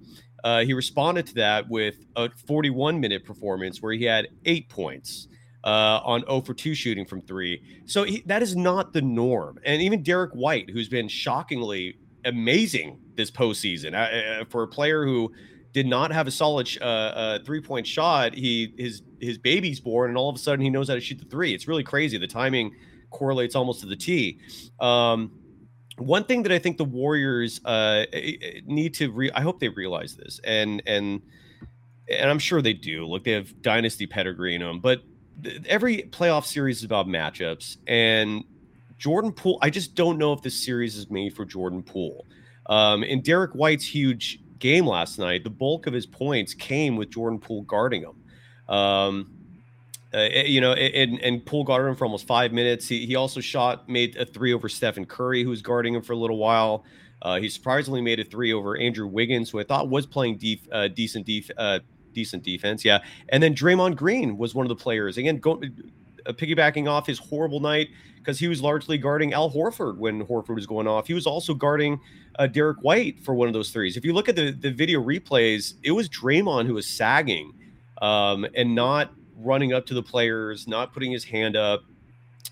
uh, 0.45 0.65
he 0.65 0.73
responded 0.73 1.27
to 1.27 1.35
that 1.35 1.69
with 1.69 1.97
a 2.17 2.31
41 2.47 3.01
minute 3.01 3.25
performance 3.25 3.83
where 3.83 3.93
he 3.93 4.05
had 4.05 4.29
eight 4.45 4.69
points 4.69 5.29
uh, 5.65 6.01
on 6.05 6.23
0 6.23 6.41
for 6.43 6.55
2 6.55 6.75
shooting 6.75 7.05
from 7.05 7.21
three. 7.21 7.63
So 7.87 8.05
he, 8.05 8.23
that 8.27 8.43
is 8.43 8.57
not 8.57 8.93
the 8.93 9.03
norm. 9.03 9.59
And 9.65 9.83
even 9.83 10.03
Derrick 10.03 10.33
White, 10.33 10.71
who's 10.71 10.89
been 10.89 11.09
shockingly 11.09 11.99
amazing 12.25 12.99
this 13.17 13.31
postseason, 13.31 13.95
uh, 13.95 14.43
uh, 14.43 14.45
for 14.49 14.63
a 14.63 14.69
player 14.69 15.05
who 15.05 15.33
did 15.73 15.87
not 15.87 16.13
have 16.13 16.27
a 16.27 16.31
solid 16.31 16.69
uh, 16.81 16.85
uh, 16.85 17.39
three 17.45 17.61
point 17.61 17.87
shot, 17.87 18.35
he 18.35 18.75
his 18.77 19.03
his 19.21 19.39
baby's 19.39 19.81
born, 19.81 20.11
and 20.11 20.19
all 20.19 20.29
of 20.29 20.35
a 20.35 20.39
sudden 20.39 20.65
he 20.65 20.71
knows 20.71 20.89
how 20.89 20.95
to 20.95 21.01
shoot 21.01 21.19
the 21.19 21.27
three. 21.27 21.55
It's 21.55 21.69
really 21.69 21.85
crazy. 21.85 22.19
The 22.19 22.27
timing 22.27 22.75
correlates 23.11 23.55
almost 23.55 23.81
to 23.81 23.87
the 23.87 23.97
T. 23.97 24.39
Um, 24.81 25.33
one 26.01 26.25
thing 26.25 26.43
that 26.45 26.53
I 26.53 26.59
think 26.59 26.79
the 26.79 26.85
Warriors 26.85 27.61
uh, 27.65 28.07
need 28.65 28.95
to 28.95 29.11
re- 29.13 29.31
I 29.33 29.43
hope 29.43 29.61
they 29.61 29.69
realize 29.69 30.17
this 30.17 30.41
and 30.45 30.83
and 30.87 31.23
and 32.09 32.31
I'm 32.31 32.39
sure 32.39 32.61
they 32.61 32.73
do. 32.73 33.07
Look, 33.07 33.25
they 33.25 33.33
have 33.33 33.63
dynasty 33.63 34.07
pedigree 34.07 34.55
in 34.55 34.63
them, 34.63 34.81
but 34.81 35.03
th- 35.43 35.63
every 35.67 35.99
playoff 36.11 36.45
series 36.45 36.79
is 36.79 36.85
about 36.85 37.07
matchups 37.07 37.77
and 37.87 38.45
Jordan 38.99 39.33
Poole. 39.33 39.59
I 39.63 39.71
just 39.71 39.95
don't 39.95 40.19
know 40.19 40.33
if 40.33 40.43
this 40.43 40.65
series 40.65 40.97
is 40.97 41.11
made 41.11 41.35
for 41.35 41.45
Jordan 41.45 41.83
Poole. 41.83 42.27
Um, 42.67 43.03
in 43.03 43.23
Derrick 43.23 43.53
White's 43.53 43.85
huge 43.85 44.41
game 44.59 44.87
last 44.87 45.19
night, 45.19 45.45
the 45.45 45.51
bulk 45.51 45.87
of 45.87 45.93
his 45.93 46.07
points 46.07 46.55
came 46.55 46.97
with 46.97 47.11
Jordan 47.11 47.39
Poole 47.39 47.63
guarding 47.63 48.03
him. 48.03 48.75
Um, 48.75 49.40
uh, 50.13 50.19
eh, 50.19 50.43
you 50.43 50.61
know, 50.61 50.73
and 50.73 51.21
and 51.21 51.45
Poole 51.45 51.65
guarded 51.65 51.89
him 51.89 51.97
for 51.97 52.05
almost 52.05 52.27
five 52.27 52.53
minutes. 52.53 52.89
He 52.89 53.07
he 53.07 53.15
also 53.15 53.41
shot 53.41 53.89
made 53.89 54.17
a 54.17 54.25
three 54.25 54.53
over 54.53 54.69
Stephen 54.69 55.07
Curry, 55.07 55.43
who 55.45 55.51
was 55.51 55.63
guarding 55.63 55.95
him 55.95 56.03
for 56.03 56.13
a 56.15 56.17
little 56.17 56.39
while. 56.39 56.85
Uh, 57.23 57.39
he 57.39 57.49
surprisingly 57.49 58.01
made 58.01 58.19
a 58.19 58.25
three 58.25 58.53
over 58.53 58.77
Andrew 58.77 59.07
Wiggins, 59.07 59.51
who 59.51 59.61
I 59.61 59.65
thought 59.65 59.89
was 59.89 60.07
playing 60.07 60.39
def, 60.39 60.61
uh, 60.73 60.89
decent 60.89 61.27
def, 61.27 61.51
uh, 61.57 61.81
decent 62.13 62.43
defense. 62.43 62.85
Yeah, 62.85 63.01
and 63.29 63.43
then 63.43 63.55
Draymond 63.55 63.97
Green 63.97 64.37
was 64.37 64.55
one 64.55 64.65
of 64.65 64.69
the 64.69 64.83
players 64.83 65.17
again, 65.17 65.41
uh, 65.45 66.33
piggybacking 66.33 66.89
off 66.89 67.07
his 67.07 67.19
horrible 67.19 67.61
night 67.61 67.89
because 68.17 68.39
he 68.39 68.49
was 68.49 68.61
largely 68.61 68.99
guarding 68.99 69.33
Al 69.33 69.51
Horford 69.51 69.97
when 69.97 70.27
Horford 70.27 70.57
was 70.57 70.67
going 70.67 70.89
off. 70.89 71.07
He 71.07 71.15
was 71.15 71.27
also 71.27 71.55
guarding 71.55 72.01
uh, 72.39 72.49
Derrick 72.49 72.79
White 72.83 73.23
for 73.23 73.35
one 73.35 73.47
of 73.47 73.55
those 73.55 73.71
threes. 73.71 73.97
If 73.97 74.05
you 74.05 74.13
look 74.13 74.29
at 74.29 74.35
the 74.35 74.51
the 74.51 74.73
video 74.73 75.01
replays, 75.01 75.75
it 75.85 75.93
was 75.93 76.09
Draymond 76.09 76.67
who 76.67 76.75
was 76.75 76.89
sagging 76.89 77.53
um, 78.03 78.47
and 78.57 78.75
not 78.75 79.13
running 79.43 79.73
up 79.73 79.87
to 79.87 79.95
the 79.95 80.03
players, 80.03 80.69
not 80.69 80.93
putting 80.93 81.13
his 81.13 81.25
hand 81.25 81.57
up. 81.57 81.83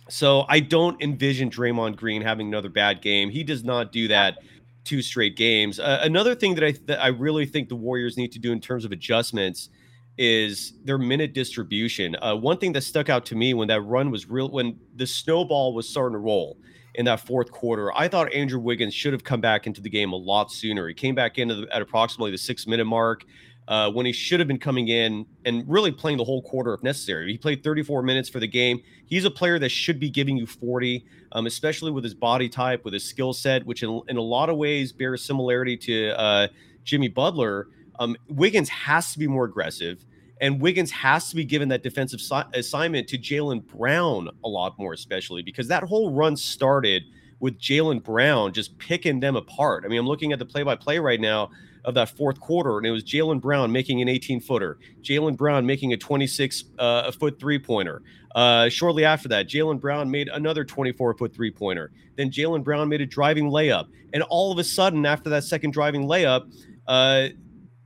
So 0.08 0.44
I 0.48 0.60
don't 0.60 1.00
envision 1.02 1.50
Draymond 1.50 1.96
Green 1.96 2.22
having 2.22 2.48
another 2.48 2.70
bad 2.70 3.02
game. 3.02 3.30
He 3.30 3.44
does 3.44 3.62
not 3.64 3.92
do 3.92 4.08
that 4.08 4.38
two 4.84 5.02
straight 5.02 5.36
games. 5.36 5.78
Uh, 5.78 6.00
another 6.02 6.34
thing 6.34 6.54
that 6.54 6.64
I 6.64 6.72
that 6.86 7.02
I 7.02 7.08
really 7.08 7.44
think 7.44 7.68
the 7.68 7.76
Warriors 7.76 8.16
need 8.16 8.32
to 8.32 8.38
do 8.38 8.52
in 8.52 8.60
terms 8.60 8.84
of 8.84 8.92
adjustments 8.92 9.68
is 10.16 10.72
their 10.84 10.98
minute 10.98 11.32
distribution. 11.32 12.16
Uh, 12.20 12.34
one 12.34 12.58
thing 12.58 12.72
that 12.72 12.80
stuck 12.80 13.08
out 13.08 13.24
to 13.26 13.36
me 13.36 13.54
when 13.54 13.68
that 13.68 13.82
run 13.82 14.10
was 14.10 14.28
real, 14.28 14.50
when 14.50 14.78
the 14.96 15.06
snowball 15.06 15.74
was 15.74 15.88
starting 15.88 16.14
to 16.14 16.18
roll 16.18 16.56
in 16.94 17.04
that 17.04 17.20
fourth 17.20 17.52
quarter, 17.52 17.96
I 17.96 18.08
thought 18.08 18.32
Andrew 18.32 18.58
Wiggins 18.58 18.94
should 18.94 19.12
have 19.12 19.22
come 19.22 19.40
back 19.40 19.66
into 19.66 19.80
the 19.80 19.90
game 19.90 20.12
a 20.12 20.16
lot 20.16 20.50
sooner. 20.50 20.88
He 20.88 20.94
came 20.94 21.14
back 21.14 21.38
in 21.38 21.50
at 21.50 21.82
approximately 21.82 22.32
the 22.32 22.38
six 22.38 22.66
minute 22.66 22.86
mark 22.86 23.24
uh, 23.68 23.90
when 23.90 24.06
he 24.06 24.12
should 24.12 24.40
have 24.40 24.48
been 24.48 24.58
coming 24.58 24.88
in 24.88 25.26
and 25.44 25.62
really 25.68 25.92
playing 25.92 26.16
the 26.16 26.24
whole 26.24 26.40
quarter 26.40 26.72
if 26.72 26.82
necessary. 26.82 27.30
He 27.30 27.36
played 27.36 27.62
34 27.62 28.02
minutes 28.02 28.28
for 28.28 28.40
the 28.40 28.46
game. 28.46 28.80
He's 29.04 29.26
a 29.26 29.30
player 29.30 29.58
that 29.58 29.68
should 29.68 30.00
be 30.00 30.08
giving 30.08 30.38
you 30.38 30.46
40, 30.46 31.04
um, 31.32 31.46
especially 31.46 31.90
with 31.90 32.02
his 32.02 32.14
body 32.14 32.48
type, 32.48 32.82
with 32.84 32.94
his 32.94 33.04
skill 33.04 33.34
set, 33.34 33.64
which 33.66 33.82
in, 33.82 34.00
in, 34.08 34.16
a 34.16 34.22
lot 34.22 34.48
of 34.48 34.56
ways 34.56 34.90
bears 34.90 35.22
similarity 35.22 35.76
to 35.76 36.18
uh, 36.18 36.48
Jimmy 36.84 37.08
Butler. 37.08 37.68
Um, 38.00 38.16
Wiggins 38.28 38.70
has 38.70 39.12
to 39.12 39.18
be 39.18 39.26
more 39.26 39.44
aggressive, 39.44 40.02
and 40.40 40.62
Wiggins 40.62 40.90
has 40.90 41.28
to 41.28 41.36
be 41.36 41.44
given 41.44 41.68
that 41.68 41.82
defensive 41.82 42.22
si- 42.22 42.40
assignment 42.54 43.06
to 43.08 43.18
Jaylen 43.18 43.66
Brown 43.66 44.30
a 44.44 44.48
lot 44.48 44.78
more, 44.78 44.94
especially 44.94 45.42
because 45.42 45.68
that 45.68 45.82
whole 45.82 46.10
run 46.14 46.38
started 46.38 47.02
with 47.40 47.58
Jaylen 47.58 48.02
Brown 48.02 48.54
just 48.54 48.78
picking 48.78 49.20
them 49.20 49.36
apart. 49.36 49.84
I 49.84 49.88
mean, 49.88 50.00
I'm 50.00 50.06
looking 50.06 50.32
at 50.32 50.38
the 50.38 50.46
play 50.46 50.62
by 50.62 50.74
play 50.74 50.98
right 50.98 51.20
now 51.20 51.50
of 51.84 51.94
that 51.94 52.10
fourth 52.10 52.40
quarter, 52.40 52.78
and 52.78 52.86
it 52.86 52.90
was 52.90 53.04
Jaylen 53.04 53.40
Brown 53.40 53.72
making 53.72 54.00
an 54.02 54.08
18 54.08 54.40
footer, 54.40 54.78
Jaylen 55.02 55.36
Brown 55.36 55.66
making 55.66 55.92
a 55.92 55.96
26 55.96 56.64
uh, 56.78 57.10
foot 57.12 57.38
three 57.38 57.58
pointer. 57.58 58.02
Uh, 58.34 58.68
shortly 58.68 59.04
after 59.04 59.28
that, 59.28 59.48
Jaylen 59.48 59.80
Brown 59.80 60.10
made 60.10 60.28
another 60.28 60.64
24 60.64 61.14
foot 61.14 61.34
three 61.34 61.50
pointer. 61.50 61.92
Then 62.16 62.30
Jaylen 62.30 62.62
Brown 62.62 62.88
made 62.88 63.00
a 63.00 63.06
driving 63.06 63.50
layup, 63.50 63.86
and 64.12 64.22
all 64.24 64.52
of 64.52 64.58
a 64.58 64.64
sudden, 64.64 65.06
after 65.06 65.30
that 65.30 65.44
second 65.44 65.72
driving 65.72 66.04
layup, 66.04 66.52
uh, 66.86 67.28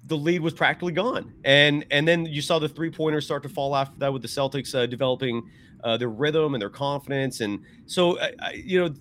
the 0.06 0.16
lead 0.16 0.40
was 0.40 0.52
practically 0.52 0.92
gone. 0.92 1.32
And 1.44 1.86
and 1.90 2.06
then 2.06 2.26
you 2.26 2.42
saw 2.42 2.58
the 2.58 2.68
three 2.68 2.90
pointers 2.90 3.24
start 3.24 3.42
to 3.44 3.48
fall 3.48 3.76
after 3.76 3.98
that 4.00 4.12
with 4.12 4.22
the 4.22 4.28
Celtics 4.28 4.74
uh, 4.74 4.86
developing 4.86 5.48
uh, 5.84 5.96
their 5.96 6.10
rhythm 6.10 6.54
and 6.54 6.62
their 6.62 6.70
confidence. 6.70 7.40
And 7.40 7.60
so, 7.86 8.18
you 8.54 8.80
know, 8.80 8.94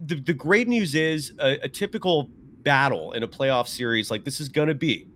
the, 0.00 0.16
the 0.16 0.34
great 0.34 0.68
news 0.68 0.94
is 0.94 1.32
a, 1.38 1.58
a 1.62 1.68
typical 1.68 2.30
battle 2.66 3.12
in 3.12 3.22
a 3.22 3.28
playoff 3.28 3.68
series 3.68 4.10
like 4.10 4.24
this 4.24 4.40
is 4.40 4.48
going 4.48 4.66
to 4.66 4.74
be. 4.74 5.06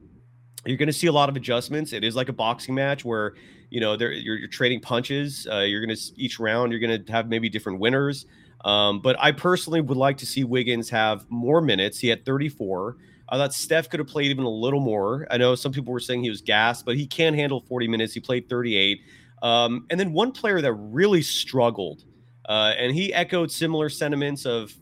You're 0.64 0.76
going 0.76 0.86
to 0.86 0.92
see 0.92 1.08
a 1.08 1.12
lot 1.12 1.28
of 1.28 1.34
adjustments. 1.34 1.92
It 1.92 2.04
is 2.04 2.14
like 2.14 2.28
a 2.28 2.32
boxing 2.32 2.76
match 2.76 3.04
where 3.04 3.34
you 3.70 3.80
know 3.80 3.94
you're, 3.94 4.12
you're, 4.12 4.48
trading 4.48 4.80
punches 4.80 5.48
uh, 5.50 5.58
you're 5.58 5.84
going 5.84 5.94
to 5.94 6.02
each 6.16 6.38
round 6.38 6.72
you're 6.72 6.80
going 6.80 7.04
to 7.04 7.12
have 7.12 7.28
maybe 7.28 7.48
different 7.48 7.80
winners. 7.80 8.24
Um, 8.64 9.00
but 9.00 9.16
i 9.18 9.32
personally 9.32 9.80
would 9.80 9.96
like 9.96 10.18
to 10.18 10.26
see 10.26 10.44
wiggins 10.44 10.88
have 10.90 11.26
more 11.28 11.60
minutes. 11.60 11.98
He 11.98 12.08
had 12.08 12.24
34 12.24 12.96
i 13.32 13.36
thought 13.36 13.54
steph 13.54 13.88
could 13.88 14.00
have 14.00 14.08
played 14.08 14.30
even 14.30 14.44
a 14.44 14.50
little 14.50 14.80
more. 14.80 15.26
I 15.30 15.36
know 15.36 15.54
some 15.56 15.72
people 15.72 15.92
were 15.92 16.00
saying 16.00 16.22
he 16.22 16.30
was 16.30 16.42
gassed 16.42 16.84
but 16.84 16.96
he 16.96 17.06
can 17.06 17.34
handle 17.34 17.64
40 17.68 17.88
minutes. 17.88 18.14
He 18.14 18.20
played 18.20 18.48
38 18.48 19.00
um, 19.42 19.86
and 19.90 19.98
then 19.98 20.12
one 20.12 20.30
player 20.30 20.60
that 20.60 20.72
really 20.72 21.22
struggled 21.22 22.04
uh, 22.48 22.74
and 22.78 22.94
he 22.94 23.12
echoed 23.12 23.50
similar 23.50 23.88
sentiments 23.88 24.46
of 24.46 24.72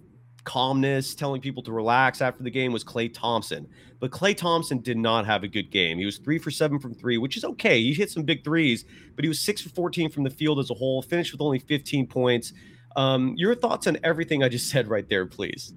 calmness, 0.49 1.15
telling 1.15 1.43
people 1.43 1.63
to 1.63 1.73
relax 1.73 2.23
after 2.23 2.43
the 2.43 2.51
game 2.51 2.73
was 2.73 2.83
Klay 2.83 3.13
Thompson. 3.13 3.69
But 4.01 4.11
Klay 4.11 4.35
Thompson 4.35 4.79
did 4.79 4.97
not 4.97 5.27
have 5.27 5.43
a 5.45 5.49
good 5.49 5.71
game. 5.71 5.99
He 5.99 6.07
was 6.07 6.17
three 6.17 6.39
for 6.39 6.51
seven 6.51 6.79
from 6.79 6.95
three, 6.95 7.19
which 7.19 7.37
is 7.37 7.45
okay. 7.45 7.79
He 7.83 7.93
hit 7.93 8.11
some 8.11 8.23
big 8.23 8.45
threes, 8.45 8.87
but 9.15 9.27
he 9.27 9.29
was 9.29 9.39
six 9.39 9.61
for 9.61 9.69
14 9.69 10.11
from 10.11 10.25
the 10.25 10.31
field 10.31 10.59
as 10.59 10.71
a 10.71 10.75
whole, 10.75 11.03
finished 11.03 11.33
with 11.33 11.43
only 11.43 11.59
15 11.59 12.07
points. 12.07 12.55
Um, 12.97 13.35
your 13.37 13.55
thoughts 13.55 13.87
on 13.87 13.99
everything 14.03 14.43
I 14.43 14.49
just 14.49 14.71
said 14.71 14.89
right 14.89 15.07
there, 15.07 15.27
please. 15.27 15.75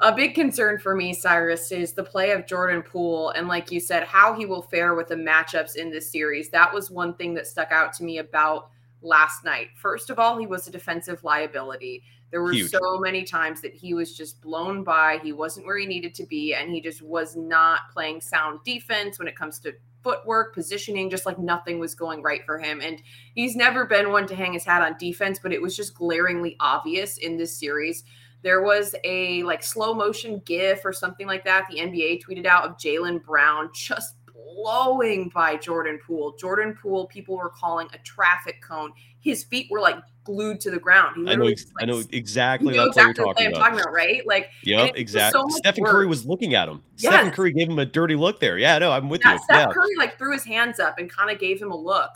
A 0.00 0.14
big 0.14 0.34
concern 0.34 0.78
for 0.78 0.94
me, 0.94 1.12
Cyrus, 1.12 1.70
is 1.70 1.92
the 1.92 2.02
play 2.02 2.30
of 2.30 2.46
Jordan 2.46 2.82
Poole. 2.82 3.30
And 3.30 3.46
like 3.46 3.70
you 3.70 3.80
said, 3.80 4.04
how 4.04 4.32
he 4.32 4.46
will 4.46 4.62
fare 4.62 4.94
with 4.94 5.08
the 5.08 5.16
matchups 5.16 5.76
in 5.76 5.90
this 5.90 6.10
series. 6.10 6.48
That 6.48 6.72
was 6.72 6.90
one 6.90 7.14
thing 7.14 7.34
that 7.34 7.46
stuck 7.46 7.72
out 7.72 7.92
to 7.94 8.04
me 8.04 8.18
about 8.18 8.70
last 9.02 9.44
night. 9.44 9.68
First 9.76 10.08
of 10.08 10.18
all, 10.18 10.38
he 10.38 10.46
was 10.46 10.66
a 10.66 10.70
defensive 10.70 11.22
liability. 11.24 12.02
There 12.30 12.42
were 12.42 12.52
Huge. 12.52 12.70
so 12.70 12.98
many 12.98 13.22
times 13.22 13.60
that 13.62 13.74
he 13.74 13.94
was 13.94 14.16
just 14.16 14.40
blown 14.40 14.82
by. 14.82 15.20
He 15.22 15.32
wasn't 15.32 15.66
where 15.66 15.78
he 15.78 15.86
needed 15.86 16.14
to 16.16 16.26
be, 16.26 16.54
and 16.54 16.70
he 16.70 16.80
just 16.80 17.02
was 17.02 17.36
not 17.36 17.80
playing 17.92 18.20
sound 18.20 18.60
defense 18.64 19.18
when 19.18 19.28
it 19.28 19.36
comes 19.36 19.58
to 19.60 19.74
footwork, 20.02 20.54
positioning, 20.54 21.10
just 21.10 21.26
like 21.26 21.38
nothing 21.38 21.78
was 21.78 21.94
going 21.94 22.22
right 22.22 22.44
for 22.44 22.58
him. 22.58 22.80
And 22.80 23.02
he's 23.34 23.56
never 23.56 23.84
been 23.84 24.12
one 24.12 24.26
to 24.28 24.36
hang 24.36 24.52
his 24.52 24.64
hat 24.64 24.82
on 24.82 24.96
defense, 24.98 25.40
but 25.42 25.52
it 25.52 25.60
was 25.60 25.74
just 25.74 25.94
glaringly 25.94 26.56
obvious 26.60 27.18
in 27.18 27.36
this 27.36 27.58
series. 27.58 28.04
There 28.42 28.62
was 28.62 28.94
a 29.02 29.42
like 29.42 29.64
slow 29.64 29.94
motion 29.94 30.40
GIF 30.44 30.84
or 30.84 30.92
something 30.92 31.26
like 31.26 31.44
that. 31.44 31.66
The 31.68 31.78
NBA 31.78 32.22
tweeted 32.22 32.46
out 32.46 32.64
of 32.64 32.76
Jaylen 32.76 33.24
Brown 33.24 33.70
just 33.74 34.14
blowing 34.32 35.28
by 35.34 35.56
Jordan 35.56 35.98
Poole. 36.06 36.36
Jordan 36.38 36.78
Poole, 36.80 37.06
people 37.06 37.36
were 37.36 37.50
calling 37.50 37.88
a 37.92 37.98
traffic 37.98 38.62
cone. 38.62 38.92
His 39.18 39.42
feet 39.42 39.68
were 39.70 39.80
like 39.80 39.96
glued 40.26 40.60
to 40.60 40.70
the 40.70 40.78
ground. 40.78 41.28
I 41.28 41.34
know, 41.36 41.44
like, 41.44 41.58
I 41.80 41.86
know 41.86 42.02
exactly 42.10 42.74
you 42.74 42.76
know 42.76 42.86
exactly 42.86 43.24
what 43.24 43.34
you're 43.34 43.34
talking 43.34 43.46
about. 43.46 43.62
I'm 43.62 43.72
talking 43.72 43.80
about, 43.80 43.92
right? 43.92 44.26
Like, 44.26 44.50
yep, 44.62 44.92
exactly. 44.96 45.40
So 45.40 45.56
Stephen 45.56 45.84
work. 45.84 45.92
Curry 45.92 46.06
was 46.06 46.26
looking 46.26 46.54
at 46.54 46.68
him. 46.68 46.82
Yes. 46.98 47.14
Stephen 47.14 47.30
Curry 47.30 47.52
gave 47.52 47.68
him 47.68 47.78
a 47.78 47.86
dirty 47.86 48.16
look 48.16 48.40
there. 48.40 48.58
Yeah, 48.58 48.78
no, 48.78 48.92
I'm 48.92 49.08
with 49.08 49.22
yeah, 49.24 49.34
you. 49.34 49.38
Steph 49.38 49.68
yeah. 49.68 49.72
Curry 49.72 49.96
like 49.96 50.18
threw 50.18 50.32
his 50.32 50.44
hands 50.44 50.80
up 50.80 50.98
and 50.98 51.10
kind 51.10 51.30
of 51.30 51.38
gave 51.38 51.60
him 51.60 51.70
a 51.70 51.76
look. 51.76 52.10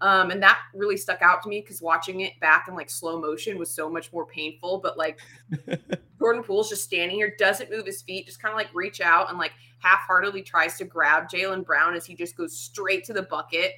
Um, 0.00 0.30
and 0.30 0.42
that 0.42 0.58
really 0.74 0.96
stuck 0.96 1.22
out 1.22 1.42
to 1.44 1.48
me 1.48 1.60
because 1.60 1.80
watching 1.80 2.20
it 2.20 2.38
back 2.38 2.66
in 2.68 2.74
like 2.74 2.90
slow 2.90 3.18
motion 3.18 3.58
was 3.58 3.70
so 3.70 3.88
much 3.88 4.12
more 4.12 4.26
painful. 4.26 4.78
But 4.78 4.98
like 4.98 5.18
Jordan 6.18 6.42
Poole's 6.42 6.68
just 6.68 6.84
standing 6.84 7.16
here, 7.16 7.34
doesn't 7.38 7.70
move 7.70 7.86
his 7.86 8.02
feet, 8.02 8.26
just 8.26 8.40
kind 8.40 8.52
of 8.52 8.58
like 8.58 8.68
reach 8.74 9.00
out 9.00 9.30
and 9.30 9.38
like 9.38 9.52
half 9.78 10.00
heartedly 10.00 10.42
tries 10.42 10.76
to 10.78 10.84
grab 10.84 11.28
Jaylen 11.28 11.64
Brown 11.64 11.94
as 11.94 12.04
he 12.04 12.14
just 12.14 12.36
goes 12.36 12.58
straight 12.58 13.04
to 13.04 13.12
the 13.12 13.22
bucket. 13.22 13.72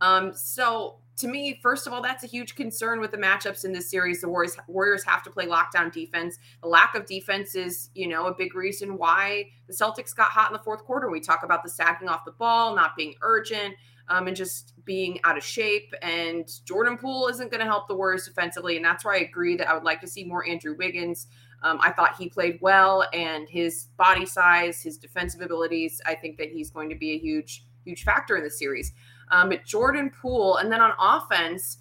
Um, 0.00 0.32
so 0.34 0.98
to 1.18 1.28
me, 1.28 1.58
first 1.62 1.86
of 1.86 1.92
all, 1.92 2.02
that's 2.02 2.24
a 2.24 2.26
huge 2.26 2.54
concern 2.54 3.00
with 3.00 3.10
the 3.10 3.18
matchups 3.18 3.64
in 3.64 3.72
this 3.72 3.90
series. 3.90 4.20
The 4.20 4.28
Warriors 4.28 4.56
Warriors 4.66 5.04
have 5.04 5.22
to 5.24 5.30
play 5.30 5.46
lockdown 5.46 5.92
defense. 5.92 6.38
The 6.62 6.68
lack 6.68 6.94
of 6.94 7.06
defense 7.06 7.54
is, 7.54 7.90
you 7.94 8.08
know, 8.08 8.26
a 8.26 8.34
big 8.34 8.54
reason 8.54 8.96
why 8.96 9.50
the 9.66 9.74
Celtics 9.74 10.14
got 10.14 10.30
hot 10.30 10.50
in 10.50 10.54
the 10.54 10.62
fourth 10.62 10.84
quarter. 10.84 11.10
We 11.10 11.20
talk 11.20 11.42
about 11.42 11.62
the 11.62 11.70
sacking 11.70 12.08
off 12.08 12.24
the 12.24 12.32
ball, 12.32 12.74
not 12.74 12.96
being 12.96 13.14
urgent 13.22 13.74
um, 14.08 14.26
and 14.26 14.36
just 14.36 14.74
being 14.84 15.20
out 15.24 15.36
of 15.36 15.44
shape. 15.44 15.92
And 16.02 16.48
Jordan 16.64 16.98
Poole 16.98 17.28
isn't 17.28 17.50
going 17.50 17.60
to 17.60 17.66
help 17.66 17.88
the 17.88 17.94
Warriors 17.94 18.26
defensively. 18.26 18.76
And 18.76 18.84
that's 18.84 19.04
why 19.04 19.16
I 19.16 19.20
agree 19.20 19.56
that 19.56 19.68
I 19.68 19.74
would 19.74 19.84
like 19.84 20.00
to 20.00 20.06
see 20.06 20.24
more 20.24 20.46
Andrew 20.46 20.74
Wiggins. 20.76 21.28
Um, 21.62 21.78
I 21.80 21.92
thought 21.92 22.16
he 22.16 22.28
played 22.28 22.58
well, 22.60 23.06
and 23.12 23.48
his 23.48 23.86
body 23.96 24.26
size, 24.26 24.82
his 24.82 24.98
defensive 24.98 25.40
abilities, 25.40 26.00
I 26.04 26.16
think 26.16 26.36
that 26.38 26.50
he's 26.50 26.70
going 26.70 26.88
to 26.88 26.96
be 26.96 27.12
a 27.12 27.18
huge, 27.18 27.64
huge 27.84 28.02
factor 28.02 28.36
in 28.36 28.42
the 28.42 28.50
series. 28.50 28.92
Um, 29.32 29.48
but 29.48 29.64
Jordan 29.64 30.10
Poole, 30.10 30.58
and 30.58 30.70
then 30.70 30.80
on 30.80 30.92
offense, 31.00 31.78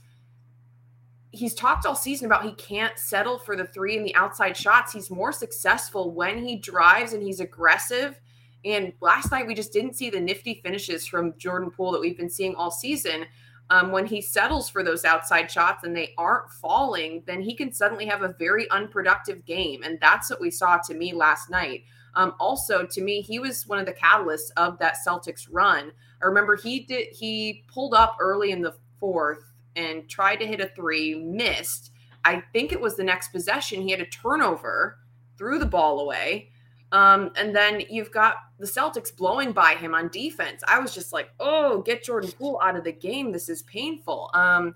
he's 1.32 1.54
talked 1.54 1.86
all 1.86 1.96
season 1.96 2.26
about 2.26 2.44
he 2.44 2.54
can't 2.54 2.98
settle 2.98 3.38
for 3.38 3.56
the 3.56 3.68
three 3.68 3.96
and 3.96 4.06
the 4.06 4.16
outside 4.16 4.58
shots. 4.58 4.92
He's 4.92 5.12
more 5.12 5.32
successful 5.32 6.12
when 6.12 6.44
he 6.44 6.56
drives 6.56 7.14
and 7.14 7.22
he's 7.22 7.40
aggressive 7.40 8.20
and 8.64 8.94
last 9.02 9.32
night, 9.32 9.48
we 9.48 9.56
just 9.56 9.74
didn't 9.74 9.96
see 9.96 10.10
the 10.10 10.20
nifty 10.20 10.62
finishes 10.64 11.08
from 11.08 11.34
Jordan 11.38 11.72
Poole 11.72 11.92
that 11.94 12.02
we've 12.02 12.18
been 12.18 12.30
seeing 12.30 12.56
all 12.56 12.72
season. 12.72 13.26
Um, 13.70 13.92
when 13.92 14.06
he 14.06 14.22
settles 14.22 14.70
for 14.70 14.84
those 14.84 15.06
outside 15.06 15.50
shots 15.50 15.84
and 15.86 15.96
they 15.96 16.14
aren't 16.18 16.52
falling, 16.52 17.24
then 17.26 17.42
he 17.42 17.56
can 17.56 17.72
suddenly 17.72 18.06
have 18.06 18.22
a 18.22 18.36
very 18.38 18.70
unproductive 18.70 19.46
game. 19.46 19.82
And 19.84 19.98
that's 20.02 20.30
what 20.30 20.42
we 20.42 20.52
saw 20.52 20.78
to 20.86 20.94
me 20.94 21.14
last 21.14 21.50
night. 21.50 21.84
Um, 22.16 22.34
also, 22.40 22.86
to 22.86 23.02
me, 23.02 23.22
he 23.22 23.40
was 23.40 23.66
one 23.66 23.80
of 23.80 23.86
the 23.86 23.94
catalysts 23.94 24.52
of 24.58 24.78
that 24.80 24.98
Celtics 25.08 25.48
run. 25.50 25.94
I 26.22 26.26
remember 26.28 26.56
he 26.56 26.82
did 26.82 27.08
he 27.14 27.64
pulled 27.68 27.94
up 27.94 28.18
early 28.20 28.52
in 28.52 28.62
the 28.62 28.76
fourth 29.00 29.52
and 29.76 30.10
tried 30.10 30.38
to 30.38 30.48
hit 30.48 30.60
a 30.60 30.68
three, 30.76 31.16
missed. 31.16 31.92
I 32.24 32.44
think 32.54 32.72
it 32.72 32.80
was 32.80 32.96
the 32.96 33.04
next 33.04 33.30
possession. 33.30 33.82
He 33.82 33.92
had 33.92 34.02
a 34.02 34.06
turnover, 34.06 35.00
threw 35.38 35.60
the 35.60 35.66
ball 35.66 36.00
away. 36.00 36.50
Um, 36.92 37.32
and 37.38 37.56
then 37.56 37.82
you've 37.90 38.12
got 38.12 38.36
the 38.60 38.66
Celtics 38.66 39.16
blowing 39.16 39.54
by 39.54 39.76
him 39.76 39.96
on 39.96 40.10
defense. 40.10 40.62
I 40.68 40.80
was 40.80 40.94
just 40.94 41.14
like, 41.14 41.32
oh, 41.40 41.82
get 41.82 42.04
Jordan 42.04 42.32
Poole 42.32 42.60
out 42.62 42.76
of 42.76 42.84
the 42.84 42.92
game. 42.92 43.32
This 43.32 43.48
is 43.48 43.64
painful. 43.64 44.30
Um, 44.34 44.76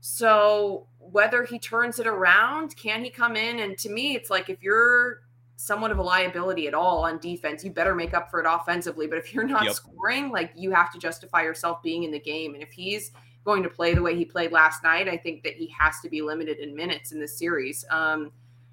so 0.00 0.86
whether 0.98 1.44
he 1.44 1.58
turns 1.58 1.98
it 1.98 2.06
around, 2.06 2.76
can 2.76 3.04
he 3.04 3.10
come 3.10 3.36
in? 3.36 3.60
And 3.60 3.76
to 3.78 3.90
me, 3.90 4.14
it's 4.16 4.30
like 4.30 4.48
if 4.48 4.62
you're 4.62 5.20
somewhat 5.60 5.90
of 5.90 5.98
a 5.98 6.02
liability 6.02 6.66
at 6.66 6.72
all 6.72 7.04
on 7.04 7.18
defense, 7.18 7.62
you 7.62 7.70
better 7.70 7.94
make 7.94 8.14
up 8.14 8.30
for 8.30 8.40
it 8.40 8.46
offensively. 8.48 9.06
But 9.06 9.18
if 9.18 9.34
you're 9.34 9.44
not 9.44 9.64
yep. 9.64 9.74
scoring, 9.74 10.30
like 10.30 10.52
you 10.56 10.70
have 10.70 10.90
to 10.92 10.98
justify 10.98 11.42
yourself 11.42 11.82
being 11.82 12.04
in 12.04 12.10
the 12.10 12.18
game. 12.18 12.54
And 12.54 12.62
if 12.62 12.70
he's 12.70 13.12
going 13.44 13.62
to 13.62 13.68
play 13.68 13.92
the 13.92 14.00
way 14.00 14.16
he 14.16 14.24
played 14.24 14.52
last 14.52 14.82
night, 14.82 15.06
I 15.06 15.18
think 15.18 15.42
that 15.42 15.52
he 15.54 15.70
has 15.78 16.00
to 16.00 16.08
be 16.08 16.22
limited 16.22 16.60
in 16.60 16.74
minutes 16.74 17.12
in 17.12 17.20
this 17.20 17.38
series. 17.38 17.84
Um, 17.90 18.32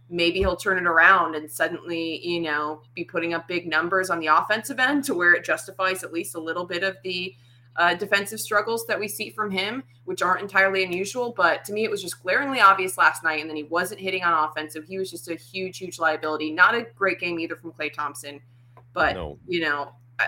maybe 0.09 0.39
he'll 0.39 0.55
turn 0.55 0.77
it 0.77 0.87
around 0.87 1.35
and 1.35 1.51
suddenly, 1.51 2.25
you 2.25 2.39
know, 2.39 2.81
be 2.95 3.03
putting 3.03 3.33
up 3.33 3.49
big 3.49 3.67
numbers 3.67 4.09
on 4.09 4.21
the 4.21 4.27
offensive 4.27 4.79
end 4.79 5.03
to 5.05 5.13
where 5.13 5.33
it 5.33 5.43
justifies 5.43 6.03
at 6.03 6.13
least 6.13 6.35
a 6.35 6.39
little 6.39 6.65
bit 6.65 6.83
of 6.83 6.95
the 7.03 7.35
uh, 7.77 7.93
defensive 7.93 8.39
struggles 8.39 8.85
that 8.87 8.99
we 8.99 9.07
see 9.07 9.29
from 9.29 9.51
him, 9.51 9.83
which 10.05 10.21
aren't 10.21 10.41
entirely 10.41 10.83
unusual. 10.83 11.33
But 11.35 11.63
to 11.65 11.73
me, 11.73 11.83
it 11.83 11.91
was 11.91 12.01
just 12.01 12.21
glaringly 12.23 12.59
obvious 12.59 12.97
last 12.97 13.23
night. 13.23 13.39
And 13.39 13.49
then 13.49 13.55
he 13.55 13.63
wasn't 13.63 13.99
hitting 13.99 14.23
on 14.23 14.49
offense. 14.49 14.73
So 14.73 14.81
he 14.81 14.97
was 14.97 15.11
just 15.11 15.29
a 15.29 15.35
huge, 15.35 15.77
huge 15.77 15.99
liability. 15.99 16.51
Not 16.51 16.75
a 16.75 16.87
great 16.95 17.19
game 17.19 17.39
either 17.39 17.55
from 17.55 17.71
Klay 17.71 17.93
Thompson. 17.93 18.41
But, 18.93 19.15
no. 19.15 19.37
you 19.47 19.61
know, 19.61 19.91
I, 20.19 20.27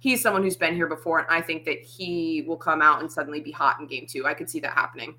he's 0.00 0.20
someone 0.20 0.42
who's 0.42 0.56
been 0.56 0.74
here 0.74 0.86
before. 0.86 1.20
And 1.20 1.28
I 1.30 1.40
think 1.40 1.64
that 1.64 1.80
he 1.80 2.44
will 2.46 2.58
come 2.58 2.82
out 2.82 3.00
and 3.00 3.10
suddenly 3.10 3.40
be 3.40 3.52
hot 3.52 3.80
in 3.80 3.86
game 3.86 4.06
two. 4.06 4.26
I 4.26 4.34
could 4.34 4.50
see 4.50 4.60
that 4.60 4.72
happening. 4.74 5.14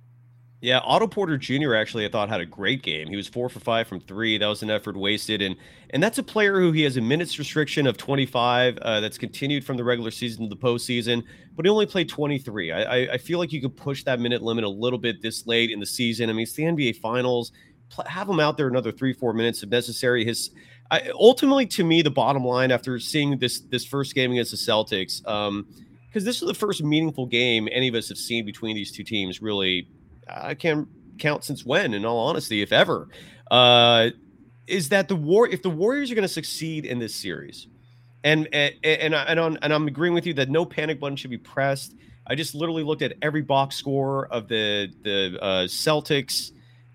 Yeah, 0.62 0.80
Otto 0.84 1.08
Porter 1.08 1.40
Jr. 1.40 1.74
actually 1.74 2.06
I 2.06 2.10
thought 2.10 2.30
had 2.30 2.40
a 2.40 2.46
great 2.46 2.84
game. 2.84 3.08
He 3.08 3.16
was 3.16 3.28
four 3.28 3.50
for 3.50 3.60
five 3.60 3.88
from 3.88 4.00
three. 4.00 4.38
That 4.38 4.46
was 4.46 4.62
an 4.62 4.70
effort 4.70 4.96
wasted, 4.96 5.42
and 5.42 5.56
and 5.90 6.04
that's 6.04 6.20
a 6.20 6.24
player 6.24 6.60
who 6.60 6.72
he 6.72 6.84
has 6.84 6.98
a 6.98 7.02
minutes 7.02 7.40
restriction 7.40 7.88
of 7.88 7.98
25 7.98 8.78
uh, 8.78 9.00
that's 9.00 9.18
continued 9.18 9.66
from 9.66 9.76
the 9.76 9.84
regular 9.84 10.12
season 10.12 10.48
to 10.48 10.56
the 10.56 10.62
postseason, 10.62 11.24
but 11.56 11.66
he 11.66 11.70
only 11.70 11.88
played 11.88 12.08
23. 12.10 12.72
I, 12.72 12.82
I, 12.84 13.14
I 13.14 13.18
feel 13.18 13.40
like 13.40 13.52
you 13.52 13.60
could 13.60 13.76
push 13.76 14.04
that 14.04 14.20
minute 14.20 14.44
limit 14.44 14.64
a 14.64 14.70
little 14.70 15.00
bit 15.00 15.24
this 15.24 15.48
late 15.48 15.72
in 15.72 15.80
the 15.80 15.86
season. 15.86 16.30
I 16.30 16.34
mean, 16.34 16.44
it's 16.44 16.54
the 16.54 16.64
NBA 16.64 16.98
Finals. 16.98 17.52
Have 18.06 18.30
him 18.30 18.40
out 18.40 18.56
there 18.56 18.68
another 18.68 18.92
three 18.92 19.14
four 19.14 19.34
minutes 19.34 19.64
if 19.64 19.70
necessary. 19.70 20.24
His 20.24 20.52
I, 20.92 21.10
ultimately 21.16 21.66
to 21.68 21.84
me 21.84 22.04
the 22.04 22.12
bottom 22.12 22.46
line 22.46 22.72
after 22.72 23.00
seeing 23.00 23.40
this 23.40 23.62
this 23.62 23.84
first 23.84 24.14
game 24.14 24.32
against 24.32 24.52
the 24.52 24.58
Celtics. 24.58 25.28
Um, 25.28 25.66
because 26.08 26.26
this 26.26 26.42
is 26.42 26.48
the 26.48 26.54
first 26.54 26.84
meaningful 26.84 27.26
game 27.26 27.70
any 27.72 27.88
of 27.88 27.96
us 27.96 28.10
have 28.10 28.18
seen 28.18 28.46
between 28.46 28.76
these 28.76 28.92
two 28.92 29.04
teams 29.04 29.42
really 29.42 29.88
I 30.30 30.54
can't 30.54 30.88
count 31.20 31.44
since 31.44 31.66
when, 31.66 31.94
in 31.94 32.06
all 32.06 32.28
honesty, 32.28 32.62
if 32.62 32.72
ever, 32.72 33.08
uh, 33.50 34.10
is 34.68 34.90
that 34.90 35.08
the 35.08 35.16
war? 35.16 35.48
If 35.48 35.62
the 35.62 35.70
Warriors 35.70 36.12
are 36.12 36.16
going 36.16 36.24
to 36.24 36.34
succeed 36.34 36.86
in 36.86 37.00
this 37.00 37.16
series, 37.16 37.68
and 38.24 38.48
and 38.54 38.74
and, 38.84 39.14
and, 39.14 39.40
on, 39.40 39.58
and 39.62 39.74
I'm 39.74 39.88
agreeing 39.88 40.14
with 40.14 40.26
you 40.26 40.34
that 40.36 40.50
no 40.50 40.66
panic 40.66 41.00
button 41.00 41.16
should 41.16 41.32
be 41.32 41.38
pressed. 41.38 41.96
I 42.28 42.36
just 42.36 42.56
literally 42.56 42.84
looked 42.84 43.02
at 43.02 43.14
every 43.22 43.42
box 43.42 43.76
score 43.76 44.28
of 44.28 44.48
the 44.48 44.92
the 45.04 45.38
uh, 45.42 45.64
Celtics 45.66 46.52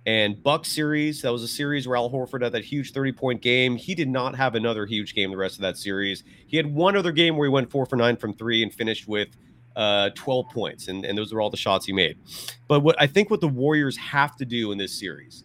and 0.06 0.40
Bucks 0.40 0.70
series. 0.70 1.22
That 1.22 1.32
was 1.32 1.42
a 1.42 1.48
series 1.48 1.86
where 1.86 1.96
Al 1.96 2.08
Horford 2.08 2.42
had 2.42 2.52
that 2.52 2.64
huge 2.64 2.92
30 2.92 3.12
point 3.12 3.42
game. 3.42 3.76
He 3.76 3.94
did 3.94 4.08
not 4.08 4.36
have 4.36 4.54
another 4.54 4.86
huge 4.86 5.14
game 5.14 5.30
the 5.30 5.36
rest 5.36 5.56
of 5.56 5.62
that 5.62 5.76
series. 5.76 6.22
He 6.46 6.56
had 6.56 6.72
one 6.72 6.96
other 6.96 7.12
game 7.12 7.36
where 7.36 7.46
he 7.46 7.52
went 7.52 7.70
four 7.70 7.86
for 7.86 7.96
nine 7.96 8.16
from 8.16 8.32
three 8.32 8.62
and 8.62 8.72
finished 8.72 9.08
with 9.08 9.28
uh, 9.76 10.10
12 10.14 10.48
points, 10.50 10.88
and, 10.88 11.04
and 11.04 11.16
those 11.16 11.32
are 11.32 11.40
all 11.40 11.50
the 11.50 11.56
shots 11.56 11.86
he 11.86 11.92
made. 11.92 12.18
But 12.66 12.80
what 12.80 12.96
I 13.00 13.06
think 13.06 13.30
what 13.30 13.40
the 13.40 13.48
Warriors 13.48 13.96
have 13.98 14.36
to 14.36 14.44
do 14.44 14.72
in 14.72 14.78
this 14.78 14.98
series 14.98 15.44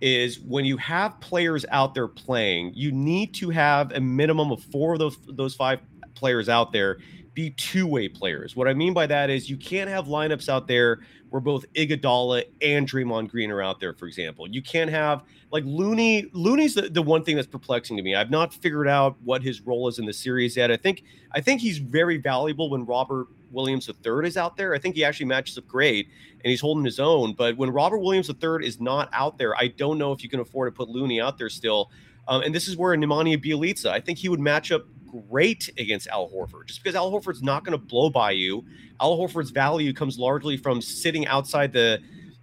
is 0.00 0.40
when 0.40 0.64
you 0.64 0.76
have 0.78 1.18
players 1.20 1.64
out 1.70 1.94
there 1.94 2.08
playing, 2.08 2.72
you 2.74 2.90
need 2.90 3.34
to 3.34 3.50
have 3.50 3.92
a 3.92 4.00
minimum 4.00 4.50
of 4.50 4.62
four 4.64 4.94
of 4.94 4.98
those 4.98 5.16
those 5.28 5.54
five 5.54 5.80
players 6.14 6.48
out 6.48 6.72
there 6.72 6.98
be 7.34 7.50
two-way 7.50 8.08
players. 8.08 8.56
What 8.56 8.68
I 8.68 8.74
mean 8.74 8.92
by 8.92 9.06
that 9.06 9.30
is 9.30 9.48
you 9.48 9.56
can't 9.56 9.88
have 9.88 10.06
lineups 10.06 10.48
out 10.48 10.66
there 10.66 11.00
where 11.30 11.40
both 11.40 11.64
Iguodala 11.74 12.44
and 12.60 12.88
Draymond 12.88 13.28
Green 13.28 13.50
are 13.50 13.62
out 13.62 13.78
there, 13.78 13.94
for 13.94 14.06
example. 14.06 14.48
You 14.48 14.62
can't 14.62 14.90
have 14.90 15.22
like 15.52 15.64
Looney. 15.64 16.28
Looney's 16.32 16.74
the, 16.74 16.82
the 16.82 17.02
one 17.02 17.24
thing 17.24 17.36
that's 17.36 17.48
perplexing 17.48 17.96
to 17.96 18.02
me. 18.02 18.14
I've 18.14 18.30
not 18.30 18.52
figured 18.52 18.88
out 18.88 19.16
what 19.22 19.42
his 19.42 19.60
role 19.60 19.88
is 19.88 19.98
in 19.98 20.06
the 20.06 20.12
series 20.12 20.56
yet. 20.56 20.70
I 20.70 20.76
think 20.76 21.04
I 21.32 21.40
think 21.40 21.60
he's 21.60 21.78
very 21.78 22.18
valuable 22.18 22.68
when 22.68 22.84
Robert 22.84 23.28
Williams 23.52 23.88
III 23.88 24.26
is 24.26 24.36
out 24.36 24.56
there. 24.56 24.74
I 24.74 24.78
think 24.78 24.96
he 24.96 25.04
actually 25.04 25.26
matches 25.26 25.56
up 25.56 25.66
great 25.66 26.08
and 26.44 26.50
he's 26.50 26.60
holding 26.60 26.84
his 26.84 26.98
own. 26.98 27.34
But 27.34 27.56
when 27.56 27.70
Robert 27.70 27.98
Williams 27.98 28.28
III 28.28 28.66
is 28.66 28.80
not 28.80 29.08
out 29.12 29.38
there, 29.38 29.56
I 29.56 29.68
don't 29.68 29.98
know 29.98 30.12
if 30.12 30.22
you 30.22 30.28
can 30.28 30.40
afford 30.40 30.72
to 30.72 30.76
put 30.76 30.88
Looney 30.88 31.20
out 31.20 31.38
there 31.38 31.48
still. 31.48 31.90
Um, 32.28 32.42
and 32.42 32.54
this 32.54 32.68
is 32.68 32.76
where 32.76 32.96
Nemanja 32.96 33.42
Bjelica, 33.42 33.86
I 33.86 34.00
think 34.00 34.18
he 34.18 34.28
would 34.28 34.40
match 34.40 34.70
up 34.70 34.84
great 35.28 35.68
against 35.78 36.08
Al 36.08 36.28
Horford, 36.28 36.66
just 36.66 36.82
because 36.82 36.94
Al 36.94 37.10
Horford's 37.10 37.42
not 37.42 37.64
going 37.64 37.78
to 37.78 37.84
blow 37.84 38.10
by 38.10 38.32
you. 38.32 38.64
Al 39.00 39.16
Horford's 39.16 39.50
value 39.50 39.92
comes 39.92 40.18
largely 40.18 40.56
from 40.56 40.80
sitting 40.80 41.26
outside 41.26 41.72
the 41.72 42.00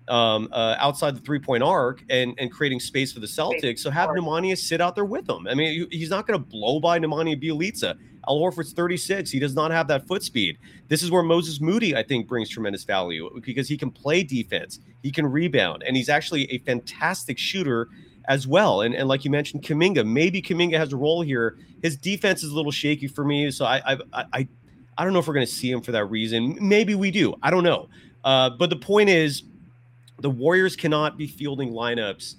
um, 0.08 0.48
uh, 0.54 0.76
outside 0.80 1.16
the 1.16 1.20
three 1.20 1.40
point 1.40 1.64
arc 1.64 2.04
and 2.10 2.34
and 2.38 2.52
creating 2.52 2.80
space 2.80 3.12
for 3.12 3.20
the 3.20 3.28
Celtics. 3.28 3.80
So 3.80 3.90
have 3.90 4.10
Nemanja 4.10 4.58
sit 4.58 4.82
out 4.82 4.96
there 4.96 5.06
with 5.06 5.30
him. 5.30 5.48
I 5.48 5.54
mean, 5.54 5.88
he's 5.92 6.10
not 6.10 6.28
going 6.28 6.40
to 6.40 6.46
blow 6.46 6.80
by 6.80 7.00
Nemanja 7.00 7.42
Bjelica. 7.42 7.98
Al 8.28 8.40
Horford's 8.40 8.74
36. 8.74 9.32
He 9.32 9.40
does 9.40 9.56
not 9.56 9.72
have 9.72 9.88
that 9.88 10.06
foot 10.06 10.22
speed. 10.22 10.58
This 10.90 11.02
is 11.02 11.12
where 11.12 11.24
Moses 11.24 11.62
Moody, 11.62 11.96
I 11.96 12.04
think, 12.04 12.28
brings 12.28 12.50
tremendous 12.50 12.84
value 12.84 13.30
because 13.42 13.70
he 13.70 13.78
can 13.78 13.90
play 13.90 14.24
defense, 14.24 14.80
he 15.02 15.12
can 15.12 15.26
rebound, 15.26 15.84
and 15.86 15.96
he's 15.96 16.10
actually 16.10 16.52
a 16.52 16.58
fantastic 16.60 17.38
shooter 17.38 17.88
as 18.28 18.48
well. 18.48 18.82
And, 18.82 18.94
and 18.94 19.08
like 19.08 19.24
you 19.24 19.32
mentioned, 19.32 19.64
Kuminga, 19.64 20.06
maybe 20.06 20.42
Kuminga 20.42 20.78
has 20.78 20.94
a 20.94 20.98
role 20.98 21.22
here. 21.22 21.58
His 21.82 21.96
defense 21.96 22.44
is 22.44 22.52
a 22.52 22.56
little 22.56 22.72
shaky 22.72 23.08
for 23.08 23.24
me, 23.24 23.52
so 23.52 23.66
I 23.66 23.82
I 23.94 23.98
I, 24.34 24.48
I 24.98 25.04
don't 25.04 25.14
know 25.14 25.20
if 25.20 25.28
we're 25.28 25.34
going 25.34 25.46
to 25.46 25.52
see 25.52 25.72
him 25.72 25.82
for 25.82 25.92
that 25.92 26.06
reason. 26.06 26.58
Maybe 26.60 26.96
we 26.96 27.12
do. 27.12 27.36
I 27.44 27.52
don't 27.52 27.64
know. 27.64 27.88
Uh, 28.24 28.50
but 28.50 28.70
the 28.70 28.76
point 28.76 29.10
is, 29.10 29.44
the 30.20 30.30
Warriors 30.30 30.76
cannot 30.76 31.18
be 31.18 31.28
fielding 31.28 31.72
lineups 31.72 32.36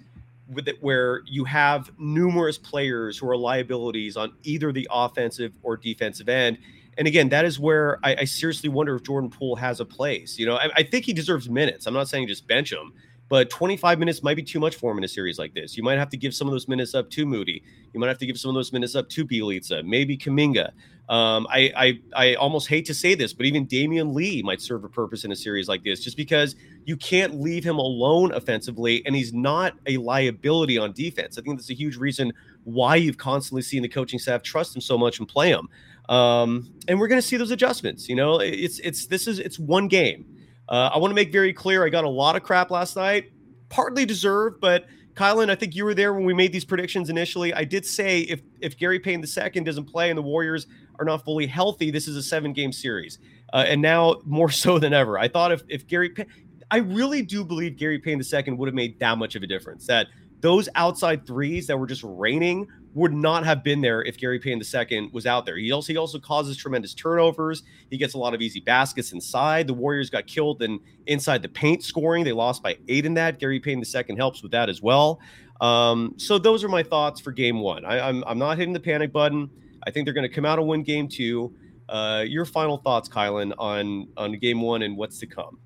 with 0.53 0.67
it 0.67 0.83
where 0.83 1.23
you 1.27 1.45
have 1.45 1.91
numerous 1.99 2.59
players 2.59 3.19
who 3.19 3.29
are 3.29 3.37
liabilities 3.37 4.17
on 4.17 4.33
either 4.43 4.73
the 4.73 4.89
offensive 4.91 5.53
or 5.63 5.77
defensive 5.77 6.29
end. 6.29 6.59
And 6.97 7.07
again, 7.07 7.29
that 7.29 7.45
is 7.45 7.61
where 7.61 8.01
I, 8.03 8.17
I 8.21 8.25
seriously 8.25 8.69
wonder 8.69 8.97
if 8.97 9.05
Jordan 9.05 9.31
Poole 9.31 9.57
has 9.57 9.79
a 9.81 9.85
place. 9.85 10.39
You 10.39 10.47
know, 10.47 10.57
I, 10.57 10.71
I 10.77 10.83
think 10.83 11.05
he 11.05 11.13
deserves 11.13 11.49
minutes. 11.49 11.87
I'm 11.87 11.95
not 11.95 12.09
saying 12.09 12.27
just 12.27 12.47
bench 12.49 12.73
him, 12.73 12.93
but 13.29 13.51
25 13.51 13.99
minutes 13.99 14.23
might 14.23 14.37
be 14.37 14.43
too 14.43 14.61
much 14.61 14.77
for 14.77 14.91
him 14.91 14.99
in 14.99 15.05
a 15.05 15.09
series 15.09 15.39
like 15.39 15.55
this. 15.55 15.77
You 15.77 15.83
might 15.83 15.99
have 15.99 16.09
to 16.11 16.17
give 16.17 16.35
some 16.35 16.49
of 16.49 16.53
those 16.53 16.69
minutes 16.69 16.95
up 16.95 17.11
to 17.11 17.27
Moody. 17.27 17.63
You 17.93 18.01
might 18.01 18.09
have 18.09 18.19
to 18.19 18.27
give 18.27 18.39
some 18.39 18.49
of 18.51 18.55
those 18.55 18.73
minutes 18.73 18.95
up 18.95 19.09
to 19.11 19.27
Bjelica, 19.27 19.85
maybe 19.85 20.17
Kuminga. 20.17 20.73
Um, 21.09 21.47
I, 21.51 21.73
I 21.75 22.01
I 22.15 22.35
almost 22.35 22.69
hate 22.69 22.85
to 22.87 22.95
say 22.95 23.15
this, 23.15 23.33
but 23.33 23.47
even 23.47 23.65
Damion 23.67 24.13
Lee 24.15 24.43
might 24.43 24.61
serve 24.61 24.85
a 24.85 24.91
purpose 24.91 25.25
in 25.25 25.33
a 25.33 25.37
series 25.37 25.67
like 25.67 25.83
this, 25.83 26.01
just 26.01 26.19
because 26.19 26.55
you 26.85 26.99
can't 26.99 27.41
leave 27.41 27.65
him 27.65 27.79
alone 27.79 28.33
offensively, 28.33 29.05
and 29.07 29.17
he's 29.17 29.33
not 29.33 29.73
a 29.87 29.97
liability 29.97 30.77
on 30.77 30.93
defense. 30.93 31.39
I 31.39 31.43
think 31.43 31.59
that's 31.59 31.71
a 31.71 31.75
huge 31.75 31.97
reason 31.97 32.33
why 32.65 32.97
you've 32.97 33.17
constantly 33.17 33.63
seen 33.63 33.83
the 33.83 33.89
coaching 33.89 34.19
staff 34.19 34.43
trust 34.43 34.77
him 34.77 34.83
so 34.83 34.99
much 34.99 35.19
and 35.19 35.27
play 35.27 35.49
him. 35.51 35.69
Um, 36.11 36.75
and 36.89 37.01
we're 37.01 37.09
going 37.09 37.21
to 37.21 37.27
see 37.27 37.39
those 37.39 37.51
adjustments. 37.51 38.09
You 38.09 38.17
know, 38.17 38.41
it's 38.41 38.79
it's 38.81 39.07
this 39.07 39.27
is 39.27 39.39
it's 39.39 39.59
one 39.59 39.89
game. 39.89 40.27
Uh, 40.69 40.91
I 40.93 40.99
want 40.99 41.11
to 41.11 41.15
make 41.15 41.33
very 41.33 41.53
clear 41.53 41.85
I 41.85 41.89
got 41.89 42.05
a 42.05 42.09
lot 42.09 42.37
of 42.37 42.43
crap 42.43 42.71
last 42.71 42.97
night, 42.97 43.33
partly 43.69 44.05
deserved, 44.05 44.61
but 44.61 44.87
Kylen, 45.15 45.51
I 45.51 45.57
think 45.57 45.75
you 45.75 45.85
were 45.85 45.95
there 45.95 46.13
when 46.15 46.25
we 46.25 46.33
made 46.33 46.53
these 46.53 46.65
predictions 46.65 47.11
initially. 47.11 47.53
I 47.53 47.65
did 47.65 47.85
say 47.85 48.21
if 48.21 48.41
if 48.61 48.77
Gary 48.79 49.01
Payton 49.01 49.25
II 49.25 49.63
doesn't 49.63 49.87
play 49.87 50.11
and 50.11 50.19
the 50.19 50.23
Warriors 50.23 50.67
are 50.99 51.05
not 51.05 51.25
fully 51.25 51.47
healthy, 51.47 51.91
this 51.91 52.07
is 52.07 52.17
a 52.17 52.23
seven 52.23 52.53
game 52.53 52.73
series, 52.73 53.19
uh, 53.53 53.65
and 53.67 53.83
now 53.83 54.17
more 54.25 54.51
so 54.51 54.79
than 54.79 54.93
ever. 54.93 55.19
I 55.19 55.27
thought 55.27 55.51
if 55.51 55.63
if 55.69 55.87
Gary, 55.89 56.11
Pay- 56.11 56.27
I 56.71 56.79
really 56.79 57.23
do 57.23 57.45
believe 57.45 57.77
Gary 57.77 57.99
Payton 57.99 58.23
II 58.33 58.55
would 58.55 58.69
have 58.69 58.75
made 58.75 59.01
that 59.01 59.19
much 59.19 59.35
of 59.35 59.43
a 59.43 59.47
difference. 59.47 59.87
That 59.87 60.07
those 60.41 60.69
outside 60.77 61.27
threes 61.27 61.67
that 61.67 61.77
were 61.77 61.87
just 61.87 62.05
raining 62.05 62.69
would 62.95 63.13
not 63.13 63.45
have 63.45 63.63
been 63.63 63.81
there 63.81 64.03
if 64.03 64.17
Gary 64.17 64.39
Payton 64.39 64.63
II 64.91 65.11
was 65.13 65.27
out 65.27 65.47
there. 65.47 65.57
He 65.57 65.73
also 65.73 65.93
he 65.93 65.97
also 65.97 66.19
causes 66.19 66.57
tremendous 66.57 66.95
turnovers. 66.95 67.63
He 67.91 67.99
gets 67.99 68.15
a 68.15 68.19
lot 68.19 68.35
of 68.35 68.41
easy 68.41 68.61
baskets 68.61 69.13
inside. 69.13 69.67
The 69.67 69.75
Warriors 69.75 70.11
got 70.11 70.27
killed 70.27 70.63
in 70.63 70.81
inside 71.07 71.43
the 71.43 71.49
paint 71.49 71.83
scoring. 71.83 72.25
They 72.25 72.33
lost 72.33 72.63
by 72.63 72.79
eight 72.89 73.07
in 73.07 73.15
that. 73.15 73.39
Gary 73.39 73.61
Payton 73.61 73.85
II 73.85 74.17
helps 74.17 74.43
with 74.43 74.53
that 74.53 74.69
as 74.69 74.83
well. 74.83 75.21
Um, 75.61 76.15
so 76.17 76.39
those 76.39 76.65
are 76.65 76.69
my 76.69 76.83
thoughts 76.83 77.21
for 77.21 77.33
Game 77.33 77.61
One. 77.61 77.85
I, 77.85 78.01
I'm 78.01 78.25
I'm 78.27 78.39
not 78.39 78.59
hitting 78.59 78.73
the 78.73 78.81
panic 78.81 79.13
button. 79.13 79.51
I 79.87 79.91
think 79.91 80.07
they're 80.07 80.15
going 80.15 80.29
to 80.29 80.35
come 80.35 80.45
out 80.45 80.59
and 80.59 80.67
win 80.67 80.83
Game 80.83 81.09
Two. 81.09 81.55
Uh, 81.89 82.25
your 82.27 82.45
final 82.45 82.79
thoughts, 82.79 83.09
Kylen, 83.09 83.53
on 83.59 84.09
on 84.17 84.33
Game 84.39 84.61
One 84.61 84.83
and 84.83 84.97
what's 84.97 85.19
to 85.19 85.27
come 85.27 85.59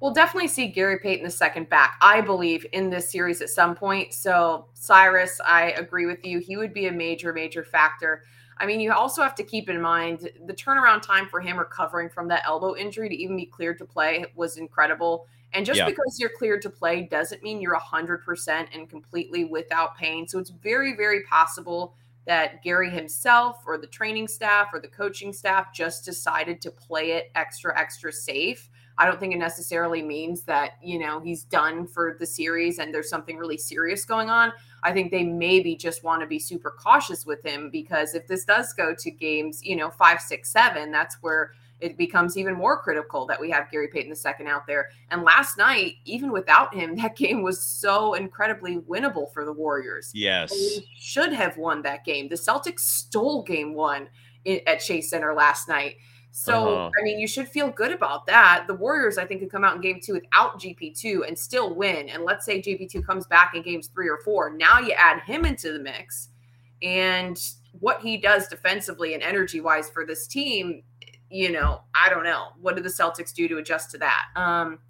we'll 0.00 0.12
definitely 0.12 0.48
see 0.48 0.68
Gary 0.68 0.98
Payton 0.98 1.30
II 1.30 1.64
back, 1.64 1.96
I 2.00 2.20
believe, 2.20 2.66
in 2.72 2.90
this 2.90 3.10
series 3.10 3.40
at 3.40 3.48
some 3.48 3.74
point. 3.74 4.12
So, 4.12 4.66
Cyrus, 4.74 5.40
I 5.44 5.70
agree 5.72 6.06
with 6.06 6.24
you. 6.24 6.38
He 6.38 6.56
would 6.56 6.74
be 6.74 6.86
a 6.86 6.92
major, 6.92 7.32
major 7.32 7.64
factor. 7.64 8.22
I 8.58 8.66
mean, 8.66 8.80
you 8.80 8.92
also 8.92 9.22
have 9.22 9.34
to 9.36 9.44
keep 9.44 9.68
in 9.68 9.80
mind 9.80 10.30
the 10.46 10.54
turnaround 10.54 11.02
time 11.02 11.28
for 11.28 11.40
him 11.40 11.58
recovering 11.58 12.08
from 12.08 12.28
that 12.28 12.42
elbow 12.46 12.74
injury 12.74 13.08
to 13.08 13.14
even 13.14 13.36
be 13.36 13.46
cleared 13.46 13.78
to 13.78 13.84
play 13.84 14.24
was 14.34 14.56
incredible. 14.56 15.26
And 15.52 15.64
just 15.64 15.78
yeah. 15.78 15.86
because 15.86 16.18
you're 16.18 16.30
cleared 16.36 16.62
to 16.62 16.70
play 16.70 17.02
doesn't 17.02 17.42
mean 17.42 17.60
you're 17.60 17.78
100% 17.78 18.66
and 18.74 18.88
completely 18.88 19.44
without 19.44 19.96
pain. 19.96 20.28
So, 20.28 20.38
it's 20.38 20.50
very, 20.50 20.94
very 20.94 21.22
possible 21.24 21.94
that 22.26 22.60
Gary 22.62 22.90
himself 22.90 23.62
or 23.66 23.78
the 23.78 23.86
training 23.86 24.26
staff 24.26 24.70
or 24.72 24.80
the 24.80 24.88
coaching 24.88 25.32
staff 25.32 25.72
just 25.72 26.04
decided 26.04 26.60
to 26.60 26.72
play 26.72 27.12
it 27.12 27.30
extra, 27.36 27.78
extra 27.78 28.12
safe 28.12 28.68
I 28.98 29.06
don't 29.06 29.20
think 29.20 29.34
it 29.34 29.38
necessarily 29.38 30.02
means 30.02 30.42
that, 30.44 30.72
you 30.82 30.98
know, 30.98 31.20
he's 31.20 31.44
done 31.44 31.86
for 31.86 32.16
the 32.18 32.26
series 32.26 32.78
and 32.78 32.94
there's 32.94 33.10
something 33.10 33.36
really 33.36 33.58
serious 33.58 34.04
going 34.04 34.30
on. 34.30 34.52
I 34.82 34.92
think 34.92 35.10
they 35.10 35.24
maybe 35.24 35.76
just 35.76 36.02
want 36.02 36.22
to 36.22 36.26
be 36.26 36.38
super 36.38 36.70
cautious 36.70 37.26
with 37.26 37.44
him 37.44 37.70
because 37.70 38.14
if 38.14 38.26
this 38.26 38.44
does 38.44 38.72
go 38.72 38.94
to 38.98 39.10
games, 39.10 39.62
you 39.62 39.76
know, 39.76 39.90
five, 39.90 40.20
six, 40.20 40.50
seven, 40.50 40.90
that's 40.92 41.16
where 41.20 41.52
it 41.80 41.98
becomes 41.98 42.38
even 42.38 42.54
more 42.54 42.80
critical 42.80 43.26
that 43.26 43.40
we 43.40 43.50
have 43.50 43.70
Gary 43.70 43.88
Payton 43.88 44.12
II 44.12 44.46
out 44.46 44.66
there. 44.66 44.88
And 45.10 45.22
last 45.22 45.58
night, 45.58 45.94
even 46.04 46.32
without 46.32 46.74
him, 46.74 46.96
that 47.02 47.16
game 47.16 47.42
was 47.42 47.60
so 47.60 48.14
incredibly 48.14 48.78
winnable 48.78 49.32
for 49.32 49.44
the 49.44 49.52
Warriors. 49.52 50.10
Yes. 50.14 50.50
We 50.52 50.88
should 50.98 51.32
have 51.32 51.56
won 51.58 51.82
that 51.82 52.04
game. 52.04 52.28
The 52.28 52.36
Celtics 52.36 52.80
stole 52.80 53.42
game 53.42 53.74
one 53.74 54.08
at 54.46 54.80
Chase 54.80 55.10
Center 55.10 55.34
last 55.34 55.68
night. 55.68 55.96
So, 56.38 56.68
uh-huh. 56.68 56.90
I 57.00 57.02
mean, 57.02 57.18
you 57.18 57.26
should 57.26 57.48
feel 57.48 57.70
good 57.70 57.92
about 57.92 58.26
that. 58.26 58.66
The 58.66 58.74
Warriors, 58.74 59.16
I 59.16 59.24
think, 59.24 59.40
could 59.40 59.50
come 59.50 59.64
out 59.64 59.74
in 59.74 59.80
game 59.80 60.00
two 60.02 60.12
without 60.12 60.60
GP2 60.60 61.26
and 61.26 61.36
still 61.36 61.74
win. 61.74 62.10
And 62.10 62.24
let's 62.24 62.44
say 62.44 62.60
GP2 62.60 63.06
comes 63.06 63.26
back 63.26 63.54
in 63.54 63.62
games 63.62 63.86
three 63.86 64.06
or 64.06 64.18
four. 64.22 64.50
Now 64.50 64.78
you 64.78 64.92
add 64.92 65.22
him 65.22 65.46
into 65.46 65.72
the 65.72 65.78
mix 65.78 66.28
and 66.82 67.40
what 67.80 68.02
he 68.02 68.18
does 68.18 68.48
defensively 68.48 69.14
and 69.14 69.22
energy 69.22 69.62
wise 69.62 69.88
for 69.88 70.04
this 70.04 70.26
team, 70.26 70.82
you 71.30 71.52
know, 71.52 71.80
I 71.94 72.10
don't 72.10 72.24
know. 72.24 72.48
What 72.60 72.76
do 72.76 72.82
the 72.82 72.90
Celtics 72.90 73.32
do 73.32 73.48
to 73.48 73.56
adjust 73.56 73.90
to 73.92 73.98
that? 73.98 74.26
Um, 74.36 74.80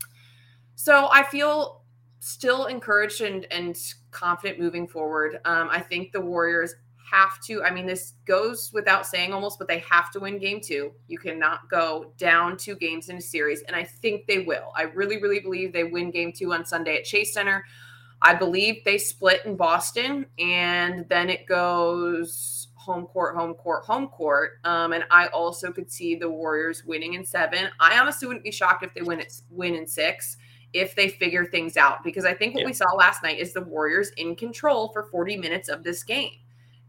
so 0.75 1.09
I 1.13 1.23
feel 1.23 1.85
still 2.19 2.67
encouraged 2.67 3.21
and, 3.21 3.47
and 3.53 3.79
confident 4.11 4.59
moving 4.59 4.89
forward. 4.89 5.39
Um, 5.45 5.69
I 5.71 5.79
think 5.79 6.11
the 6.11 6.21
Warriors 6.21 6.75
have 7.11 7.41
to, 7.41 7.63
I 7.63 7.71
mean, 7.71 7.87
this 7.87 8.15
goes 8.27 8.71
without 8.73 9.07
saying 9.07 9.33
almost, 9.33 9.59
but 9.59 9.69
they 9.69 9.79
have 9.81 10.11
to 10.13 10.21
win 10.21 10.39
game 10.39 10.61
two. 10.61 10.93
You 11.09 11.19
cannot 11.19 11.69
go 11.71 12.13
down 12.19 12.57
two 12.57 12.77
games 12.77 13.09
in 13.09 13.17
a 13.17 13.21
series. 13.21 13.63
And 13.63 13.77
I 13.77 13.85
think 13.85 14.27
they 14.27 14.41
will. 14.41 14.73
I 14.75 14.83
really, 14.83 15.21
really 15.21 15.41
believe 15.41 15.73
they 15.73 15.85
win 15.85 16.11
game 16.11 16.33
two 16.33 16.53
on 16.53 16.65
Sunday 16.65 16.97
at 16.97 17.05
Chase 17.05 17.33
Center. 17.33 17.65
I 18.23 18.35
believe 18.35 18.83
they 18.85 18.99
split 18.99 19.43
in 19.45 19.57
Boston 19.57 20.27
and 20.39 21.07
then 21.09 21.31
it 21.31 21.47
goes 21.47 22.69
home 22.75 23.07
court, 23.07 23.37
home 23.37 23.55
court, 23.55 23.85
home 23.85 24.09
court. 24.09 24.53
Um, 24.65 24.93
and 24.93 25.05
I 25.11 25.27
also 25.29 25.73
could 25.73 25.91
see 25.91 26.15
the 26.15 26.31
Warriors 26.31 26.85
winning 26.85 27.15
in 27.15 27.25
seven. 27.25 27.69
I 27.81 27.99
honestly 27.99 28.27
wouldn't 28.27 28.45
be 28.45 28.53
shocked 28.53 28.85
if 28.85 28.95
they 28.95 29.03
win 29.03 29.21
it 29.21 29.33
win 29.51 29.75
in 29.75 29.87
six 29.87 30.37
if 30.73 30.95
they 30.95 31.09
figure 31.09 31.47
things 31.47 31.77
out 31.77 32.03
because 32.05 32.25
I 32.25 32.35
think 32.35 32.55
what 32.55 32.61
yeah. 32.61 32.67
we 32.67 32.73
saw 32.73 32.93
last 32.97 33.23
night 33.23 33.39
is 33.39 33.53
the 33.53 33.63
Warriors 33.63 34.11
in 34.17 34.37
control 34.37 34.91
for 34.93 35.05
40 35.05 35.37
minutes 35.37 35.69
of 35.69 35.83
this 35.83 36.03
game. 36.03 36.33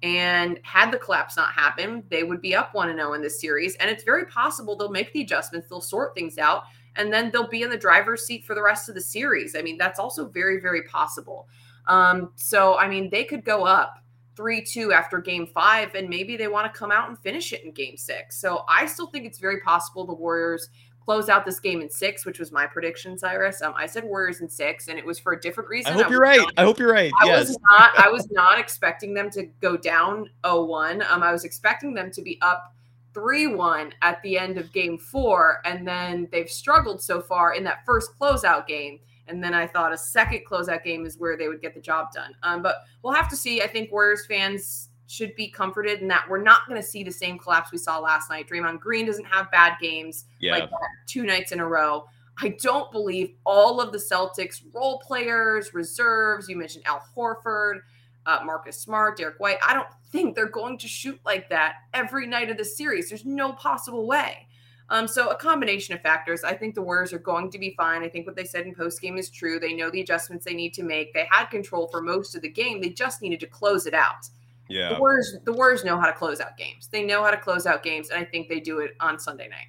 And 0.04 0.60
had 0.64 0.92
the 0.92 0.98
collapse 0.98 1.36
not 1.36 1.52
happened, 1.52 2.04
they 2.10 2.24
would 2.24 2.42
be 2.42 2.56
up 2.56 2.76
1 2.76 2.96
0 2.96 3.14
in 3.14 3.22
this 3.22 3.42
series. 3.42 3.76
And 3.78 3.90
it's 3.90 4.04
very 4.04 4.26
possible 4.26 4.76
they'll 4.76 4.90
make 4.90 5.12
the 5.12 5.22
adjustments, 5.22 5.70
they'll 5.70 5.82
sort 5.82 6.14
things 6.14 6.38
out, 6.38 6.64
and 6.96 7.12
then 7.12 7.32
they'll 7.32 7.48
be 7.48 7.64
in 7.64 7.70
the 7.70 7.78
driver's 7.78 8.26
seat 8.26 8.46
for 8.46 8.54
the 8.54 8.62
rest 8.62 8.90
of 8.90 8.96
the 8.96 9.02
series. 9.02 9.56
I 9.56 9.62
mean, 9.62 9.78
that's 9.78 10.00
also 10.00 10.28
very, 10.28 10.60
very 10.60 10.84
possible. 10.84 11.48
Um, 11.88 12.32
so, 12.36 12.78
I 12.78 12.88
mean, 12.88 13.10
they 13.10 13.24
could 13.24 13.44
go 13.44 13.66
up 13.66 13.96
3 14.36 14.62
2 14.62 14.92
after 14.92 15.20
game 15.20 15.48
five, 15.48 15.96
and 15.96 16.10
maybe 16.10 16.38
they 16.38 16.48
want 16.48 16.72
to 16.72 16.78
come 16.78 16.92
out 16.92 17.10
and 17.10 17.18
finish 17.20 17.54
it 17.54 17.64
in 17.64 17.72
game 17.72 17.98
six. 17.98 18.40
So, 18.40 18.66
I 18.68 18.86
still 18.86 19.08
think 19.08 19.26
it's 19.26 19.40
very 19.40 19.62
possible 19.62 20.06
the 20.06 20.14
Warriors 20.14 20.70
close 21.08 21.30
out 21.30 21.46
this 21.46 21.62
game 21.62 21.80
in 21.80 21.90
six, 21.90 22.26
which 22.26 22.38
was 22.38 22.52
my 22.52 22.68
prediction, 22.68 23.18
Cyrus. 23.18 23.62
Um, 23.62 23.74
I 23.78 23.86
said 23.86 24.04
Warriors 24.04 24.42
in 24.42 24.50
six, 24.50 24.90
and 24.90 25.00
it 25.00 25.06
was 25.06 25.18
for 25.18 25.32
a 25.32 25.40
different 25.40 25.70
reason. 25.70 25.94
I 25.94 25.96
hope 25.96 26.08
I 26.08 26.10
you're 26.10 26.20
right. 26.20 26.38
Not, 26.38 26.54
I 26.58 26.64
hope 26.64 26.80
you're 26.80 26.92
right. 26.92 27.14
I 27.22 27.28
yes. 27.28 27.48
was 27.48 27.58
not. 27.62 27.98
I 27.98 28.10
was 28.10 28.30
not 28.30 28.60
expecting 28.60 29.14
them 29.14 29.30
to 29.30 29.44
go 29.62 29.78
down 29.78 30.30
0-1. 30.44 31.10
Um, 31.10 31.24
I 31.24 31.32
was 31.32 31.46
expecting 31.46 31.94
them 31.94 32.12
to 32.12 32.22
be 32.22 32.38
up 32.42 32.76
3 33.14 33.48
1 33.48 33.94
at 34.02 34.22
the 34.22 34.38
end 34.38 34.58
of 34.58 34.74
game 34.74 34.98
four. 34.98 35.62
And 35.64 35.88
then 35.88 36.28
they've 36.30 36.50
struggled 36.50 37.02
so 37.02 37.22
far 37.22 37.54
in 37.54 37.64
that 37.64 37.86
first 37.86 38.12
closeout 38.20 38.68
game. 38.68 39.00
And 39.30 39.42
then 39.42 39.54
I 39.54 39.66
thought 39.66 39.94
a 39.94 39.98
second 39.98 40.42
closeout 40.46 40.84
game 40.84 41.06
is 41.06 41.18
where 41.18 41.38
they 41.38 41.48
would 41.48 41.62
get 41.62 41.74
the 41.74 41.80
job 41.80 42.12
done. 42.12 42.36
Um, 42.44 42.62
but 42.62 42.84
we'll 43.02 43.14
have 43.14 43.30
to 43.30 43.38
see. 43.38 43.62
I 43.62 43.68
think 43.68 43.94
Warriors 43.94 44.26
fans 44.28 44.90
should 45.08 45.34
be 45.36 45.50
comforted 45.50 46.02
in 46.02 46.08
that 46.10 46.26
we're 46.30 46.42
not 46.42 46.68
going 46.68 46.80
to 46.80 46.86
see 46.88 47.04
the 47.04 47.12
same 47.12 47.38
collapse 47.38 47.72
we 47.72 47.78
saw 47.78 47.98
last 48.00 48.30
night. 48.30 48.48
Draymond 48.50 48.80
Green 48.80 49.06
doesn't 49.06 49.26
have 49.26 49.50
bad 49.52 49.74
games 49.82 50.26
Yeah. 50.40 50.52
like 50.54 50.70
that 50.70 50.90
two 51.08 51.24
nights 51.24 51.52
in 51.52 51.60
a 51.60 51.68
row. 51.68 52.06
I 52.40 52.50
don't 52.62 52.92
believe 52.92 53.32
all 53.46 53.82
of 53.82 53.92
the 53.92 53.98
Celtics 53.98 54.62
role 54.74 55.00
players, 55.00 55.74
reserves, 55.74 56.48
you 56.48 56.56
mentioned 56.56 56.86
Al 56.86 57.02
Horford, 57.16 57.80
uh, 58.28 58.40
Marcus 58.46 58.78
Smart, 58.78 59.18
Derrick 59.18 59.40
White. 59.40 59.58
I 59.66 59.74
don't 59.74 59.88
think 60.12 60.36
they're 60.36 60.50
going 60.50 60.78
to 60.80 60.88
shoot 60.88 61.20
like 61.26 61.50
that 61.50 61.76
every 61.94 62.28
night 62.28 62.50
of 62.50 62.58
the 62.58 62.66
series. 62.66 63.10
There's 63.10 63.26
no 63.26 63.54
possible 63.54 64.06
way. 64.06 64.48
Um, 64.90 65.08
so 65.08 65.30
a 65.30 65.36
combination 65.36 65.96
of 65.96 66.02
factors. 66.02 66.44
I 66.44 66.54
think 66.54 66.76
the 66.76 66.82
Warriors 66.82 67.12
are 67.12 67.20
going 67.20 67.50
to 67.52 67.58
be 67.58 67.74
fine. 67.76 68.04
I 68.04 68.10
think 68.10 68.26
what 68.26 68.36
they 68.36 68.46
said 68.46 68.66
in 68.66 68.76
post 68.76 69.02
game 69.02 69.18
is 69.18 69.30
true. 69.30 69.60
They 69.60 69.74
know 69.74 69.90
the 69.90 70.02
adjustments 70.02 70.46
they 70.46 70.54
need 70.54 70.74
to 70.76 70.84
make. 70.84 71.14
They 71.14 71.28
had 71.30 71.48
control 71.48 71.88
for 71.88 72.02
most 72.02 72.36
of 72.36 72.42
the 72.42 72.50
game. 72.50 72.80
They 72.82 72.90
just 72.90 73.22
needed 73.22 73.40
to 73.42 73.48
close 73.48 73.86
it 73.86 73.94
out. 73.94 74.30
Yeah. 74.70 74.94
The 74.94 75.00
Warriors, 75.00 75.36
the 75.46 75.54
Warriors 75.54 75.84
know 75.84 76.00
how 76.00 76.08
to 76.08 76.14
close 76.14 76.40
out 76.42 76.58
games. 76.58 76.88
They 76.92 77.04
know 77.04 77.24
how 77.24 77.32
to 77.32 77.38
close 77.38 77.66
out 77.66 77.84
games, 77.84 78.10
and 78.10 78.20
I 78.20 78.26
think 78.26 78.50
they 78.50 78.60
do 78.60 78.80
it 78.80 78.96
on 79.00 79.18
Sunday 79.20 79.48
night. 79.48 79.68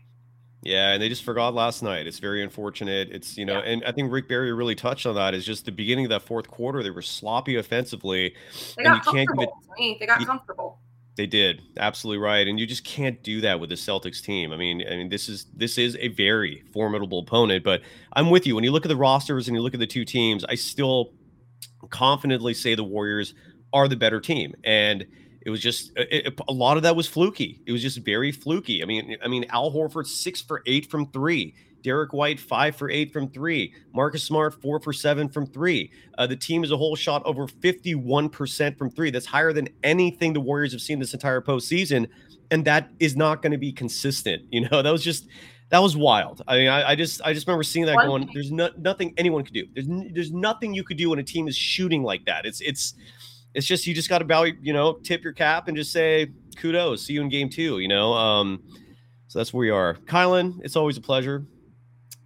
Yeah, 0.62 0.90
and 0.90 1.00
they 1.00 1.08
just 1.08 1.22
forgot 1.22 1.54
last 1.54 1.82
night. 1.84 2.06
It's 2.08 2.18
very 2.18 2.42
unfortunate. 2.42 3.10
It's 3.12 3.36
you 3.38 3.44
know, 3.44 3.54
Yeah. 3.62 3.70
and 3.70 3.84
I 3.84 3.92
think 3.92 4.10
Rick 4.12 4.28
Barry 4.28 4.52
really 4.52 4.74
touched 4.74 5.06
on 5.06 5.14
that. 5.14 5.32
Is 5.34 5.46
just 5.46 5.64
the 5.64 5.72
beginning 5.72 6.06
of 6.06 6.10
that 6.10 6.22
fourth 6.22 6.48
quarter. 6.48 6.82
They 6.82 6.90
were 6.90 7.00
sloppy 7.02 7.56
offensively, 7.56 8.34
They 8.76 8.84
and 8.84 8.86
got 8.86 9.06
you 9.06 9.12
can't 9.12 9.28
give 9.28 9.42
it. 9.44 9.50
comfortable. 9.50 9.96
They 10.00 10.06
got 10.06 10.26
comfortable. 10.26 10.78
They 11.16 11.26
did 11.26 11.62
absolutely 11.78 12.22
right, 12.22 12.46
and 12.46 12.58
you 12.60 12.66
just 12.66 12.84
can't 12.84 13.20
do 13.22 13.40
that 13.40 13.58
with 13.60 13.70
the 13.70 13.76
Celtics 13.76 14.22
team. 14.22 14.52
I 14.52 14.56
mean, 14.56 14.84
I 14.88 14.96
mean, 14.96 15.08
this 15.08 15.28
is 15.28 15.46
this 15.54 15.78
is 15.78 15.96
a 16.00 16.08
very 16.08 16.62
formidable 16.72 17.20
opponent. 17.20 17.62
But 17.64 17.82
I'm 18.12 18.28
with 18.30 18.46
you 18.46 18.54
when 18.56 18.64
you 18.64 18.72
look 18.72 18.84
at 18.84 18.88
the 18.88 18.96
rosters 18.96 19.46
and 19.48 19.56
you 19.56 19.62
look 19.62 19.74
at 19.74 19.80
the 19.80 19.86
two 19.86 20.04
teams. 20.04 20.44
I 20.44 20.56
still 20.56 21.12
confidently 21.90 22.54
say 22.54 22.74
the 22.74 22.84
Warriors 22.84 23.34
are 23.72 23.88
the 23.88 23.96
better 23.96 24.20
team, 24.20 24.54
and 24.64 25.06
it 25.42 25.50
was 25.50 25.60
just 25.60 25.92
it, 25.96 26.26
it- 26.26 26.40
a 26.48 26.52
lot 26.52 26.76
of 26.76 26.82
that 26.84 26.96
was 26.96 27.06
fluky. 27.06 27.60
It 27.66 27.72
was 27.72 27.82
just 27.82 27.98
very 27.98 28.32
fluky. 28.32 28.82
I 28.82 28.86
mean, 28.86 29.16
I 29.24 29.28
mean, 29.28 29.44
Al 29.50 29.70
Horford 29.72 30.06
six 30.06 30.40
for 30.40 30.62
eight 30.66 30.90
from 30.90 31.06
three. 31.10 31.54
Derrick 31.84 32.12
White 32.12 32.40
five 32.40 32.74
for 32.74 32.90
eight 32.90 33.12
from 33.12 33.30
three. 33.30 33.72
Marcus 33.94 34.24
Smart 34.24 34.60
four 34.60 34.80
for 34.80 34.92
seven 34.92 35.28
from 35.28 35.46
three. 35.46 35.92
Uh, 36.18 36.26
the 36.26 36.34
team 36.36 36.64
as 36.64 36.72
a 36.72 36.76
whole 36.76 36.96
shot 36.96 37.22
over 37.24 37.46
fifty 37.46 37.94
one 37.94 38.28
percent 38.28 38.76
from 38.76 38.90
three. 38.90 39.10
That's 39.10 39.26
higher 39.26 39.52
than 39.52 39.68
anything 39.84 40.32
the 40.32 40.40
Warriors 40.40 40.72
have 40.72 40.80
seen 40.80 40.98
this 40.98 41.14
entire 41.14 41.40
postseason, 41.40 42.08
and 42.50 42.64
that 42.64 42.90
is 42.98 43.16
not 43.16 43.42
going 43.42 43.52
to 43.52 43.58
be 43.58 43.70
consistent. 43.72 44.42
You 44.50 44.68
know, 44.68 44.82
that 44.82 44.90
was 44.90 45.04
just 45.04 45.28
that 45.70 45.78
was 45.78 45.96
wild. 45.96 46.42
I 46.48 46.56
mean, 46.58 46.68
I, 46.68 46.90
I 46.90 46.94
just 46.96 47.22
I 47.24 47.32
just 47.32 47.46
remember 47.46 47.62
seeing 47.62 47.86
that 47.86 47.94
going. 48.08 48.28
There's 48.34 48.50
no, 48.50 48.70
nothing 48.76 49.14
anyone 49.16 49.44
could 49.44 49.54
do. 49.54 49.66
There's 49.72 49.88
n- 49.88 50.10
there's 50.12 50.32
nothing 50.32 50.74
you 50.74 50.82
could 50.82 50.96
do 50.96 51.10
when 51.10 51.20
a 51.20 51.22
team 51.24 51.46
is 51.46 51.56
shooting 51.56 52.02
like 52.02 52.24
that. 52.26 52.44
It's 52.44 52.60
it's 52.60 52.94
it's 53.54 53.66
just 53.66 53.86
you 53.86 53.94
just 53.94 54.08
got 54.08 54.18
to 54.18 54.24
bow, 54.24 54.44
you 54.44 54.72
know, 54.72 54.94
tip 54.94 55.22
your 55.22 55.32
cap 55.32 55.68
and 55.68 55.76
just 55.76 55.92
say 55.92 56.32
kudos. 56.56 57.04
See 57.04 57.14
you 57.14 57.22
in 57.22 57.28
game 57.28 57.48
two. 57.48 57.78
You 57.78 57.88
know, 57.88 58.12
um, 58.12 58.62
so 59.28 59.38
that's 59.38 59.52
where 59.52 59.60
we 59.60 59.70
are. 59.70 59.94
Kylen, 60.06 60.60
it's 60.62 60.76
always 60.76 60.96
a 60.96 61.00
pleasure. 61.00 61.46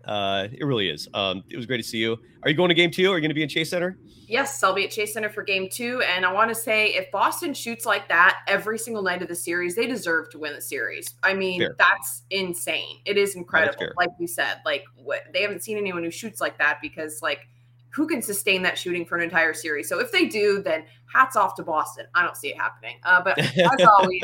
Uh, 0.04 0.48
it 0.52 0.64
really 0.64 0.88
is. 0.88 1.08
Um, 1.14 1.44
it 1.48 1.56
was 1.56 1.66
great 1.66 1.76
to 1.78 1.82
see 1.82 1.98
you. 1.98 2.18
Are 2.42 2.50
you 2.50 2.56
going 2.56 2.70
to 2.70 2.74
game 2.74 2.90
two? 2.90 3.10
Are 3.10 3.14
you 3.14 3.20
going 3.20 3.30
to 3.30 3.34
be 3.34 3.42
in 3.42 3.48
Chase 3.48 3.70
Center? 3.70 3.98
Yes, 4.26 4.62
I'll 4.62 4.72
be 4.72 4.84
at 4.84 4.90
Chase 4.90 5.12
Center 5.12 5.28
for 5.28 5.42
game 5.42 5.68
two. 5.70 6.02
And 6.02 6.24
I 6.24 6.32
want 6.32 6.48
to 6.48 6.54
say 6.54 6.88
if 6.94 7.10
Boston 7.10 7.54
shoots 7.54 7.84
like 7.84 8.08
that 8.08 8.38
every 8.48 8.78
single 8.78 9.02
night 9.02 9.22
of 9.22 9.28
the 9.28 9.34
series, 9.34 9.76
they 9.76 9.86
deserve 9.86 10.30
to 10.30 10.38
win 10.38 10.54
the 10.54 10.60
series. 10.60 11.14
I 11.22 11.34
mean, 11.34 11.60
Fair. 11.60 11.76
that's 11.78 12.22
insane. 12.30 13.00
It 13.04 13.16
is 13.16 13.36
incredible. 13.36 13.88
Like 13.96 14.08
you 14.18 14.26
said, 14.26 14.60
like 14.64 14.84
what 14.96 15.24
they 15.32 15.42
haven't 15.42 15.62
seen 15.62 15.76
anyone 15.76 16.02
who 16.02 16.10
shoots 16.10 16.40
like 16.40 16.58
that 16.58 16.78
because 16.80 17.20
like 17.22 17.46
who 17.92 18.06
can 18.06 18.22
sustain 18.22 18.62
that 18.62 18.78
shooting 18.78 19.04
for 19.04 19.16
an 19.16 19.22
entire 19.22 19.54
series? 19.54 19.88
So 19.88 20.00
if 20.00 20.10
they 20.10 20.26
do, 20.26 20.62
then 20.62 20.84
hats 21.12 21.36
off 21.36 21.54
to 21.56 21.62
Boston. 21.62 22.06
I 22.14 22.22
don't 22.22 22.36
see 22.36 22.48
it 22.48 22.56
happening. 22.56 22.96
Uh, 23.04 23.22
but 23.22 23.38
as 23.38 23.86
always, 23.86 24.22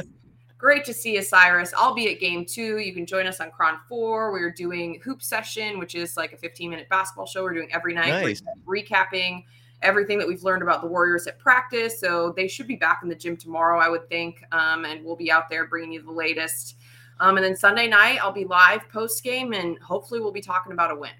great 0.56 0.84
to 0.86 0.94
see 0.94 1.14
you, 1.14 1.22
Cyrus. 1.22 1.72
I'll 1.76 1.94
be 1.94 2.10
at 2.12 2.18
game 2.18 2.44
two. 2.46 2.78
You 2.78 2.94
can 2.94 3.04
join 3.04 3.26
us 3.26 3.40
on 3.40 3.50
KRON 3.50 3.78
4. 3.88 4.32
We're 4.32 4.50
doing 4.50 5.00
Hoop 5.04 5.22
Session, 5.22 5.78
which 5.78 5.94
is 5.94 6.16
like 6.16 6.32
a 6.32 6.36
15 6.36 6.70
minute 6.70 6.88
basketball 6.88 7.26
show 7.26 7.42
we're 7.42 7.54
doing 7.54 7.68
every 7.72 7.94
night. 7.94 8.08
Nice. 8.08 8.42
recapping 8.66 9.44
everything 9.82 10.18
that 10.18 10.26
we've 10.26 10.42
learned 10.42 10.62
about 10.62 10.80
the 10.80 10.88
Warriors 10.88 11.26
at 11.26 11.38
practice. 11.38 12.00
So 12.00 12.32
they 12.36 12.48
should 12.48 12.66
be 12.66 12.76
back 12.76 13.00
in 13.02 13.08
the 13.08 13.14
gym 13.14 13.36
tomorrow, 13.36 13.78
I 13.78 13.88
would 13.88 14.08
think. 14.08 14.42
Um, 14.50 14.84
and 14.84 15.04
we'll 15.04 15.14
be 15.14 15.30
out 15.30 15.48
there 15.48 15.66
bringing 15.66 15.92
you 15.92 16.02
the 16.02 16.10
latest. 16.10 16.76
Um, 17.20 17.36
and 17.36 17.44
then 17.44 17.56
Sunday 17.56 17.86
night, 17.86 18.18
I'll 18.22 18.32
be 18.32 18.44
live 18.44 18.88
post 18.90 19.22
game, 19.24 19.52
and 19.52 19.78
hopefully, 19.80 20.20
we'll 20.20 20.32
be 20.32 20.40
talking 20.40 20.72
about 20.72 20.92
a 20.92 20.94
win. 20.94 21.10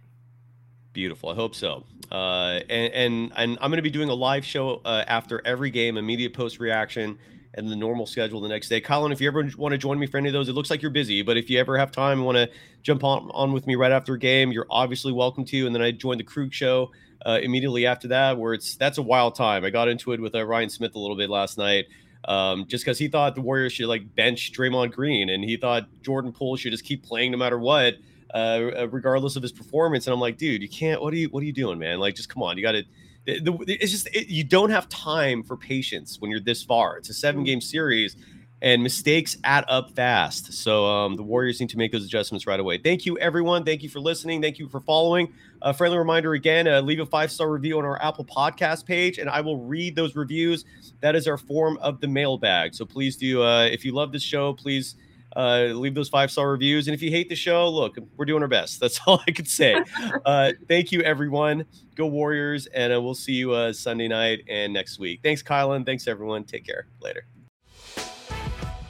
Beautiful. 0.93 1.29
I 1.31 1.35
hope 1.35 1.55
so. 1.55 1.85
Uh, 2.11 2.61
and, 2.71 2.93
and 2.93 3.33
and 3.37 3.59
I'm 3.61 3.71
going 3.71 3.77
to 3.77 3.83
be 3.83 3.91
doing 3.91 4.09
a 4.09 4.15
live 4.15 4.45
show 4.45 4.81
uh, 4.85 5.05
after 5.07 5.43
every 5.45 5.71
game, 5.71 5.97
immediate 5.99 6.33
post 6.33 6.59
reaction, 6.59 7.19
and 7.55 7.71
the 7.71 7.77
normal 7.77 8.07
schedule 8.07 8.41
the 8.41 8.49
next 8.49 8.69
day. 8.69 8.81
Colin, 8.81 9.13
if 9.13 9.21
you 9.21 9.29
ever 9.29 9.49
want 9.59 9.73
to 9.73 9.79
join 9.79 9.99
me 9.99 10.07
for 10.07 10.17
any 10.17 10.29
of 10.29 10.33
those, 10.33 10.49
it 10.49 10.55
looks 10.55 10.71
like 10.71 10.81
you're 10.81 10.91
busy, 10.91 11.23
but 11.23 11.37
if 11.37 11.51
you 11.51 11.59
ever 11.59 11.77
have 11.77 11.93
time 11.93 12.19
and 12.19 12.27
want 12.27 12.37
to 12.37 12.49
jump 12.83 13.05
on 13.05 13.31
on 13.35 13.53
with 13.53 13.67
me 13.67 13.75
right 13.75 13.93
after 13.93 14.15
a 14.15 14.19
game, 14.19 14.51
you're 14.53 14.67
obviously 14.71 15.13
welcome 15.13 15.45
to. 15.45 15.67
And 15.67 15.75
then 15.75 15.83
I 15.83 15.91
joined 15.91 16.21
the 16.21 16.25
Krug 16.25 16.53
show 16.53 16.91
uh, 17.27 17.39
immediately 17.43 17.87
after 17.87 18.09
that, 18.09 18.39
where 18.39 18.55
it's 18.55 18.77
that's 18.77 18.97
a 18.99 19.03
wild 19.03 19.35
time. 19.35 19.65
I 19.65 19.71
got 19.71 19.89
into 19.89 20.13
it 20.13 20.21
with 20.21 20.35
uh, 20.35 20.47
Ryan 20.47 20.71
Smith 20.71 20.95
a 20.95 20.99
little 20.99 21.17
bit 21.17 21.29
last 21.29 21.59
night. 21.59 21.87
Um, 22.25 22.67
just 22.67 22.85
because 22.85 22.99
he 22.99 23.09
thought 23.09 23.35
the 23.35 23.41
Warriors 23.41 23.73
should 23.75 23.87
like 23.87 24.15
bench 24.15 24.53
Draymond 24.53 24.93
Green, 24.93 25.29
and 25.29 25.45
he 25.45 25.57
thought 25.57 25.85
Jordan 26.03 26.33
Poole 26.33 26.57
should 26.57 26.73
just 26.73 26.85
keep 26.85 27.05
playing 27.05 27.31
no 27.31 27.39
matter 27.39 27.59
what 27.59 27.95
uh, 28.35 28.89
regardless 28.91 29.37
of 29.37 29.43
his 29.43 29.53
performance. 29.53 30.07
And 30.07 30.15
I'm 30.15 30.21
like, 30.21 30.37
dude, 30.37 30.63
you 30.63 30.69
can't. 30.69 31.01
What 31.03 31.13
are 31.13 31.17
you? 31.17 31.29
What 31.29 31.43
are 31.43 31.47
you 31.47 31.53
doing, 31.53 31.79
man? 31.79 31.99
Like, 31.99 32.15
just 32.15 32.29
come 32.29 32.43
on. 32.43 32.57
You 32.57 32.63
got 32.63 32.73
to. 32.73 32.85
It's 33.27 33.93
just 33.93 34.09
it, 34.09 34.29
you 34.29 34.43
don't 34.43 34.71
have 34.71 34.89
time 34.89 35.43
for 35.43 35.57
patience 35.57 36.19
when 36.21 36.31
you're 36.31 36.41
this 36.41 36.63
far. 36.63 36.97
It's 36.97 37.11
a 37.11 37.15
seven 37.15 37.45
game 37.45 37.61
series, 37.61 38.17
and 38.63 38.83
mistakes 38.83 39.37
add 39.45 39.65
up 39.69 39.95
fast. 39.95 40.53
So 40.53 40.87
um, 40.87 41.17
the 41.17 41.23
Warriors 41.23 41.61
need 41.61 41.69
to 41.71 41.77
make 41.79 41.93
those 41.93 42.05
adjustments 42.05 42.47
right 42.47 42.59
away. 42.59 42.79
Thank 42.79 43.05
you, 43.05 43.19
everyone. 43.19 43.65
Thank 43.65 43.83
you 43.83 43.89
for 43.89 44.01
listening. 44.01 44.41
Thank 44.41 44.59
you 44.59 44.69
for 44.69 44.81
following. 44.81 45.33
A 45.61 45.75
friendly 45.75 45.99
reminder 45.99 46.35
again: 46.35 46.67
uh, 46.67 46.81
leave 46.81 47.01
a 47.01 47.07
five 47.07 47.31
star 47.31 47.51
review 47.51 47.79
on 47.79 47.85
our 47.85 48.01
Apple 48.03 48.25
Podcast 48.25 48.87
page, 48.87 49.19
and 49.19 49.29
I 49.29 49.41
will 49.41 49.59
read 49.59 49.95
those 49.95 50.17
reviews. 50.17 50.65
That 51.01 51.15
is 51.15 51.29
our 51.29 51.39
form 51.39 51.77
of 51.79 52.01
the 52.01 52.09
mailbag. 52.09 52.75
So 52.75 52.87
please 52.87 53.17
do. 53.17 53.43
Uh, 53.43 53.65
if 53.65 53.85
you 53.85 53.93
love 53.93 54.13
this 54.13 54.23
show, 54.23 54.55
please 54.55 54.95
uh, 55.37 55.67
leave 55.75 55.95
those 55.95 56.09
five 56.09 56.31
star 56.31 56.51
reviews. 56.51 56.89
And 56.89 56.95
if 56.95 57.03
you 57.03 57.11
hate 57.11 57.29
the 57.29 57.37
show, 57.37 57.69
look, 57.69 57.97
we're 58.17 58.25
doing 58.25 58.43
our 58.43 58.49
best. 58.49 58.81
That's 58.81 59.01
all 59.07 59.23
I 59.27 59.31
can 59.31 59.45
say. 59.45 59.83
uh, 60.25 60.53
thank 60.67 60.93
you, 60.93 61.03
everyone. 61.03 61.65
Go 61.95 62.07
Warriors, 62.07 62.67
and 62.67 62.93
uh, 62.93 63.01
we'll 63.01 63.15
see 63.15 63.33
you 63.33 63.53
uh, 63.53 63.73
Sunday 63.73 64.09
night 64.09 64.41
and 64.49 64.73
next 64.73 64.99
week. 64.99 65.21
Thanks, 65.23 65.43
Kylen. 65.43 65.85
Thanks, 65.85 66.07
everyone. 66.07 66.45
Take 66.45 66.65
care. 66.65 66.87
Later. 67.01 67.27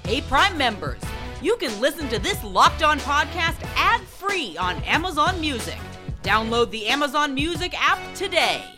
Hey, 0.04 0.22
Prime 0.22 0.56
members, 0.56 1.00
you 1.42 1.56
can 1.56 1.78
listen 1.80 2.08
to 2.08 2.18
this 2.18 2.42
Locked 2.42 2.82
On 2.82 2.98
podcast 3.00 3.62
ad 3.76 4.00
free 4.02 4.56
on 4.56 4.76
Amazon 4.84 5.40
Music. 5.40 5.78
Download 6.22 6.70
the 6.70 6.86
Amazon 6.86 7.34
Music 7.34 7.74
app 7.78 7.98
today. 8.14 8.77